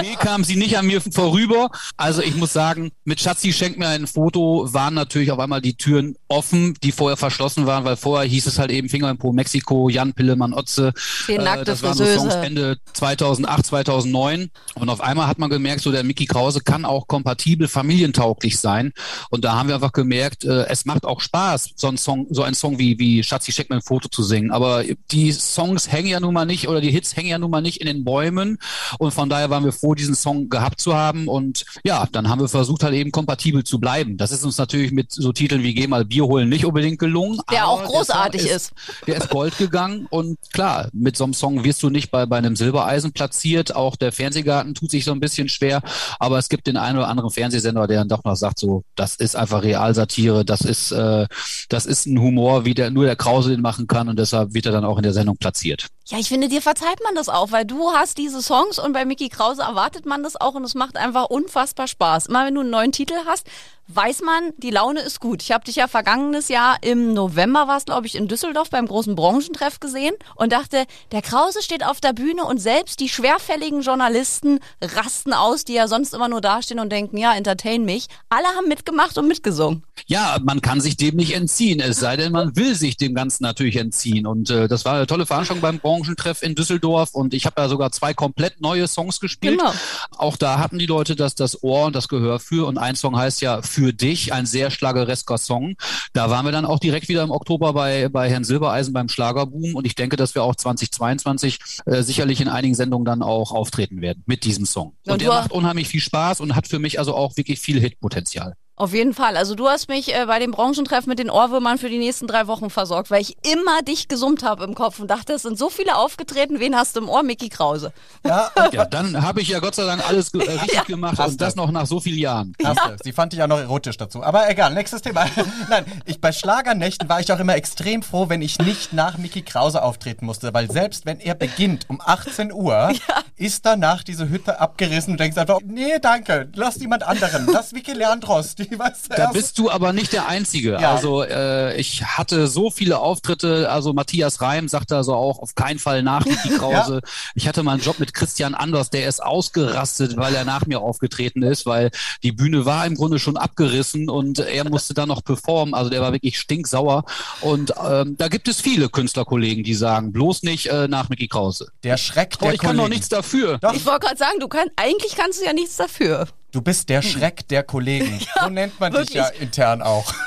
B 0.00 0.16
kam 0.16 0.42
sie 0.42 0.56
nicht 0.56 0.76
an 0.76 0.86
mir 0.86 1.00
vorüber. 1.00 1.70
Also 1.96 2.20
ich 2.20 2.34
muss 2.34 2.52
sagen, 2.52 2.90
mit 3.04 3.20
Schatzi 3.20 3.52
schenkt 3.52 3.78
mir 3.78 3.86
ein 3.86 4.08
Foto, 4.08 4.66
waren 4.72 4.94
natürlich 4.94 5.30
auf 5.30 5.38
einmal 5.38 5.60
die 5.60 5.76
Türen 5.76 6.16
offen, 6.34 6.74
die 6.82 6.90
vorher 6.90 7.16
verschlossen 7.16 7.66
waren, 7.66 7.84
weil 7.84 7.96
vorher 7.96 8.28
hieß 8.28 8.46
es 8.46 8.58
halt 8.58 8.72
eben 8.72 8.88
Finger 8.88 9.08
im 9.08 9.18
Po 9.18 9.32
Mexiko, 9.32 9.88
Jan 9.88 10.12
Pillemann 10.14 10.52
Otze. 10.52 10.92
Zehn 11.26 11.42
nackte 11.42 11.62
Äh, 11.62 11.64
das 11.64 11.82
waren 11.82 11.94
so. 11.94 12.04
Songs 12.04 12.34
Ende 12.34 12.78
2008, 12.92 13.66
2009. 13.66 14.50
Und 14.74 14.88
auf 14.88 15.00
einmal 15.00 15.28
hat 15.28 15.38
man 15.38 15.48
gemerkt, 15.48 15.82
so 15.82 15.92
der 15.92 16.02
Mickey 16.02 16.26
Krause 16.26 16.60
kann 16.60 16.84
auch 16.84 17.06
kompatibel, 17.06 17.68
familientauglich 17.68 18.58
sein. 18.58 18.92
Und 19.30 19.44
da 19.44 19.54
haben 19.54 19.68
wir 19.68 19.76
einfach 19.76 19.92
gemerkt, 19.92 20.44
äh, 20.44 20.66
es 20.66 20.84
macht 20.84 21.04
auch 21.04 21.20
Spaß, 21.20 21.70
so 21.76 21.86
ein 21.86 21.96
Song, 21.96 22.26
so 22.30 22.42
ein 22.42 22.54
Song 22.54 22.78
wie, 22.78 22.98
wie 22.98 23.22
Schatzi 23.22 23.52
schenkt 23.52 23.70
mir 23.70 23.76
ein 23.76 23.82
Foto 23.82 24.08
zu 24.08 24.24
singen. 24.24 24.50
Aber 24.50 24.82
die 25.12 25.30
Songs 25.30 25.90
hängen 25.90 26.08
ja 26.08 26.18
nun 26.18 26.34
mal 26.34 26.46
nicht 26.46 26.66
oder 26.68 26.80
die 26.80 26.90
Hits 26.90 27.16
hängen 27.16 27.28
ja 27.28 27.38
nun 27.38 27.50
mal 27.52 27.62
nicht 27.62 27.80
in 27.80 27.86
den 27.86 28.02
Bäumen. 28.04 28.58
Und 28.98 29.12
von 29.12 29.28
daher 29.28 29.50
waren 29.50 29.64
wir 29.64 29.72
froh, 29.72 29.94
diesen 29.94 30.16
Song 30.16 30.48
gehabt 30.48 30.80
zu 30.80 30.94
haben. 30.94 31.28
Und 31.28 31.64
ja, 31.84 32.08
dann 32.10 32.28
haben 32.28 32.40
wir 32.40 32.48
versucht, 32.48 32.82
halt 32.82 32.94
eben 32.94 33.12
kompatibel 33.12 33.62
zu 33.62 33.78
bleiben. 33.78 34.16
Das 34.16 34.32
ist 34.32 34.44
uns 34.44 34.58
natürlich 34.58 34.90
mit 34.90 35.12
so 35.12 35.32
Titeln 35.32 35.62
wie 35.62 35.74
Geh 35.74 35.86
mal 35.86 36.04
Bier 36.04 36.23
holen 36.26 36.48
nicht 36.48 36.64
unbedingt 36.64 36.98
gelungen. 36.98 37.40
Der 37.50 37.66
auch 37.66 37.82
großartig 37.84 38.42
Song 38.42 38.56
ist. 38.56 38.72
Der 39.06 39.16
ist 39.16 39.30
Gold 39.30 39.56
gegangen. 39.58 40.06
Und 40.10 40.38
klar, 40.52 40.88
mit 40.92 41.16
so 41.16 41.24
einem 41.24 41.34
Song 41.34 41.64
wirst 41.64 41.82
du 41.82 41.90
nicht 41.90 42.10
bei, 42.10 42.26
bei 42.26 42.38
einem 42.38 42.56
Silbereisen 42.56 43.12
platziert. 43.12 43.74
Auch 43.74 43.96
der 43.96 44.12
Fernsehgarten 44.12 44.74
tut 44.74 44.90
sich 44.90 45.04
so 45.04 45.12
ein 45.12 45.20
bisschen 45.20 45.48
schwer. 45.48 45.82
Aber 46.18 46.38
es 46.38 46.48
gibt 46.48 46.66
den 46.66 46.76
einen 46.76 46.98
oder 46.98 47.08
anderen 47.08 47.30
Fernsehsender, 47.30 47.86
der 47.86 47.98
dann 47.98 48.08
doch 48.08 48.24
noch 48.24 48.36
sagt, 48.36 48.58
so, 48.58 48.84
das 48.94 49.16
ist 49.16 49.36
einfach 49.36 49.62
Realsatire. 49.62 50.44
Das 50.44 50.60
ist, 50.60 50.92
äh, 50.92 51.26
das 51.68 51.86
ist 51.86 52.06
ein 52.06 52.20
Humor, 52.20 52.64
wie 52.64 52.74
der, 52.74 52.90
nur 52.90 53.04
der 53.04 53.16
Krause 53.16 53.50
den 53.50 53.60
machen 53.60 53.86
kann. 53.86 54.08
Und 54.08 54.18
deshalb 54.18 54.54
wird 54.54 54.66
er 54.66 54.72
dann 54.72 54.84
auch 54.84 54.96
in 54.96 55.02
der 55.02 55.12
Sendung 55.12 55.36
platziert. 55.36 55.86
Ja, 56.06 56.18
ich 56.18 56.28
finde, 56.28 56.48
dir 56.48 56.60
verzeiht 56.60 57.02
man 57.02 57.14
das 57.14 57.30
auch, 57.30 57.50
weil 57.50 57.64
du 57.64 57.92
hast 57.92 58.18
diese 58.18 58.42
Songs 58.42 58.78
und 58.78 58.92
bei 58.92 59.06
Mickey 59.06 59.30
Krause 59.30 59.62
erwartet 59.62 60.04
man 60.04 60.22
das 60.22 60.38
auch 60.38 60.54
und 60.54 60.62
es 60.62 60.74
macht 60.74 60.98
einfach 60.98 61.30
unfassbar 61.30 61.88
Spaß. 61.88 62.26
Immer 62.26 62.44
wenn 62.44 62.54
du 62.54 62.60
einen 62.60 62.68
neuen 62.68 62.92
Titel 62.92 63.14
hast, 63.24 63.46
weiß 63.88 64.22
man, 64.22 64.52
die 64.58 64.70
Laune 64.70 65.00
ist 65.00 65.20
gut. 65.20 65.42
Ich 65.42 65.52
habe 65.52 65.64
dich 65.64 65.76
ja 65.76 65.88
vergangenes 65.88 66.48
Jahr 66.48 66.78
im 66.82 67.12
November 67.12 67.68
war 67.68 67.76
es, 67.76 67.84
glaube 67.84 68.06
ich, 68.06 68.14
in 68.14 68.28
Düsseldorf 68.28 68.70
beim 68.70 68.86
großen 68.86 69.14
Branchentreff 69.14 69.80
gesehen 69.80 70.14
und 70.36 70.52
dachte, 70.52 70.84
der 71.12 71.22
Krause 71.22 71.62
steht 71.62 71.84
auf 71.84 72.00
der 72.00 72.12
Bühne 72.12 72.44
und 72.44 72.58
selbst 72.58 73.00
die 73.00 73.08
schwerfälligen 73.08 73.82
Journalisten 73.82 74.60
rasten 74.80 75.32
aus, 75.32 75.64
die 75.64 75.74
ja 75.74 75.88
sonst 75.88 76.14
immer 76.14 76.28
nur 76.28 76.40
dastehen 76.40 76.80
und 76.80 76.90
denken, 76.90 77.18
ja, 77.18 77.34
entertain 77.34 77.84
mich. 77.84 78.06
Alle 78.28 78.46
haben 78.48 78.68
mitgemacht 78.68 79.18
und 79.18 79.28
mitgesungen. 79.28 79.84
Ja, 80.06 80.38
man 80.42 80.60
kann 80.60 80.80
sich 80.80 80.96
dem 80.96 81.16
nicht 81.16 81.34
entziehen, 81.34 81.80
es 81.80 81.98
sei 81.98 82.16
denn, 82.16 82.32
man 82.32 82.56
will 82.56 82.74
sich 82.74 82.96
dem 82.96 83.14
Ganzen 83.14 83.42
natürlich 83.44 83.76
entziehen. 83.76 84.26
Und 84.26 84.50
äh, 84.50 84.68
das 84.68 84.84
war 84.84 84.94
eine 84.94 85.06
tolle 85.06 85.26
Veranstaltung 85.26 85.62
beim 85.62 85.78
Branchentreff 85.94 86.42
in 86.42 86.54
Düsseldorf 86.54 87.14
und 87.14 87.34
ich 87.34 87.46
habe 87.46 87.60
ja 87.60 87.68
sogar 87.68 87.92
zwei 87.92 88.14
komplett 88.14 88.60
neue 88.60 88.88
Songs 88.88 89.20
gespielt. 89.20 89.58
Genau. 89.58 89.72
Auch 90.16 90.36
da 90.36 90.58
hatten 90.58 90.78
die 90.78 90.86
Leute 90.86 91.14
das, 91.16 91.34
das 91.34 91.62
Ohr 91.62 91.86
und 91.86 91.94
das 91.94 92.08
Gehör 92.08 92.40
für 92.40 92.66
und 92.66 92.78
ein 92.78 92.96
Song 92.96 93.16
heißt 93.16 93.40
ja 93.40 93.62
Für 93.62 93.92
dich, 93.92 94.32
ein 94.32 94.46
sehr 94.46 94.70
schlageresker 94.70 95.38
Song. 95.38 95.76
Da 96.12 96.30
waren 96.30 96.44
wir 96.44 96.52
dann 96.52 96.64
auch 96.64 96.78
direkt 96.78 97.08
wieder 97.08 97.22
im 97.22 97.30
Oktober 97.30 97.72
bei, 97.72 98.08
bei 98.08 98.28
Herrn 98.28 98.44
Silbereisen 98.44 98.92
beim 98.92 99.08
Schlagerboom 99.08 99.74
und 99.74 99.86
ich 99.86 99.94
denke, 99.94 100.16
dass 100.16 100.34
wir 100.34 100.42
auch 100.42 100.56
2022 100.56 101.58
äh, 101.86 102.02
sicherlich 102.02 102.40
in 102.40 102.48
einigen 102.48 102.74
Sendungen 102.74 103.04
dann 103.04 103.22
auch 103.22 103.52
auftreten 103.52 104.00
werden 104.00 104.22
mit 104.26 104.44
diesem 104.44 104.66
Song. 104.66 104.96
Und 105.06 105.12
Und 105.12 105.22
der 105.22 105.28
macht 105.28 105.52
unheimlich 105.52 105.88
viel 105.88 106.00
Spaß 106.00 106.40
und 106.40 106.56
hat 106.56 106.66
für 106.66 106.78
mich 106.78 106.98
also 106.98 107.14
auch 107.14 107.36
wirklich 107.36 107.60
viel 107.60 107.80
Hitpotenzial. 107.80 108.56
Auf 108.76 108.92
jeden 108.92 109.14
Fall. 109.14 109.36
Also 109.36 109.54
du 109.54 109.68
hast 109.68 109.88
mich 109.88 110.12
äh, 110.12 110.26
bei 110.26 110.40
dem 110.40 110.50
Branchentreff 110.50 111.06
mit 111.06 111.20
den 111.20 111.30
Ohrwürmern 111.30 111.78
für 111.78 111.88
die 111.88 111.98
nächsten 111.98 112.26
drei 112.26 112.48
Wochen 112.48 112.70
versorgt, 112.70 113.08
weil 113.10 113.20
ich 113.22 113.36
immer 113.46 113.82
dich 113.82 114.08
gesummt 114.08 114.42
habe 114.42 114.64
im 114.64 114.74
Kopf 114.74 114.98
und 114.98 115.08
dachte, 115.08 115.34
es 115.34 115.42
sind 115.42 115.56
so 115.56 115.70
viele 115.70 115.94
aufgetreten, 115.96 116.58
wen 116.58 116.74
hast 116.74 116.96
du 116.96 117.00
im 117.00 117.08
Ohr? 117.08 117.22
Mickey 117.22 117.48
Krause. 117.48 117.92
Ja, 118.26 118.50
Ja, 118.72 118.84
dann 118.84 119.22
habe 119.22 119.40
ich 119.42 119.48
ja 119.48 119.60
Gott 119.60 119.76
sei 119.76 119.84
Dank 119.84 120.04
alles 120.08 120.32
ge- 120.32 120.44
äh, 120.44 120.50
richtig 120.58 120.86
gemacht 120.86 121.18
Hast 121.18 121.32
und 121.32 121.40
das 121.40 121.54
noch 121.54 121.70
nach 121.70 121.86
so 121.86 122.00
vielen 122.00 122.18
Jahren. 122.18 122.52
Hast 122.64 122.80
du. 122.84 122.96
Sie 123.04 123.12
fand 123.12 123.32
ich 123.32 123.42
auch 123.42 123.46
noch 123.46 123.58
erotisch 123.60 123.96
dazu. 123.96 124.24
Aber 124.24 124.50
egal, 124.50 124.74
nächstes 124.74 125.02
Thema. 125.02 125.26
Nein, 125.70 125.84
ich, 126.04 126.20
bei 126.20 126.32
Schlagernächten 126.32 127.08
war 127.08 127.20
ich 127.20 127.32
auch 127.32 127.38
immer 127.38 127.54
extrem 127.54 128.02
froh, 128.02 128.28
wenn 128.28 128.42
ich 128.42 128.58
nicht 128.58 128.92
nach 128.92 129.18
Mickey 129.18 129.42
Krause 129.42 129.82
auftreten 129.82 130.26
musste, 130.26 130.52
weil 130.52 130.68
selbst 130.68 131.06
wenn 131.06 131.20
er 131.20 131.36
beginnt 131.36 131.84
um 131.88 132.00
18 132.04 132.52
Uhr, 132.52 132.90
ist 133.36 133.64
danach 133.66 134.02
diese 134.02 134.28
Hütte 134.28 134.58
abgerissen 134.60 135.12
und 135.12 135.20
denkst 135.20 135.38
einfach, 135.38 135.60
nee, 135.64 135.98
danke, 136.02 136.48
lass 136.54 136.76
jemand 136.80 137.04
anderen, 137.04 137.46
lass 137.52 137.72
Vicky 137.72 137.92
Leandros, 137.92 138.56
die 138.56 138.63
weiß 138.78 139.08
Da 139.16 139.30
bist 139.32 139.58
du 139.58 139.70
aber 139.70 139.92
nicht 139.92 140.12
der 140.12 140.28
Einzige. 140.28 140.72
Ja. 140.72 140.92
Also 140.94 141.22
äh, 141.22 141.76
ich 141.78 142.04
hatte 142.04 142.46
so 142.46 142.70
viele 142.70 142.98
Auftritte, 142.98 143.70
also 143.70 143.92
Matthias 143.92 144.40
Reim 144.40 144.68
sagte 144.68 144.96
also 144.96 145.14
auch 145.14 145.38
auf 145.38 145.54
keinen 145.54 145.78
Fall 145.78 146.02
nach 146.02 146.24
Niki 146.24 146.48
Krause. 146.58 147.00
Ich 147.34 147.48
hatte 147.48 147.62
mal 147.62 147.72
einen 147.72 147.82
Job 147.82 147.98
mit 147.98 148.14
Christian 148.14 148.54
Anders, 148.54 148.90
der 148.90 149.08
ist 149.08 149.22
ausgerastet, 149.22 150.16
weil 150.16 150.34
er 150.34 150.44
nach 150.44 150.66
mir 150.66 150.80
aufgetreten 150.80 151.42
ist, 151.42 151.66
weil 151.66 151.90
die 152.22 152.32
Bühne 152.32 152.64
war 152.66 152.86
im 152.86 152.94
Grunde 152.94 153.18
schon 153.18 153.36
abgerissen 153.36 154.08
und 154.08 154.38
er 154.38 154.68
musste 154.68 154.94
dann 154.94 155.08
noch 155.08 155.22
performen. 155.24 155.74
Also 155.74 155.90
der 155.90 156.00
war 156.00 156.12
wirklich 156.12 156.38
stinksauer. 156.38 157.04
Und 157.40 157.72
ähm, 157.88 158.16
da 158.16 158.28
gibt 158.28 158.48
es 158.48 158.60
viele 158.60 158.88
Künstlerkollegen, 158.88 159.64
die 159.64 159.74
sagen, 159.74 160.12
bloß 160.12 160.42
nicht 160.42 160.66
äh, 160.66 160.88
nach 160.88 161.08
Mickey 161.08 161.28
Krause. 161.28 161.68
der 161.82 161.96
Schreck 161.96 162.34
Aber 162.36 162.46
der 162.46 162.54
ich 162.54 162.60
kann 162.60 162.76
doch 162.76 162.84
Kollegen. 162.84 162.94
nichts 162.94 163.08
dafür. 163.08 163.58
Doch. 163.58 163.74
Ich 163.74 163.84
wollte 163.86 164.06
gerade 164.06 164.18
sagen, 164.18 164.40
du 164.40 164.48
kannst, 164.48 164.72
eigentlich 164.76 165.16
kannst 165.16 165.40
du 165.40 165.44
ja 165.44 165.52
nichts 165.52 165.76
dafür. 165.76 166.26
Du 166.54 166.62
bist 166.62 166.88
der 166.88 167.02
Schreck 167.02 167.48
der 167.48 167.64
Kollegen. 167.64 168.20
so 168.40 168.48
nennt 168.48 168.78
man 168.78 168.92
dich 168.92 169.10
ja 169.10 169.24
wirklich. 169.24 169.42
intern 169.42 169.82
auch. 169.82 170.12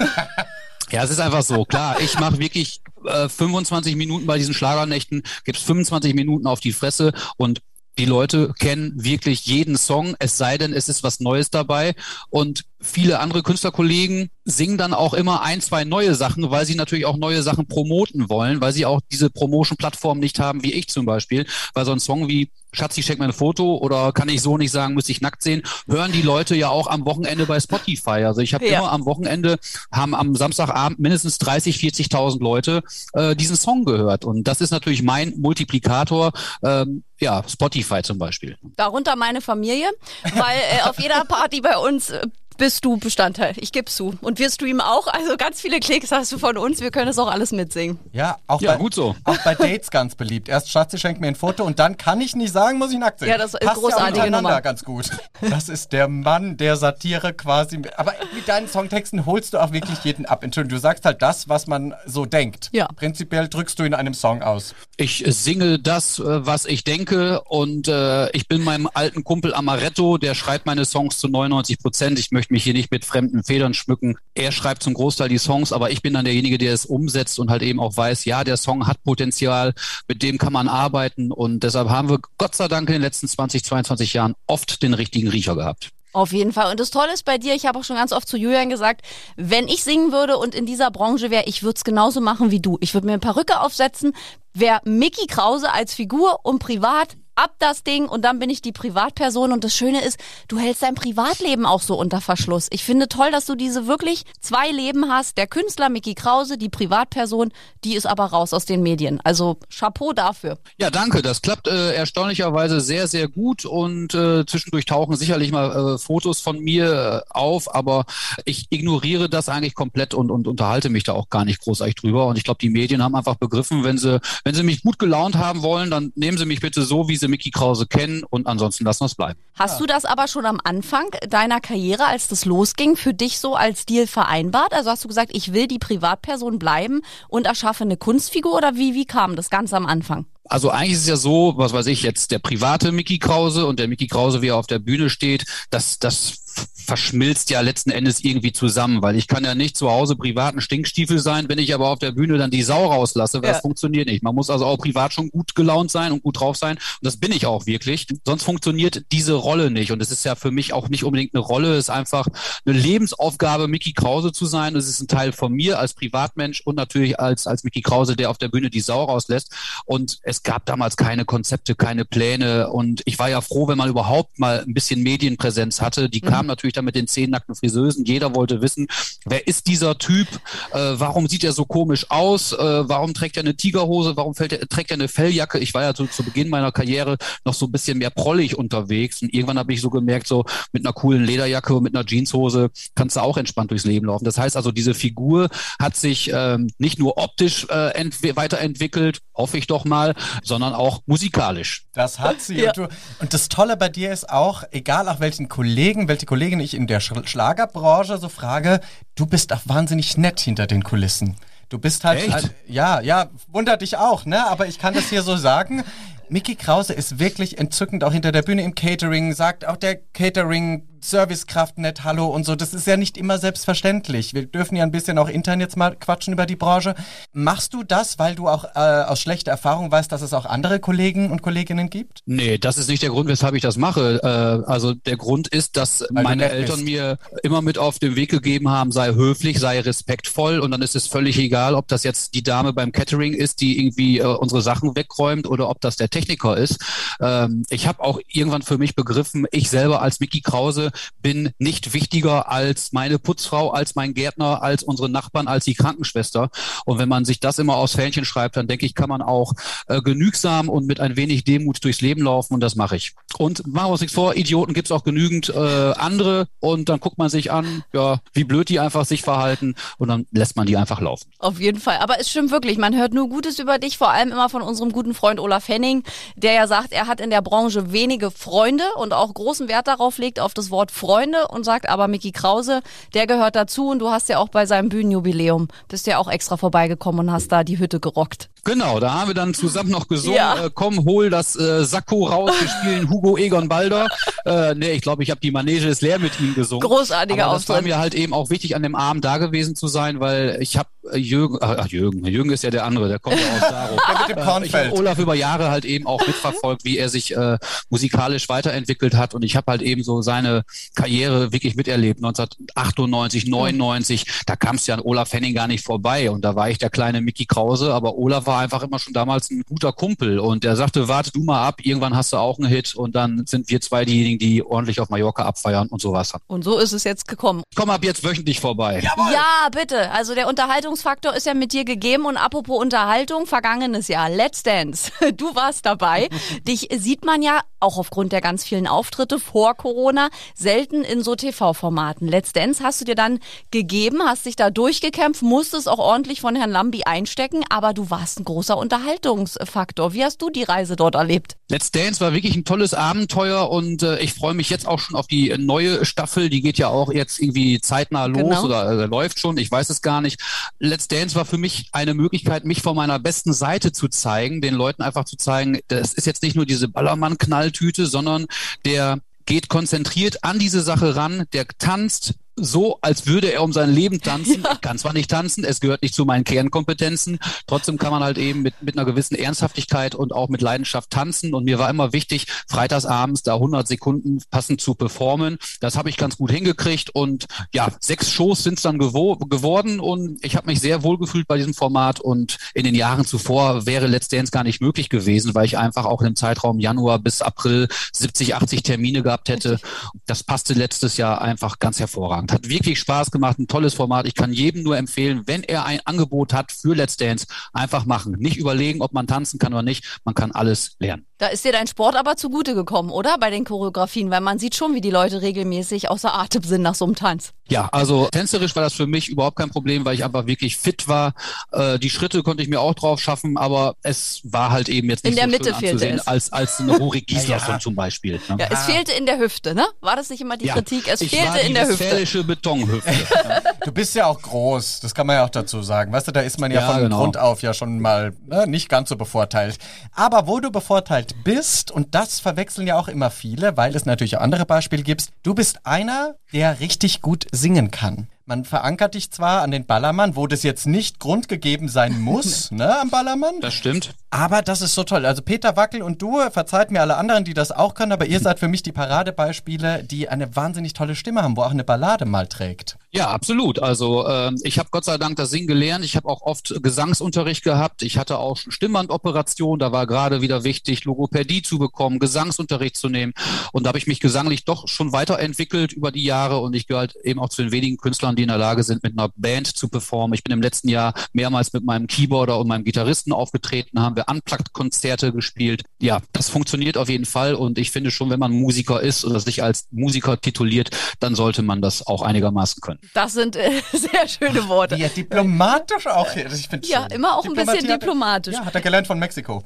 Ja, 0.90 1.04
es 1.04 1.10
ist 1.10 1.20
einfach 1.20 1.44
so. 1.44 1.66
Klar, 1.66 2.00
ich 2.00 2.18
mache 2.18 2.40
wirklich 2.40 2.80
äh, 3.04 3.28
25 3.28 3.98
Minuten 3.98 4.26
bei 4.26 4.38
diesen 4.38 4.54
Schlagernächten, 4.54 5.22
gibt's 5.44 5.62
25 5.64 6.14
Minuten 6.14 6.48
auf 6.48 6.62
die 6.62 6.72
Fresse 6.72 7.12
und 7.36 7.62
die 7.98 8.06
Leute 8.06 8.54
kennen 8.58 8.94
wirklich 8.96 9.46
jeden 9.48 9.78
Song, 9.78 10.16
es 10.20 10.38
sei 10.38 10.58
denn, 10.58 10.72
es 10.72 10.88
ist 10.88 11.04
was 11.04 11.20
Neues 11.20 11.50
dabei. 11.50 11.94
Und 12.30 12.64
viele 12.80 13.20
andere 13.20 13.44
Künstlerkollegen 13.44 14.30
singen 14.46 14.78
dann 14.78 14.94
auch 14.94 15.14
immer 15.14 15.42
ein, 15.42 15.62
zwei 15.62 15.84
neue 15.84 16.16
Sachen, 16.16 16.50
weil 16.52 16.66
sie 16.66 16.76
natürlich 16.76 17.06
auch 17.06 17.18
neue 17.18 17.42
Sachen 17.44 17.68
promoten 17.68 18.30
wollen, 18.30 18.62
weil 18.62 18.72
sie 18.72 18.86
auch 18.86 19.02
diese 19.12 19.30
Promotion-Plattform 19.30 20.20
nicht 20.20 20.40
haben, 20.40 20.64
wie 20.64 20.72
ich 20.74 20.88
zum 20.88 21.06
Beispiel. 21.06 21.46
Weil 21.74 21.86
so 21.86 21.92
ein 21.92 22.00
Song 22.00 22.28
wie 22.30 22.50
Schatzi, 22.72 23.02
schenk 23.02 23.20
mir 23.20 23.26
ein 23.26 23.34
Foto 23.34 23.76
oder 23.78 24.12
kann 24.14 24.30
ich 24.30 24.42
so 24.42 24.58
nicht 24.58 24.72
sagen, 24.72 24.94
muss 24.94 25.10
ich 25.10 25.20
nackt 25.22 25.42
sehen, 25.42 25.64
hören 25.88 26.12
die 26.12 26.22
Leute 26.22 26.56
ja 26.56 26.70
auch 26.70 26.88
am 26.88 27.06
Wochenende 27.06 27.46
bei 27.46 27.60
Spotify. 27.60 28.24
Also 28.26 28.42
ich 28.42 28.54
habe 28.54 28.66
Ja. 28.68 28.78
immer 28.80 28.92
am 28.92 29.06
Wochenende, 29.06 29.58
haben 29.92 30.14
am 30.14 30.36
Samstagabend 30.36 31.00
mindestens 31.00 31.40
30, 31.40 31.78
40.000 31.78 32.40
Leute 32.42 32.84
äh, 33.14 33.36
diesen 33.36 33.58
Song 33.58 33.84
gehört. 33.86 34.24
Und 34.26 34.44
das 34.48 34.62
ist 34.62 34.72
natürlich 34.72 35.02
mein 35.02 35.34
Multiplikator, 35.38 36.32
ähm, 36.64 37.04
ja, 37.20 37.44
Spotify 37.48 38.02
zum 38.04 38.18
Beispiel. 38.20 38.58
Darunter 38.76 39.16
meine 39.16 39.42
Familie, 39.42 39.90
weil 40.36 40.58
äh, 40.78 40.88
auf 40.88 41.00
jeder 41.00 41.26
Party 41.26 41.62
bei 41.62 41.78
uns 41.78 42.12
äh, 42.12 42.22
bist 42.58 42.84
du 42.86 42.98
Bestandteil. 42.98 43.54
Ich 43.58 43.72
gebe 43.72 43.86
zu. 43.92 44.16
Und 44.22 44.40
wir 44.40 44.50
streamen 44.50 44.82
auch. 44.82 45.08
Also 45.08 45.38
ganz 45.38 45.62
viele 45.62 45.80
Klicks 45.80 46.12
hast 46.12 46.32
du 46.32 46.38
von 46.38 46.58
uns. 46.58 46.82
Wir 46.82 46.92
können 46.92 47.08
das 47.08 47.20
auch 47.20 47.30
alles 47.32 47.52
mitsingen. 47.52 48.00
Ja, 48.12 48.38
auch, 48.48 48.62
Ja, 48.62 48.74
bei, 48.74 48.78
gut 48.78 48.94
so. 48.94 49.16
auch 49.24 49.38
bei 49.44 49.56
Dates 49.56 49.92
ganz 49.92 50.16
beliebt. 50.16 50.50
Erst 50.50 50.70
Schatzi 50.70 50.98
schenkt 50.98 51.22
mir 51.22 51.28
ein 51.28 51.36
Foto 51.36 51.64
und 51.64 51.80
dann 51.80 51.98
kann 51.98 52.20
ich 52.22 52.36
nicht 52.36 52.52
sagen, 52.52 52.78
muss 52.78 52.92
ich 52.92 52.98
nackt 52.98 53.20
sehen. 53.20 53.30
Ja, 53.30 53.38
das 53.38 53.54
ist 53.54 53.62
Passt 53.62 53.80
großartige 53.80 54.26
ja 54.26 54.30
Nummer. 54.30 54.62
ganz 54.62 54.84
gut. 54.84 55.10
Das 55.42 55.70
ist 55.70 55.92
der 55.94 56.08
Mann 56.08 56.58
der 56.58 56.76
Satire 56.78 57.34
quasi. 57.34 57.80
Aber 57.96 58.14
mit 58.34 58.48
deinen 58.48 58.68
Songtexten 58.68 59.26
holst 59.26 59.54
du 59.54 59.60
auch 59.60 59.72
wirklich 59.72 60.00
jeden 60.04 60.26
ab. 60.26 60.44
Entschuldigung, 60.44 60.78
du 60.78 60.82
sagst 60.82 61.06
halt 61.06 61.22
das, 61.22 61.48
was 61.50 61.68
man 61.68 61.94
so 62.06 62.26
denkt. 62.26 62.70
Ja. 62.72 62.88
Prinzipiell 62.96 63.48
drückst 63.48 63.78
du 63.80 63.84
in 63.84 63.94
einem 63.94 64.14
Song 64.14 64.42
aus. 64.42 64.74
Ich 64.98 65.24
singe 65.28 65.80
das, 65.80 66.20
äh, 66.20 66.46
was 66.46 66.66
ich 66.66 66.84
denke 66.84 67.42
und 67.42 67.88
äh, 67.88 68.30
ich 68.32 68.48
bin 68.48 68.64
meinem 68.64 68.90
alten 68.94 69.24
Kumpel 69.24 69.54
Amaretto, 69.54 70.18
der 70.18 70.34
schreibt 70.36 70.66
meine 70.66 70.86
Songs 70.86 71.18
zu 71.20 71.28
99 71.28 71.80
Prozent. 71.80 72.18
Ich 72.20 72.32
möchte 72.32 72.47
mich 72.52 72.64
hier 72.64 72.74
nicht 72.74 72.92
mit 72.92 73.06
fremden 73.06 73.44
Federn 73.44 73.74
schmücken. 73.74 74.18
Er 74.34 74.52
schreibt 74.52 74.84
zum 74.84 74.94
Großteil 74.94 75.30
die 75.30 75.38
Songs, 75.38 75.74
aber 75.74 75.92
ich 75.92 76.02
bin 76.02 76.14
dann 76.14 76.26
derjenige, 76.26 76.58
der 76.58 76.74
es 76.74 76.86
umsetzt 76.86 77.40
und 77.40 77.50
halt 77.50 77.62
eben 77.62 77.80
auch 77.80 77.96
weiß, 77.96 78.26
ja, 78.26 78.44
der 78.44 78.58
Song 78.58 78.88
hat 78.88 79.04
Potenzial, 79.04 79.74
mit 80.08 80.24
dem 80.24 80.38
kann 80.38 80.54
man 80.54 80.68
arbeiten 80.68 81.32
und 81.32 81.64
deshalb 81.64 81.90
haben 81.90 82.10
wir 82.10 82.20
Gott 82.38 82.56
sei 82.56 82.68
Dank 82.68 82.90
in 82.90 82.94
den 82.94 83.02
letzten 83.02 83.28
20, 83.28 83.64
22 83.64 84.14
Jahren 84.14 84.36
oft 84.48 84.84
den 84.84 84.94
richtigen 84.94 85.28
Riecher 85.28 85.56
gehabt. 85.56 85.92
Auf 86.14 86.34
jeden 86.34 86.52
Fall. 86.52 86.72
Und 86.72 86.80
das 86.80 86.90
Tolle 86.90 87.14
ist 87.14 87.26
bei 87.26 87.38
dir, 87.38 87.54
ich 87.54 87.68
habe 87.68 87.78
auch 87.78 87.84
schon 87.84 87.96
ganz 87.96 88.12
oft 88.12 88.28
zu 88.28 88.38
Julian 88.38 88.70
gesagt, 88.70 89.02
wenn 89.36 89.68
ich 89.68 89.84
singen 89.84 90.12
würde 90.12 90.38
und 90.38 90.56
in 90.56 90.66
dieser 90.66 90.90
Branche 90.90 91.30
wäre, 91.30 91.44
ich 91.46 91.62
würde 91.62 91.78
es 91.78 91.84
genauso 91.84 92.22
machen 92.22 92.50
wie 92.50 92.60
du. 92.60 92.78
Ich 92.82 92.94
würde 92.94 93.06
mir 93.06 93.14
eine 93.14 93.20
Perücke 93.20 93.60
aufsetzen, 93.60 94.14
wäre 94.54 94.80
Mickey 94.84 95.28
Krause 95.28 95.72
als 95.72 95.94
Figur 95.94 96.40
und 96.44 96.58
privat 96.58 97.18
ab 97.38 97.56
das 97.60 97.84
Ding 97.84 98.08
und 98.08 98.24
dann 98.24 98.40
bin 98.40 98.50
ich 98.50 98.62
die 98.62 98.72
Privatperson 98.72 99.52
und 99.52 99.64
das 99.64 99.76
Schöne 99.76 100.04
ist, 100.04 100.20
du 100.48 100.58
hältst 100.58 100.84
dein 100.84 100.96
Privatleben 100.96 101.66
auch 101.66 101.82
so 101.82 101.98
unter 101.98 102.20
Verschluss. 102.20 102.68
Ich 102.72 102.84
finde 102.84 103.08
toll, 103.08 103.32
dass 103.32 103.46
du 103.46 103.56
diese 103.56 103.88
wirklich 103.88 104.24
zwei 104.42 104.72
Leben 104.72 105.10
hast. 105.10 105.38
Der 105.38 105.48
Künstler 105.48 105.90
Mickey 105.90 106.16
Krause, 106.16 106.58
die 106.58 106.70
Privatperson, 106.70 107.52
die 107.84 107.96
ist 107.96 108.06
aber 108.06 108.26
raus 108.26 108.54
aus 108.54 108.66
den 108.66 108.82
Medien. 108.82 109.20
Also 109.24 109.58
Chapeau 109.70 110.14
dafür. 110.14 110.58
Ja, 110.80 110.90
danke. 110.90 111.22
Das 111.22 111.42
klappt 111.42 111.68
äh, 111.68 111.94
erstaunlicherweise 111.94 112.82
sehr, 112.82 113.08
sehr 113.08 113.28
gut 113.28 113.66
und 113.66 114.14
äh, 114.14 114.46
zwischendurch 114.46 114.86
tauchen 114.86 115.16
sicherlich 115.16 115.52
mal 115.52 115.96
äh, 115.96 115.98
Fotos 115.98 116.40
von 116.40 116.60
mir 116.60 117.24
äh, 117.28 117.30
auf, 117.30 117.74
aber 117.74 118.06
ich 118.46 118.68
ignoriere 118.70 119.30
das 119.30 119.50
eigentlich 119.50 119.76
komplett 119.76 120.14
und, 120.14 120.32
und 120.32 120.48
unterhalte 120.48 120.90
mich 120.90 121.04
da 121.04 121.14
auch 121.14 121.30
gar 121.30 121.46
nicht 121.46 121.62
großartig 121.62 121.96
drüber. 121.96 122.28
Und 122.28 122.38
ich 122.38 122.44
glaube, 122.44 122.60
die 122.62 122.70
Medien 122.70 123.04
haben 123.04 123.16
einfach 123.16 123.36
begriffen, 123.36 123.84
wenn 123.84 123.98
sie, 123.98 124.20
wenn 124.44 124.56
sie 124.56 124.64
mich 124.64 124.84
gut 124.84 125.00
gelaunt 125.00 125.36
haben 125.36 125.62
wollen, 125.62 125.92
dann 125.92 126.12
nehmen 126.16 126.38
sie 126.38 126.46
mich 126.46 126.62
bitte 126.62 126.82
so, 126.82 127.08
wie 127.08 127.18
sie 127.18 127.27
Mickey 127.28 127.52
Krause 127.52 127.88
kennen 127.88 128.24
und 128.24 128.48
ansonsten 128.48 128.86
lassen 128.86 129.02
wir 129.02 129.06
es 129.08 129.16
bleiben. 129.16 129.40
Hast 129.56 129.80
du 129.80 129.86
das 129.86 130.06
aber 130.06 130.28
schon 130.28 130.46
am 130.46 130.60
Anfang 130.64 131.10
deiner 131.30 131.60
Karriere, 131.60 132.06
als 132.06 132.28
das 132.28 132.46
losging, 132.46 132.96
für 132.96 133.14
dich 133.14 133.40
so 133.40 133.56
als 133.56 133.86
Deal 133.86 134.08
vereinbart? 134.08 134.74
Also 134.74 134.92
hast 134.92 135.04
du 135.04 135.08
gesagt, 135.08 135.32
ich 135.34 135.54
will 135.54 135.68
die 135.68 135.80
Privatperson 135.80 136.60
bleiben 136.60 137.02
und 137.28 137.48
erschaffe 137.48 137.84
eine 137.84 137.98
Kunstfigur 137.98 138.56
oder 138.56 138.76
wie, 138.76 138.94
wie 138.94 139.06
kam 139.06 139.36
das 139.36 139.50
ganz 139.50 139.74
am 139.74 139.86
Anfang? 139.86 140.26
Also 140.50 140.70
eigentlich 140.70 140.94
ist 140.94 141.02
es 141.02 141.08
ja 141.08 141.18
so, 141.18 141.54
was 141.58 141.74
weiß 141.74 141.88
ich 141.88 142.04
jetzt, 142.04 142.32
der 142.32 142.40
private 142.40 142.92
Mickey 142.92 143.20
Krause 143.20 143.66
und 143.66 143.80
der 143.80 143.88
Mickey 143.88 144.08
Krause, 144.08 144.42
wie 144.42 144.48
er 144.48 144.56
auf 144.56 144.68
der 144.68 144.80
Bühne 144.80 145.10
steht, 145.10 145.46
das, 145.70 146.00
das 146.00 146.47
verschmilzt 146.88 147.50
ja 147.50 147.62
letzten 147.62 147.92
Endes 147.92 148.24
irgendwie 148.24 148.54
zusammen, 148.54 149.02
weil 149.02 149.18
ich 149.18 149.28
kann 149.28 149.44
ja 149.44 149.54
nicht 149.56 149.76
zu 149.78 149.92
Hause 149.92 150.16
privaten 150.16 150.62
Stinkstiefel 150.62 151.20
sein, 151.20 151.50
wenn 151.50 151.60
ich 151.60 151.74
aber 151.74 151.90
auf 151.90 152.00
der 152.00 152.12
Bühne 152.14 152.38
dann 152.38 152.50
die 152.50 152.64
Sau 152.64 152.88
rauslasse, 152.88 153.42
das 153.42 153.58
Ja. 153.58 153.62
funktioniert 153.62 154.08
nicht. 154.08 154.24
Man 154.24 154.34
muss 154.34 154.50
also 154.50 154.66
auch 154.66 154.78
privat 154.78 155.14
schon 155.14 155.30
gut 155.30 155.54
gelaunt 155.54 155.92
sein 155.92 156.12
und 156.14 156.24
gut 156.24 156.40
drauf 156.40 156.56
sein 156.58 156.78
und 156.78 156.82
das 157.02 157.18
bin 157.18 157.32
ich 157.34 157.46
auch 157.46 157.66
wirklich. 157.66 158.08
Sonst 158.26 158.44
funktioniert 158.44 159.04
diese 159.12 159.34
Rolle 159.34 159.70
nicht 159.70 159.92
und 159.92 160.02
es 160.02 160.12
ist 160.12 160.24
ja 160.24 160.36
für 160.36 160.50
mich 160.52 160.72
auch 160.74 160.88
nicht 160.90 161.04
unbedingt 161.04 161.36
eine 161.36 161.44
Rolle, 161.44 161.74
es 161.74 161.86
ist 161.86 161.90
einfach 161.90 162.28
eine 162.66 162.78
Lebensaufgabe, 162.78 163.68
Mickey 163.68 163.92
Krause 163.94 164.32
zu 164.32 164.46
sein. 164.46 164.76
Es 164.76 164.88
ist 164.88 165.02
ein 165.02 165.08
Teil 165.08 165.34
von 165.34 165.52
mir 165.52 165.80
als 165.80 165.94
Privatmensch 165.94 166.62
und 166.62 166.76
natürlich 166.76 167.20
als, 167.20 167.48
als 167.48 167.64
Mickey 167.64 167.82
Krause, 167.82 168.16
der 168.16 168.30
auf 168.30 168.38
der 168.38 168.48
Bühne 168.48 168.70
die 168.70 168.80
Sau 168.80 169.04
rauslässt 169.04 169.52
und 169.86 170.20
es 170.24 170.44
gab 170.44 170.66
damals 170.66 170.96
keine 170.96 171.26
Konzepte, 171.26 171.76
keine 171.76 172.06
Pläne 172.06 172.70
und 172.70 173.02
ich 173.06 173.20
war 173.20 173.30
ja 173.30 173.42
froh, 173.42 173.68
wenn 173.68 173.78
man 173.78 173.90
überhaupt 173.90 174.40
mal 174.40 174.62
ein 174.66 174.74
bisschen 174.74 175.04
Medienpräsenz 175.04 175.82
hatte. 175.82 176.10
Die 176.10 176.22
kam 176.22 176.46
natürlich 176.46 176.77
dann 176.78 176.86
mit 176.86 176.96
den 176.96 177.08
zehn 177.08 177.30
nackten 177.30 177.56
Friseusen. 177.56 178.06
Jeder 178.06 178.36
wollte 178.36 178.62
wissen, 178.62 178.88
wer 179.26 179.48
ist 179.48 179.68
dieser 179.68 179.98
Typ? 179.98 180.28
Äh, 180.72 180.94
warum 180.94 181.28
sieht 181.28 181.44
er 181.44 181.52
so 181.52 181.66
komisch 181.66 182.06
aus? 182.10 182.54
Äh, 182.54 182.58
warum 182.58 183.14
trägt 183.14 183.38
er 183.38 183.44
eine 183.44 183.56
Tigerhose? 183.56 184.16
Warum 184.16 184.36
fällt 184.36 184.54
er, 184.54 184.68
trägt 184.68 184.92
er 184.92 184.96
eine 184.96 185.08
Felljacke? 185.08 185.60
Ich 185.60 185.74
war 185.74 185.84
ja 185.84 185.94
zu, 185.94 186.08
zu 186.08 186.24
Beginn 186.24 186.50
meiner 186.50 186.72
Karriere 186.72 187.18
noch 187.44 187.54
so 187.54 187.66
ein 187.66 187.72
bisschen 187.72 187.98
mehr 187.98 188.10
prollig 188.10 188.58
unterwegs 188.58 189.22
und 189.22 189.34
irgendwann 189.34 189.60
habe 189.60 189.74
ich 189.74 189.82
so 189.82 189.90
gemerkt, 189.90 190.28
so 190.28 190.46
mit 190.72 190.86
einer 190.86 190.94
coolen 190.94 191.26
Lederjacke 191.26 191.74
und 191.74 191.84
mit 191.84 191.96
einer 191.96 192.06
Jeanshose 192.06 192.70
kannst 192.96 193.16
du 193.16 193.22
auch 193.22 193.38
entspannt 193.38 193.72
durchs 193.72 193.86
Leben 193.86 194.06
laufen. 194.06 194.26
Das 194.26 194.38
heißt 194.38 194.56
also, 194.56 194.72
diese 194.72 194.94
Figur 194.94 195.50
hat 195.80 195.96
sich 195.96 196.32
ähm, 196.34 196.70
nicht 196.78 197.00
nur 197.00 197.18
optisch 197.18 197.66
äh, 197.70 198.00
entwi- 198.00 198.36
weiterentwickelt, 198.36 199.20
hoffe 199.34 199.58
ich 199.58 199.68
doch 199.68 199.86
mal, 199.86 200.16
sondern 200.44 200.74
auch 200.74 201.02
musikalisch. 201.06 201.86
Das 201.94 202.20
hat 202.20 202.42
sie. 202.42 202.60
Ja. 202.60 202.70
Und, 202.70 202.78
du, 202.78 202.88
und 203.20 203.34
das 203.34 203.50
Tolle 203.50 203.78
bei 203.78 203.90
dir 203.90 204.12
ist 204.12 204.30
auch, 204.30 204.64
egal 204.72 205.10
auch 205.10 205.20
welchen 205.20 205.50
Kollegen, 205.50 206.08
welche 206.08 206.26
Kollegin 206.26 206.60
ich 206.60 206.67
in 206.74 206.88
der 206.88 207.00
Sch 207.00 207.14
Schlagerbranche 207.26 208.18
so 208.18 208.30
frage, 208.30 208.80
du 209.16 209.26
bist 209.26 209.54
auch 209.54 209.62
wahnsinnig 209.66 210.18
nett 210.18 210.40
hinter 210.40 210.68
den 210.68 210.84
Kulissen. 210.84 211.36
Du 211.70 211.80
bist 211.80 212.06
halt, 212.06 212.32
halt 212.32 212.54
ja, 212.66 213.02
ja, 213.02 213.28
wundert 213.48 213.82
dich 213.82 213.98
auch, 213.98 214.26
ne? 214.26 214.48
Aber 214.48 214.68
ich 214.68 214.80
kann 214.80 214.94
das 214.94 215.10
hier 215.10 215.22
so 215.22 215.36
sagen. 215.36 215.84
Mickey 216.30 216.56
Krause 216.56 216.94
ist 216.94 217.20
wirklich 217.20 217.58
entzückend 217.58 218.04
auch 218.04 218.12
hinter 218.12 218.32
der 218.32 218.42
Bühne 218.42 218.64
im 218.64 218.76
Catering, 218.76 219.34
sagt 219.34 219.66
auch 219.66 219.78
der 219.78 219.96
Catering 219.96 220.87
Servicekraft 221.10 221.78
nett 221.78 222.04
Hallo 222.04 222.28
und 222.28 222.46
so. 222.46 222.56
Das 222.56 222.74
ist 222.74 222.86
ja 222.86 222.98
nicht 222.98 223.18
immer 223.18 223.38
selbstverständlich. 223.38 224.34
Wir 224.34 224.46
dürfen 224.46 224.76
ja 224.76 224.84
ein 224.84 224.92
bisschen 224.92 225.18
auch 225.18 225.30
intern 225.30 225.60
jetzt 225.60 225.78
mal 225.78 225.96
quatschen 225.96 226.34
über 226.34 226.46
die 226.46 226.56
Branche. 226.56 226.96
Machst 227.34 227.74
du 227.74 227.84
das, 227.84 228.20
weil 228.20 228.36
du 228.36 228.48
auch 228.48 228.66
äh, 228.76 228.80
aus 228.80 229.20
schlechter 229.20 229.52
Erfahrung 229.52 229.92
weißt, 229.92 230.12
dass 230.12 230.22
es 230.22 230.34
auch 230.34 230.46
andere 230.46 230.80
Kollegen 230.80 231.32
und 231.32 231.42
Kolleginnen 231.42 231.90
gibt? 231.90 232.22
Nee, 232.26 232.58
das 232.58 232.78
ist 232.78 232.90
nicht 232.90 233.04
der 233.04 233.10
Grund, 233.10 233.30
weshalb 233.30 233.56
ich 233.56 233.62
das 233.62 233.78
mache. 233.78 234.20
Äh, 234.22 234.70
also 234.70 234.94
der 234.94 235.18
Grund 235.18 235.48
ist, 235.48 235.78
dass 235.78 236.00
du 236.00 236.08
meine 236.12 236.50
Eltern 236.50 236.78
bist. 236.78 236.86
mir 236.86 237.18
immer 237.44 237.62
mit 237.62 237.78
auf 237.78 238.00
den 238.00 238.16
Weg 238.16 238.30
gegeben 238.30 238.70
haben, 238.70 238.92
sei 238.92 239.14
höflich, 239.14 239.60
sei 239.60 239.80
respektvoll 239.80 240.60
und 240.60 240.72
dann 240.72 240.82
ist 240.82 240.96
es 240.96 241.08
völlig 241.08 241.38
egal, 241.38 241.76
ob 241.76 241.88
das 241.88 242.04
jetzt 242.04 242.34
die 242.34 242.44
Dame 242.44 242.74
beim 242.74 242.92
Catering 242.92 243.34
ist, 243.34 243.62
die 243.62 243.80
irgendwie 243.80 244.20
äh, 244.20 244.26
unsere 244.26 244.62
Sachen 244.62 244.96
wegräumt 244.96 245.48
oder 245.48 245.70
ob 245.70 245.80
das 245.82 245.96
der 245.96 246.10
Techniker 246.10 246.58
ist. 246.58 246.80
Ähm, 247.22 247.64
ich 247.70 247.88
habe 247.88 248.04
auch 248.04 248.20
irgendwann 248.28 248.62
für 248.62 248.78
mich 248.78 248.96
begriffen, 248.96 249.46
ich 249.52 249.70
selber 249.70 250.02
als 250.02 250.20
Mickey 250.20 250.42
Krause 250.42 250.92
bin 251.22 251.52
nicht 251.60 251.94
wichtiger 251.94 252.52
als 252.52 252.92
meine 252.92 253.20
Putzfrau, 253.20 253.70
als 253.72 253.96
mein 253.96 254.14
Gärtner, 254.14 254.62
als 254.64 254.84
unsere 254.84 255.10
Nachbarn, 255.10 255.48
als 255.48 255.66
die 255.66 255.74
Krankenschwester. 255.74 256.50
Und 256.86 257.00
wenn 257.00 257.10
man 257.10 257.26
sich 257.26 257.40
das 257.40 257.60
immer 257.60 257.76
aufs 257.76 257.96
Fähnchen 257.96 258.26
schreibt, 258.26 258.58
dann 258.58 258.68
denke 258.68 258.86
ich, 258.86 258.96
kann 258.96 259.10
man 259.10 259.22
auch 259.22 259.54
äh, 259.88 260.02
genügsam 260.02 260.70
und 260.70 260.86
mit 260.88 261.00
ein 261.00 261.16
wenig 261.16 261.44
Demut 261.44 261.84
durchs 261.84 262.02
Leben 262.02 262.24
laufen 262.24 262.54
und 262.54 262.60
das 262.62 262.76
mache 262.76 262.96
ich. 262.96 263.14
Und 263.38 263.66
machen 263.68 263.88
wir 263.88 263.92
uns 263.92 264.02
nichts 264.02 264.16
vor, 264.16 264.36
Idioten 264.36 264.74
gibt's 264.74 264.92
auch 264.92 265.04
genügend 265.04 265.50
äh, 265.50 265.94
andere 265.94 266.48
und 266.60 266.90
dann 266.90 267.00
guckt 267.00 267.18
man 267.18 267.30
sich 267.30 267.52
an, 267.52 267.84
ja, 267.94 268.20
wie 268.34 268.44
blöd 268.44 268.70
die 268.70 268.80
einfach 268.80 269.06
sich 269.06 269.22
verhalten 269.22 269.76
und 269.98 270.08
dann 270.08 270.26
lässt 270.32 270.56
man 270.56 270.68
die 270.68 270.78
einfach 270.78 271.02
laufen. 271.02 271.32
Auf 271.40 271.60
jeden 271.60 271.80
Fall. 271.80 271.98
Aber 271.98 272.20
es 272.20 272.30
stimmt 272.30 272.52
wirklich. 272.52 272.78
Man 272.78 272.96
hört 272.96 273.14
nur 273.14 273.30
Gutes 273.30 273.60
über 273.60 273.80
dich, 273.80 273.98
vor 273.98 274.12
allem 274.12 274.32
immer 274.32 274.50
von 274.50 274.62
unserem 274.62 274.92
guten 274.92 275.14
Freund 275.14 275.40
Olaf 275.40 275.68
Henning, 275.68 276.04
der 276.36 276.54
ja 276.54 276.68
sagt, 276.68 276.92
er 276.92 277.08
hat 277.08 277.20
in 277.20 277.30
der 277.30 277.42
Branche 277.42 277.92
wenige 277.92 278.32
Freunde 278.32 278.84
und 278.96 279.14
auch 279.14 279.34
großen 279.34 279.68
Wert 279.68 279.88
darauf 279.88 280.18
legt, 280.18 280.40
auf 280.40 280.54
das 280.54 280.70
Wort 280.70 280.77
Freunde 280.92 281.48
und 281.50 281.64
sagt, 281.64 281.90
aber 281.90 282.08
Mickey 282.08 282.32
Krause, 282.32 282.82
der 283.14 283.28
gehört 283.28 283.56
dazu 283.56 283.90
und 283.90 284.00
du 284.00 284.10
hast 284.10 284.30
ja 284.30 284.38
auch 284.38 284.50
bei 284.50 284.66
seinem 284.66 284.90
Bühnenjubiläum, 284.90 285.68
bist 285.88 286.08
ja 286.08 286.18
auch 286.18 286.30
extra 286.30 286.58
vorbeigekommen 286.58 287.28
und 287.28 287.32
hast 287.32 287.52
da 287.52 287.64
die 287.64 287.80
Hütte 287.80 288.00
gerockt. 288.00 288.50
Genau, 288.68 289.00
da 289.00 289.14
haben 289.14 289.30
wir 289.30 289.34
dann 289.34 289.54
zusammen 289.54 289.90
noch 289.92 290.08
gesungen, 290.10 290.36
Ja. 290.38 290.66
äh, 290.66 290.70
komm, 290.74 291.06
hol 291.06 291.30
das 291.30 291.56
äh, 291.56 291.86
Sakko 291.86 292.26
raus, 292.28 292.52
wir 292.60 292.68
spielen 292.68 293.10
Hugo 293.10 293.38
Egon 293.38 293.70
Balder. 293.70 294.08
Äh, 294.46 294.76
nee, 294.76 294.92
ich 294.92 295.02
glaube, 295.02 295.24
ich 295.24 295.32
habe 295.32 295.40
die 295.40 295.52
Manege 295.52 295.88
ist 295.88 296.02
leer 296.02 296.20
mit 296.20 296.40
ihm 296.40 296.54
gesungen. 296.54 296.88
Großartiger 296.88 297.46
Aber 297.46 297.54
das 297.56 297.70
war 297.70 297.78
Auftritt. 297.78 297.90
mir 297.94 297.98
halt 297.98 298.14
eben 298.14 298.34
auch 298.34 298.50
wichtig, 298.50 298.76
an 298.76 298.84
dem 298.84 298.96
Abend 298.96 299.24
da 299.24 299.38
gewesen 299.38 299.76
zu 299.76 299.88
sein, 299.88 300.20
weil 300.20 300.58
ich 300.60 300.78
habe 300.78 300.90
äh, 301.12 301.18
Jürgen, 301.18 301.58
ach 301.62 301.88
Jürgen, 301.88 302.26
Jürgen 302.26 302.52
ist 302.52 302.64
ja 302.64 302.70
der 302.70 302.84
andere, 302.86 303.08
der 303.08 303.20
kommt 303.20 303.38
ja 303.40 303.46
aus 303.56 303.70
Daro. 303.70 303.96
Der 303.96 304.20
mit 304.28 304.30
dem 304.30 304.38
Äh, 304.38 304.42
Ich 304.42 304.46
Kornfeld. 304.46 304.86
habe 304.92 304.98
Olaf 305.00 305.20
über 305.20 305.34
Jahre 305.36 305.72
halt 305.72 305.86
eben 305.86 306.06
auch 306.06 306.26
mitverfolgt, 306.28 306.84
wie 306.84 306.98
er 306.98 307.08
sich 307.08 307.36
äh, 307.36 307.58
musikalisch 307.90 308.50
weiterentwickelt 308.50 309.16
hat 309.16 309.34
und 309.34 309.44
ich 309.44 309.56
habe 309.56 309.72
halt 309.72 309.82
eben 309.82 310.04
so 310.04 310.22
seine 310.22 310.64
Karriere 310.94 311.54
wirklich 311.54 311.76
miterlebt. 311.76 312.20
1998, 312.24 313.48
99, 313.48 314.26
da 314.46 314.56
kam 314.56 314.76
es 314.76 314.88
ja 314.88 314.96
an 314.96 315.02
Olaf 315.02 315.32
Henning 315.32 315.54
gar 315.56 315.68
nicht 315.68 315.86
vorbei 315.86 316.30
und 316.32 316.44
da 316.44 316.56
war 316.56 316.70
ich 316.70 316.78
der 316.78 316.90
kleine 316.90 317.22
Mickey 317.22 317.46
Krause, 317.46 317.94
aber 317.94 318.16
Olaf 318.18 318.46
war 318.46 318.57
war 318.58 318.64
einfach 318.64 318.82
immer 318.82 318.98
schon 318.98 319.14
damals 319.14 319.52
ein 319.52 319.62
guter 319.70 319.94
Kumpel 319.94 320.40
und 320.40 320.64
der 320.64 320.76
sagte, 320.76 321.08
warte 321.08 321.32
du 321.32 321.44
mal 321.44 321.68
ab, 321.68 321.76
irgendwann 321.84 322.16
hast 322.16 322.34
du 322.34 322.38
auch 322.38 322.58
einen 322.58 322.68
Hit 322.68 322.96
und 322.96 323.16
dann 323.16 323.46
sind 323.46 323.70
wir 323.70 323.80
zwei 323.82 324.04
diejenigen, 324.04 324.40
die 324.40 324.64
ordentlich 324.64 325.00
auf 325.00 325.10
Mallorca 325.10 325.46
abfeiern 325.46 325.88
und 325.90 326.02
sowas. 326.02 326.34
Und 326.48 326.64
so 326.64 326.80
ist 326.80 326.92
es 326.92 327.04
jetzt 327.04 327.28
gekommen. 327.28 327.62
Ich 327.70 327.78
komme 327.78 327.94
ab 327.94 328.04
jetzt 328.04 328.24
wöchentlich 328.24 328.60
vorbei. 328.60 329.00
Jawohl. 329.04 329.32
Ja, 329.32 329.70
bitte. 329.72 330.10
Also 330.12 330.34
der 330.34 330.48
Unterhaltungsfaktor 330.48 331.36
ist 331.36 331.46
ja 331.46 331.54
mit 331.54 331.72
dir 331.72 331.86
gegeben 331.86 332.26
und 332.26 332.38
apropos 332.38 332.82
Unterhaltung, 332.82 333.46
vergangenes 333.46 334.08
Jahr, 334.08 334.30
Let's 334.30 334.64
Dance. 334.64 335.12
Du 335.38 335.54
warst 335.56 335.86
dabei. 335.86 336.30
Dich 336.68 336.88
sieht 336.98 337.24
man 337.24 337.44
ja 337.44 337.60
auch 337.80 337.98
aufgrund 337.98 338.32
der 338.32 338.42
ganz 338.42 338.64
vielen 338.64 338.88
Auftritte 338.88 339.40
vor 339.40 339.76
Corona 339.76 340.30
selten 340.56 341.04
in 341.04 341.22
so 341.22 341.36
TV-Formaten. 341.36 342.28
Let's 342.28 342.54
Dance 342.54 342.84
hast 342.84 343.02
du 343.02 343.06
dir 343.06 343.14
dann 343.14 343.40
gegeben, 343.70 344.24
hast 344.24 344.46
dich 344.46 344.56
da 344.56 344.72
durchgekämpft, 344.72 345.44
musstest 345.44 345.88
auch 345.88 346.00
ordentlich 346.00 346.42
von 346.42 346.56
Herrn 346.56 346.72
Lambi 346.72 347.04
einstecken, 347.04 347.64
aber 347.70 347.94
du 347.94 348.10
warst 348.10 348.40
ein 348.40 348.46
großer 348.48 348.78
Unterhaltungsfaktor. 348.78 350.14
Wie 350.14 350.24
hast 350.24 350.42
du 350.42 350.50
die 350.50 350.64
Reise 350.64 350.96
dort 350.96 351.16
erlebt? 351.16 351.58
Let's 351.70 351.92
Dance 351.92 352.22
war 352.22 352.34
wirklich 352.34 352.56
ein 352.56 352.64
tolles 352.64 352.94
Abenteuer 352.94 353.70
und 353.70 354.04
äh, 354.04 354.20
ich 354.20 354.34
freue 354.34 354.54
mich 354.54 354.70
jetzt 354.70 354.88
auch 354.88 355.00
schon 355.00 355.18
auf 355.18 355.28
die 355.28 355.54
neue 355.58 356.06
Staffel. 356.06 356.50
Die 356.50 356.62
geht 356.62 356.78
ja 356.78 356.88
auch 356.88 357.12
jetzt 357.12 357.40
irgendwie 357.40 357.82
zeitnah 357.82 358.26
los 358.26 358.38
genau. 358.38 358.64
oder 358.64 359.04
äh, 359.04 359.06
läuft 359.06 359.40
schon. 359.40 359.58
Ich 359.58 359.70
weiß 359.70 359.90
es 359.90 360.02
gar 360.02 360.22
nicht. 360.22 360.42
Let's 360.80 361.10
Dance 361.10 361.36
war 361.36 361.46
für 361.46 361.58
mich 361.58 361.90
eine 361.92 362.14
Möglichkeit, 362.14 362.64
mich 362.64 362.82
von 362.82 362.96
meiner 362.96 363.20
besten 363.20 363.52
Seite 363.52 363.92
zu 363.92 364.08
zeigen, 364.08 364.62
den 364.62 364.74
Leuten 364.74 365.02
einfach 365.02 365.26
zu 365.26 365.36
zeigen, 365.36 365.80
das 365.90 366.14
ist 366.14 366.26
jetzt 366.26 366.42
nicht 366.42 366.56
nur 366.56 366.66
diese 366.66 366.88
Ballermann-Knalltüte, 366.88 368.06
sondern 368.06 368.46
der 368.86 369.20
geht 369.46 369.68
konzentriert 369.68 370.44
an 370.44 370.58
diese 370.58 370.82
Sache 370.82 371.16
ran, 371.18 371.46
der 371.52 371.68
tanzt 371.80 372.36
so, 372.60 372.98
als 373.02 373.28
würde 373.28 373.54
er 373.54 373.64
um 373.64 373.72
sein 373.72 373.94
Leben 373.94 374.20
tanzen. 374.20 374.64
Ja. 374.64 374.76
kann 374.82 374.98
zwar 374.98 375.14
nicht 375.14 375.30
tanzen, 375.30 375.64
es 375.64 375.80
gehört 375.80 376.02
nicht 376.02 376.16
zu 376.16 376.26
meinen 376.26 376.44
Kernkompetenzen. 376.44 377.38
Trotzdem 377.68 377.98
kann 377.98 378.12
man 378.12 378.24
halt 378.24 378.38
eben 378.38 378.64
mit, 378.64 378.82
mit 378.82 378.98
einer 378.98 379.06
gewissen 379.06 379.36
Ernsthaftigkeit 379.36 380.16
und 380.16 380.34
auch 380.34 380.50
mit 380.50 380.62
Leidenschaft 380.62 381.12
tanzen. 381.12 381.54
Und 381.54 381.66
mir 381.66 381.78
war 381.78 381.90
immer 381.90 382.14
wichtig, 382.14 382.48
freitagsabends 382.68 383.44
da 383.44 383.54
100 383.54 383.88
Sekunden 383.88 384.42
passend 384.50 384.82
zu 384.82 384.96
performen. 384.96 385.58
Das 385.80 385.98
habe 385.98 386.10
ich 386.10 386.18
ganz 386.18 386.38
gut 386.38 386.52
hingekriegt. 386.52 387.12
Und 387.12 387.46
ja, 387.74 387.90
sechs 388.00 388.32
Shows 388.32 388.64
sind 388.64 388.80
es 388.80 388.84
dann 388.84 388.98
gewo 388.98 389.36
geworden. 389.36 390.00
Und 390.00 390.44
ich 390.44 390.56
habe 390.56 390.68
mich 390.68 390.80
sehr 390.80 391.04
wohl 391.04 391.20
gefühlt 391.20 391.48
bei 391.48 391.58
diesem 391.58 391.76
Format. 391.76 392.20
Und 392.20 392.58
in 392.74 392.84
den 392.84 392.96
Jahren 392.96 393.26
zuvor 393.26 393.86
wäre 393.86 394.08
Let's 394.08 394.30
Dance 394.30 394.52
gar 394.52 394.64
nicht 394.64 394.82
möglich 394.82 395.10
gewesen, 395.10 395.54
weil 395.54 395.66
ich 395.66 395.78
einfach 395.78 396.06
auch 396.06 396.24
im 396.24 396.36
Zeitraum 396.36 396.80
Januar 396.80 397.20
bis 397.20 397.44
April 397.44 397.88
70, 398.14 398.56
80 398.56 398.82
Termine 398.82 399.22
gehabt 399.22 399.50
hätte. 399.50 399.80
Das 400.26 400.44
passte 400.44 400.74
letztes 400.74 401.18
Jahr 401.18 401.42
einfach 401.42 401.78
ganz 401.78 402.00
hervorragend 402.00 402.47
hervorragend. 402.48 402.52
Hat 402.52 402.70
wirklich 402.70 403.00
Spaß 403.00 403.32
gemacht, 403.32 403.60
ein 403.60 403.68
tolles 403.68 403.94
Format. 403.94 404.28
Ich 404.28 404.36
kann 404.36 404.54
jedem 404.54 404.84
nur 404.84 404.98
empfehlen, 404.98 405.44
wenn 405.46 405.64
er 405.64 405.86
ein 405.86 406.00
Angebot 406.06 406.54
hat 406.54 406.72
für 406.72 406.96
Let's 406.96 407.18
Dance, 407.18 407.48
einfach 407.74 408.06
machen. 408.06 408.36
Nicht 408.40 408.58
überlegen, 408.58 409.02
ob 409.02 409.14
man 409.14 409.28
tanzen 409.28 409.60
kann 409.60 409.74
oder 409.74 409.84
nicht. 409.84 410.20
Man 410.24 410.36
kann 410.36 410.52
alles 410.52 410.96
lernen. 411.00 411.26
Da 411.40 411.48
ist 411.48 411.64
dir 411.64 411.72
dein 411.72 411.86
Sport 411.86 412.16
aber 412.16 412.36
zugute 412.36 412.74
gekommen, 412.74 413.12
oder? 413.12 413.38
Bei 413.38 413.52
den 413.52 413.64
Choreografien, 413.64 414.32
weil 414.32 414.42
man 414.42 414.58
sieht 414.58 414.76
schon, 414.76 414.96
wie 414.96 415.02
die 415.02 415.12
Leute 415.12 415.42
regelmäßig 415.44 416.10
außer 416.10 416.34
Atem 416.34 416.64
sind 416.64 416.82
nach 416.82 416.96
so 416.96 417.06
einem 417.06 417.14
Tanz. 417.14 417.54
Ja, 417.70 417.90
also 417.92 418.28
tänzerisch 418.32 418.76
war 418.76 418.84
das 418.84 418.94
für 418.94 419.08
mich 419.08 419.28
überhaupt 419.28 419.58
kein 419.58 419.70
Problem, 419.70 420.06
weil 420.06 420.16
ich 420.16 420.24
einfach 420.24 420.46
wirklich 420.46 420.78
fit 420.78 421.08
war. 421.08 421.34
Äh, 421.72 422.00
die 422.00 422.10
Schritte 422.10 422.42
konnte 422.44 422.64
ich 422.64 422.70
mir 422.70 422.80
auch 422.80 422.94
drauf 422.94 423.20
schaffen, 423.20 423.58
aber 423.58 423.96
es 424.04 424.42
war 424.44 424.72
halt 424.72 424.90
eben 424.90 425.10
jetzt 425.10 425.26
nicht 425.26 425.32
in 425.32 425.36
der 425.36 425.46
so 425.46 425.52
Mitte 425.52 425.80
schön 425.80 426.00
fehlte 426.00 426.16
es. 426.16 426.28
als 426.28 426.54
als 426.54 426.80
eine 426.80 426.98
Rurik 426.98 427.28
Gislason 427.28 427.76
ja. 427.76 427.80
zum 427.80 427.96
Beispiel. 427.96 428.40
Ne? 428.48 428.58
Ja, 428.60 428.68
es 428.72 428.86
fehlte 428.86 429.12
in 429.12 429.26
der 429.26 429.38
Hüfte, 429.38 429.76
ne? 429.76 429.86
War 430.00 430.16
das 430.16 430.30
nicht 430.30 430.42
immer 430.42 430.56
die 430.56 430.68
ja. 430.68 430.76
Kritik? 430.76 431.08
Es 431.08 431.22
ich 431.22 431.30
fehlte 431.30 431.48
war 431.50 431.60
die 431.60 431.68
in 431.68 431.74
der 431.74 431.88
Hüfte. 431.88 432.44
Betonhüfte. 432.44 433.12
du 433.86 433.92
bist 433.92 434.16
ja 434.16 434.28
auch 434.28 434.42
groß, 434.42 435.02
das 435.02 435.14
kann 435.14 435.28
man 435.28 435.36
ja 435.36 435.46
auch 435.46 435.50
dazu 435.50 435.82
sagen. 435.82 436.14
Weißt 436.14 436.28
du, 436.28 436.32
da 436.32 436.42
ist 436.42 436.60
man 436.60 436.72
ja, 436.72 436.82
ja 436.82 436.94
von 436.94 437.04
genau. 437.04 437.20
Grund 437.20 437.38
auf 437.38 437.62
ja 437.62 437.74
schon 437.74 438.00
mal 438.00 438.34
ne, 438.48 438.66
nicht 438.68 438.88
ganz 438.88 439.10
so 439.10 439.18
bevorteilt. 439.18 439.78
Aber 440.14 440.48
wo 440.48 440.60
du 440.60 440.72
bevorteilt 440.72 441.27
bist 441.44 441.92
und 441.92 442.08
und 442.08 442.16
das 442.16 442.40
verwechseln 442.40 442.88
ja 442.88 442.98
auch 442.98 443.08
immer 443.08 443.30
viele, 443.30 443.76
weil 443.76 443.96
es 443.96 444.06
natürlich 444.06 444.38
auch 444.38 444.42
andere 444.42 444.66
Beispiele 444.66 445.04
gibt. 445.04 445.30
Du 445.44 445.54
bist 445.54 445.86
einer, 445.86 446.36
der 446.54 446.80
richtig 446.80 447.22
gut 447.22 447.48
singen 447.52 447.92
kann. 447.92 448.28
Man 448.50 448.64
verankert 448.64 449.14
dich 449.14 449.30
zwar 449.30 449.62
an 449.62 449.72
den 449.72 449.86
Ballermann, 449.86 450.38
wo 450.38 450.48
das 450.48 450.64
jetzt 450.64 450.88
nicht 450.88 451.20
grundgegeben 451.20 451.90
sein 451.90 452.22
muss, 452.22 452.72
ne, 452.72 452.98
am 453.02 453.10
Ballermann. 453.10 453.60
Das 453.60 453.74
stimmt. 453.74 454.14
Aber 454.30 454.62
das 454.62 454.82
ist 454.82 454.94
so 454.94 455.04
toll. 455.04 455.26
Also 455.26 455.42
Peter 455.42 455.76
Wackel 455.76 456.02
und 456.02 456.22
du, 456.22 456.40
verzeiht 456.52 456.90
mir 456.90 457.02
alle 457.02 457.18
anderen, 457.18 457.44
die 457.44 457.54
das 457.54 457.74
auch 457.74 457.94
können, 457.94 458.14
aber 458.14 458.26
ihr 458.26 458.40
seid 458.40 458.60
für 458.60 458.70
mich 458.70 458.84
die 458.84 458.94
Paradebeispiele, 458.94 460.04
die 460.04 460.30
eine 460.30 460.56
wahnsinnig 460.56 460.94
tolle 460.94 461.16
Stimme 461.16 461.44
haben, 461.44 461.58
wo 461.58 461.64
auch 461.64 461.72
eine 461.72 461.84
Ballade 461.84 462.26
mal 462.26 462.48
trägt. 462.48 462.98
Ja, 463.12 463.30
absolut. 463.30 463.80
Also 463.80 464.28
äh, 464.28 464.52
ich 464.64 464.80
habe 464.80 464.90
Gott 464.92 465.06
sei 465.06 465.18
Dank 465.18 465.38
das 465.38 465.50
Singen 465.50 465.68
gelernt. 465.68 466.06
Ich 466.06 466.16
habe 466.16 466.30
auch 466.30 466.42
oft 466.42 466.74
Gesangsunterricht 466.84 467.64
gehabt. 467.64 468.02
Ich 468.04 468.18
hatte 468.18 468.38
auch 468.38 468.58
Stimmbandoperationen. 468.58 469.80
Da 469.80 469.92
war 469.92 470.08
gerade 470.08 470.42
wieder 470.42 470.64
wichtig, 470.64 471.04
Logopädie 471.06 471.64
zu 471.64 471.80
bekommen, 471.80 472.20
Gesangsunterricht 472.20 472.96
zu 472.96 473.10
nehmen. 473.10 473.34
Und 473.72 473.84
da 473.84 473.90
habe 473.90 473.98
ich 473.98 474.08
mich 474.08 474.20
gesanglich 474.20 474.66
doch 474.66 474.88
schon 474.88 475.14
weiterentwickelt 475.14 475.94
über 475.94 476.12
die 476.12 476.24
Jahre. 476.24 476.60
Und 476.60 476.76
ich 476.76 476.86
gehöre 476.86 477.00
halt 477.00 477.16
eben 477.24 477.40
auch 477.40 477.50
zu 477.50 477.64
den 477.64 477.72
wenigen 477.72 477.98
Künstlern, 477.98 478.36
die 478.38 478.44
in 478.44 478.48
der 478.48 478.58
Lage 478.58 478.84
sind, 478.84 479.04
mit 479.04 479.18
einer 479.18 479.30
Band 479.36 479.68
zu 479.68 479.90
performen. 479.90 480.34
Ich 480.34 480.44
bin 480.44 480.54
im 480.54 480.62
letzten 480.62 480.90
Jahr 480.90 481.14
mehrmals 481.34 481.74
mit 481.74 481.84
meinem 481.84 482.08
Keyboarder 482.08 482.60
und 482.60 482.68
meinem 482.68 482.84
Gitarristen 482.84 483.34
aufgetreten, 483.34 484.02
haben 484.02 484.16
wir 484.16 484.26
Unplugged-Konzerte 484.30 485.34
gespielt. 485.34 485.84
Ja, 486.00 486.22
das 486.32 486.50
funktioniert 486.50 486.98
auf 486.98 487.10
jeden 487.10 487.26
Fall 487.26 487.56
und 487.56 487.78
ich 487.78 487.92
finde 487.92 488.12
schon, 488.12 488.30
wenn 488.30 488.40
man 488.40 488.52
Musiker 488.52 489.02
ist 489.02 489.26
oder 489.26 489.40
sich 489.40 489.64
als 489.64 489.88
Musiker 489.92 490.40
tituliert, 490.40 490.92
dann 491.20 491.36
sollte 491.36 491.62
man 491.62 491.82
das 491.82 492.06
auch 492.06 492.22
einigermaßen 492.22 492.82
können. 492.82 493.00
Das 493.14 493.34
sind 493.34 493.56
äh, 493.56 493.82
sehr 493.92 494.28
schöne 494.28 494.68
Worte. 494.68 494.96
Ja, 494.96 495.10
diplomatisch 495.10 496.08
auch. 496.08 496.28
Ich 496.36 496.70
ja, 496.90 497.04
schön. 497.04 497.12
immer 497.12 497.38
auch 497.38 497.46
ein 497.46 497.54
bisschen 497.54 497.88
diplomatisch. 497.88 498.54
ja, 498.54 498.66
hat 498.66 498.76
er 498.76 498.82
gelernt 498.82 499.08
von 499.08 499.20
Mexiko. 499.20 499.64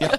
ja. 0.00 0.10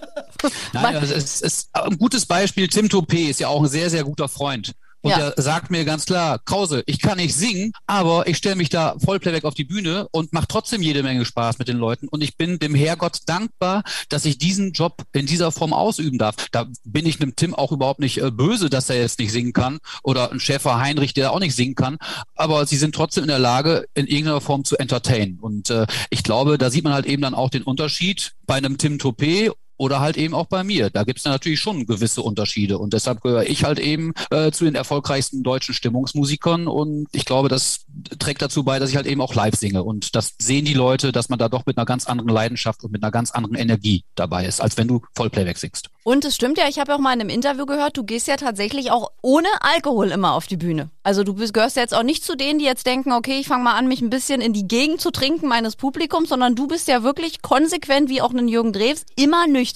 Nein, 0.74 0.96
also 0.98 1.14
es 1.14 1.42
ist 1.42 1.70
ein 1.74 1.98
gutes 1.98 2.26
Beispiel. 2.26 2.68
Tim 2.68 2.88
Topé 2.88 3.30
ist 3.30 3.40
ja 3.40 3.48
auch 3.48 3.62
ein 3.62 3.70
sehr, 3.70 3.90
sehr 3.90 4.04
guter 4.04 4.28
Freund 4.28 4.74
und 5.02 5.12
ja. 5.12 5.32
der 5.32 5.44
sagt 5.44 5.70
mir 5.70 5.86
ganz 5.86 6.06
klar, 6.06 6.40
Krause, 6.40 6.84
ich 6.86 7.00
kann 7.00 7.18
nicht 7.18 7.36
singen, 7.36 7.72
aber 7.86 8.28
ich 8.28 8.38
stelle 8.38 8.56
mich 8.56 8.70
da 8.70 8.96
Vollplayback 9.00 9.46
auf 9.46 9.54
die 9.54 9.64
Bühne 9.64 10.08
und 10.12 10.34
mache 10.34 10.48
trotzdem 10.48 10.82
jede 10.82 11.04
Menge 11.04 11.24
Spaß 11.24 11.60
mit 11.60 11.68
den 11.68 11.78
Leuten. 11.78 12.08
Und 12.08 12.24
ich 12.24 12.36
bin 12.36 12.60
dem 12.60 12.76
Herrgott 12.76 13.20
dankbar, 13.26 13.84
dass 14.10 14.26
ich 14.26 14.38
diesen 14.38 14.74
Job 14.74 15.04
in 15.14 15.26
dieser 15.26 15.52
Form 15.52 15.74
ausüben 15.74 16.18
darf. 16.18 16.36
Da 16.52 16.68
bin 16.84 17.06
ich 17.06 17.22
einem 17.22 17.36
Tim 17.36 17.54
auch 17.54 17.72
überhaupt 17.72 18.00
nicht 18.00 18.22
äh, 18.22 18.32
böse, 18.32 18.70
dass 18.70 18.90
er 18.90 19.00
jetzt 19.00 19.20
nicht 19.20 19.32
singen 19.32 19.54
kann. 19.54 19.80
Oder 20.04 20.32
ein 20.32 20.40
Schäfer 20.40 20.80
Heinrich, 20.80 21.14
der 21.14 21.32
auch 21.32 21.40
nicht 21.40 21.56
singen 21.56 21.76
kann. 21.76 21.98
Aber 22.36 22.66
sie 22.66 22.78
sind 22.78 22.96
trotzdem 22.96 23.24
in 23.24 23.30
der 23.30 23.40
Lage, 23.40 23.86
in 23.94 24.08
irgendeiner 24.08 24.42
Form 24.42 24.64
zu 24.64 24.78
entertainen. 24.78 25.40
Und 25.40 25.70
äh, 25.70 25.86
ich 26.10 26.24
glaube, 26.24 26.58
da 26.58 26.70
sieht 26.70 26.84
man 26.84 26.94
halt 26.94 27.06
eben 27.06 27.22
dann 27.22 27.36
auch 27.36 27.50
den 27.50 27.64
Unterschied 27.64 28.34
bei 28.46 28.56
einem 28.56 28.78
Tim 28.78 28.98
Topé 28.98 29.52
oder 29.78 30.00
halt 30.00 30.18
eben 30.18 30.34
auch 30.34 30.48
bei 30.48 30.64
mir. 30.64 30.90
Da 30.90 31.04
gibt 31.04 31.20
es 31.20 31.26
natürlich 31.26 31.60
schon 31.60 31.86
gewisse 31.86 32.22
Unterschiede 32.22 32.78
und 32.78 32.94
deshalb 32.94 33.22
gehöre 33.22 33.48
ich 33.48 33.64
halt 33.64 33.80
eben 33.80 34.14
äh, 34.32 34.52
zu 34.52 34.66
den 34.66 34.76
erfolgreichsten 34.76 35.44
deutschen 35.44 35.74
Stimmungsmusikern 35.74 36.68
und 36.68 37.08
ich 37.12 37.26
glaube, 37.26 37.50
das 37.50 37.86
trägt 38.20 38.42
dazu 38.42 38.64
bei, 38.64 38.80
dass 38.80 38.90
ich 38.90 38.96
halt 38.96 39.08
eben 39.08 39.22
auch 39.22 39.36
live 39.36 39.56
singe 39.56 39.84
und 39.84 40.16
das 40.16 40.34
sehen 40.40 40.66
die 40.66 40.74
Leute, 40.74 41.12
dass 41.12 41.30
man 41.30 41.40
da 41.40 41.50
doch 41.50 41.66
mit 41.66 41.78
einer 41.78 41.86
ganz 41.86 42.08
anderen 42.08 42.30
Leidenschaft 42.30 42.84
und 42.84 42.92
mit 42.92 43.04
einer 43.04 43.12
ganz 43.12 43.32
anderen 43.32 43.56
Energie 43.56 44.04
dabei 44.16 44.46
ist, 44.46 44.62
als 44.62 44.78
wenn 44.78 44.88
du 44.88 45.02
Vollplayback 45.16 45.58
singst. 45.58 45.90
Und 46.04 46.24
es 46.24 46.36
stimmt 46.36 46.58
ja, 46.58 46.68
ich 46.70 46.80
habe 46.80 46.96
auch 46.96 47.00
mal 47.00 47.14
in 47.14 47.22
einem 47.22 47.30
Interview 47.30 47.66
gehört, 47.66 47.98
du 47.98 48.04
gehst 48.04 48.28
ja 48.28 48.38
tatsächlich 48.38 48.92
auch 48.92 49.12
ohne 49.22 49.50
Alkohol 49.60 50.12
immer 50.12 50.34
auf 50.34 50.48
die 50.48 50.58
Bühne. 50.58 50.90
Also 51.04 51.24
du 51.24 51.34
gehörst 51.34 51.76
ja 51.76 51.82
jetzt 51.82 51.94
auch 51.94 52.04
nicht 52.04 52.24
zu 52.24 52.36
denen, 52.36 52.60
die 52.60 52.66
jetzt 52.66 52.86
denken, 52.86 53.12
okay, 53.12 53.40
ich 53.40 53.48
fange 53.48 53.64
mal 53.64 53.76
an, 53.76 53.88
mich 53.88 54.02
ein 54.02 54.10
bisschen 54.10 54.40
in 54.42 54.54
die 54.54 54.68
Gegend 54.68 55.02
zu 55.02 55.12
trinken 55.12 55.48
meines 55.48 55.76
Publikums, 55.76 56.30
sondern 56.30 56.56
du 56.56 56.68
bist 56.68 56.88
ja 56.88 57.04
wirklich 57.04 57.42
konsequent, 57.42 58.10
wie 58.10 58.22
auch 58.22 58.34
ein 58.34 58.48
Jürgen 58.48 58.74
Drews, 58.74 59.06
immer 59.16 59.48
nüchtern. 59.48 59.67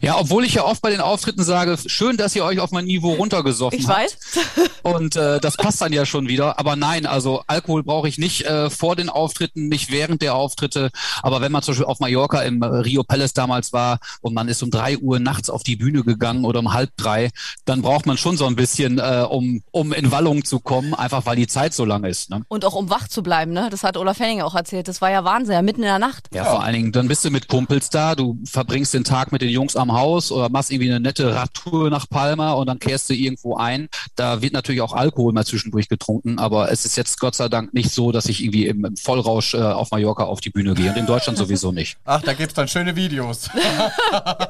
Ja, 0.00 0.18
obwohl 0.18 0.44
ich 0.44 0.54
ja 0.54 0.64
oft 0.64 0.82
bei 0.82 0.90
den 0.90 1.00
Auftritten 1.00 1.42
sage, 1.42 1.76
schön, 1.86 2.16
dass 2.16 2.36
ihr 2.36 2.44
euch 2.44 2.60
auf 2.60 2.70
mein 2.70 2.84
Niveau 2.84 3.14
runtergesoffen 3.14 3.78
ich 3.78 3.88
habt. 3.88 4.16
Ich 4.30 4.36
weiß. 4.36 4.70
Und 4.82 5.16
äh, 5.16 5.40
das 5.40 5.56
passt 5.56 5.80
dann 5.80 5.92
ja 5.92 6.06
schon 6.06 6.28
wieder. 6.28 6.58
Aber 6.58 6.76
nein, 6.76 7.06
also 7.06 7.42
Alkohol 7.46 7.82
brauche 7.82 8.08
ich 8.08 8.18
nicht 8.18 8.42
äh, 8.42 8.70
vor 8.70 8.96
den 8.96 9.08
Auftritten, 9.08 9.68
nicht 9.68 9.90
während 9.90 10.22
der 10.22 10.34
Auftritte. 10.34 10.90
Aber 11.22 11.40
wenn 11.40 11.52
man 11.52 11.62
zum 11.62 11.72
Beispiel 11.72 11.86
auf 11.86 12.00
Mallorca 12.00 12.42
im 12.42 12.62
Rio 12.62 13.02
Palace 13.02 13.32
damals 13.32 13.72
war 13.72 13.98
und 14.20 14.34
man 14.34 14.48
ist 14.48 14.62
um 14.62 14.70
drei 14.70 14.98
Uhr 14.98 15.18
nachts 15.18 15.50
auf 15.50 15.62
die 15.62 15.76
Bühne 15.76 16.04
gegangen 16.04 16.44
oder 16.44 16.60
um 16.60 16.72
halb 16.72 16.90
drei, 16.96 17.30
dann 17.64 17.82
braucht 17.82 18.06
man 18.06 18.16
schon 18.16 18.36
so 18.36 18.46
ein 18.46 18.56
bisschen, 18.56 18.98
äh, 18.98 19.26
um, 19.28 19.62
um 19.70 19.92
in 19.92 20.10
Wallung 20.10 20.44
zu 20.44 20.60
kommen, 20.60 20.94
einfach 20.94 21.26
weil 21.26 21.36
die 21.36 21.46
Zeit 21.46 21.74
so 21.74 21.84
lang 21.84 22.04
ist. 22.04 22.30
Ne? 22.30 22.42
Und 22.48 22.64
auch 22.64 22.74
um 22.74 22.90
wach 22.90 23.08
zu 23.08 23.22
bleiben, 23.22 23.52
ne? 23.52 23.68
Das 23.70 23.82
hat 23.82 23.96
Olaf 23.96 24.20
Henning 24.20 24.42
auch 24.42 24.54
erzählt. 24.54 24.88
Das 24.88 25.00
war 25.00 25.10
ja 25.10 25.24
Wahnsinn, 25.24 25.54
ja, 25.54 25.62
mitten 25.62 25.82
in 25.82 25.88
der 25.88 25.98
Nacht. 25.98 26.28
Ja, 26.32 26.44
ja, 26.44 26.50
vor 26.50 26.62
allen 26.62 26.74
Dingen, 26.74 26.92
dann 26.92 27.08
bist 27.08 27.24
du 27.24 27.30
mit 27.30 27.48
Kumpels 27.48 27.90
da, 27.90 28.14
du 28.14 28.38
verbringst 28.44 28.94
den 28.94 29.04
Tag 29.04 29.32
mit 29.32 29.37
den 29.38 29.50
Jungs 29.50 29.76
am 29.76 29.92
Haus 29.92 30.30
oder 30.32 30.48
machst 30.48 30.70
irgendwie 30.70 30.90
eine 30.90 31.00
nette 31.00 31.34
Radtour 31.34 31.90
nach 31.90 32.08
Palma 32.08 32.52
und 32.52 32.66
dann 32.66 32.78
kehrst 32.78 33.08
du 33.10 33.14
irgendwo 33.14 33.56
ein. 33.56 33.88
Da 34.16 34.42
wird 34.42 34.52
natürlich 34.52 34.80
auch 34.80 34.92
Alkohol 34.92 35.32
mal 35.32 35.46
zwischendurch 35.46 35.88
getrunken, 35.88 36.38
aber 36.38 36.70
es 36.70 36.84
ist 36.84 36.96
jetzt 36.96 37.20
Gott 37.20 37.34
sei 37.34 37.48
Dank 37.48 37.74
nicht 37.74 37.90
so, 37.90 38.12
dass 38.12 38.26
ich 38.26 38.42
irgendwie 38.42 38.66
im, 38.66 38.84
im 38.84 38.96
Vollrausch 38.96 39.54
äh, 39.54 39.58
auf 39.58 39.90
Mallorca 39.90 40.24
auf 40.24 40.40
die 40.40 40.50
Bühne 40.50 40.74
gehe 40.74 40.90
und 40.90 40.96
in 40.96 41.06
Deutschland 41.06 41.38
sowieso 41.38 41.72
nicht. 41.72 41.96
Ach, 42.04 42.22
da 42.22 42.32
gibt's 42.34 42.54
dann 42.54 42.68
schöne 42.68 42.96
Videos. 42.96 43.48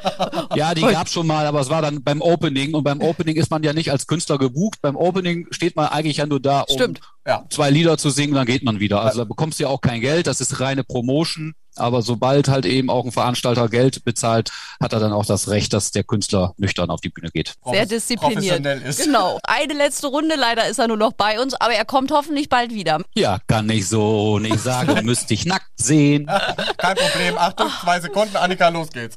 ja, 0.55 0.75
die 0.75 0.83
gab's 0.83 1.13
schon 1.13 1.27
mal, 1.27 1.47
aber 1.47 1.61
es 1.61 1.71
war 1.71 1.83
dann 1.83 2.03
beim 2.03 2.21
Opening 2.21 2.75
und 2.75 2.85
beim 2.85 3.01
Opening 3.01 3.37
ist 3.37 3.51
man 3.51 3.63
ja 3.63 3.73
nicht 3.73 3.91
als 3.91 4.07
Künstler 4.07 4.39
gebucht. 4.39 4.79
Beim 4.81 4.97
Opening 4.97 5.47
steht 5.51 5.77
man 5.77 5.87
eigentlich 5.89 6.19
ja 6.19 6.27
nur 6.27 6.41
da, 6.41 6.63
um 6.63 6.75
Stimmt. 6.75 7.01
zwei 7.51 7.71
Lieder 7.71 7.99
zu 7.99 8.11
singen, 8.11 8.35
dann 8.35 8.47
geht 8.47 8.63
man 8.63 8.81
wieder. 8.81 9.03
Also 9.03 9.19
da 9.19 9.25
bekommst 9.25 9.59
du 9.59 9.65
ja 9.65 9.69
auch 9.69 9.81
kein 9.81 10.01
Geld, 10.01 10.27
das 10.27 10.41
ist 10.41 10.61
reine 10.61 10.85
Promotion. 10.85 11.55
Aber 11.79 12.03
sobald 12.03 12.49
halt 12.49 12.67
eben 12.67 12.91
auch 12.91 13.05
ein 13.05 13.13
Veranstalter 13.13 13.69
Geld 13.69 14.05
bezahlt, 14.05 14.51
hat 14.81 14.93
er 14.93 15.01
dann 15.01 15.13
auch 15.13 15.27
das 15.27 15.49
Recht, 15.49 15.73
dass 15.73 15.91
der 15.91 16.05
Künstler 16.05 16.55
nüchtern 16.57 16.91
auf 16.91 17.01
die 17.01 17.09
Bühne 17.09 17.31
geht. 17.31 17.55
Sehr 17.65 17.87
diszipliniert. 17.87 18.65
Ist. 18.67 19.05
Genau. 19.05 19.39
Eine 19.45 19.75
letzte 19.75 20.09
Runde, 20.09 20.37
leider 20.37 20.69
ist 20.69 20.79
er 20.79 20.89
nur 20.89 20.97
noch 20.97 21.13
bei 21.13 21.41
uns, 21.41 21.55
aber 21.55 21.75
er 21.75 21.85
kommt 21.85 22.11
hoffentlich 22.11 22.49
bald 22.49 22.73
wieder. 22.73 23.01
Ja, 23.15 23.39
kann 23.47 23.69
ich 23.71 23.89
so 23.89 24.39
nicht 24.39 24.61
sagen, 24.61 25.05
müsste 25.05 25.35
ich 25.35 25.47
nackt 25.47 25.71
sehen. 25.77 26.27
Kein 26.77 26.97
Problem. 26.97 27.39
Achtung, 27.39 27.69
zwei 27.83 28.01
Sekunden, 28.01 28.37
Annika, 28.37 28.69
los 28.69 28.91
geht's. 28.91 29.17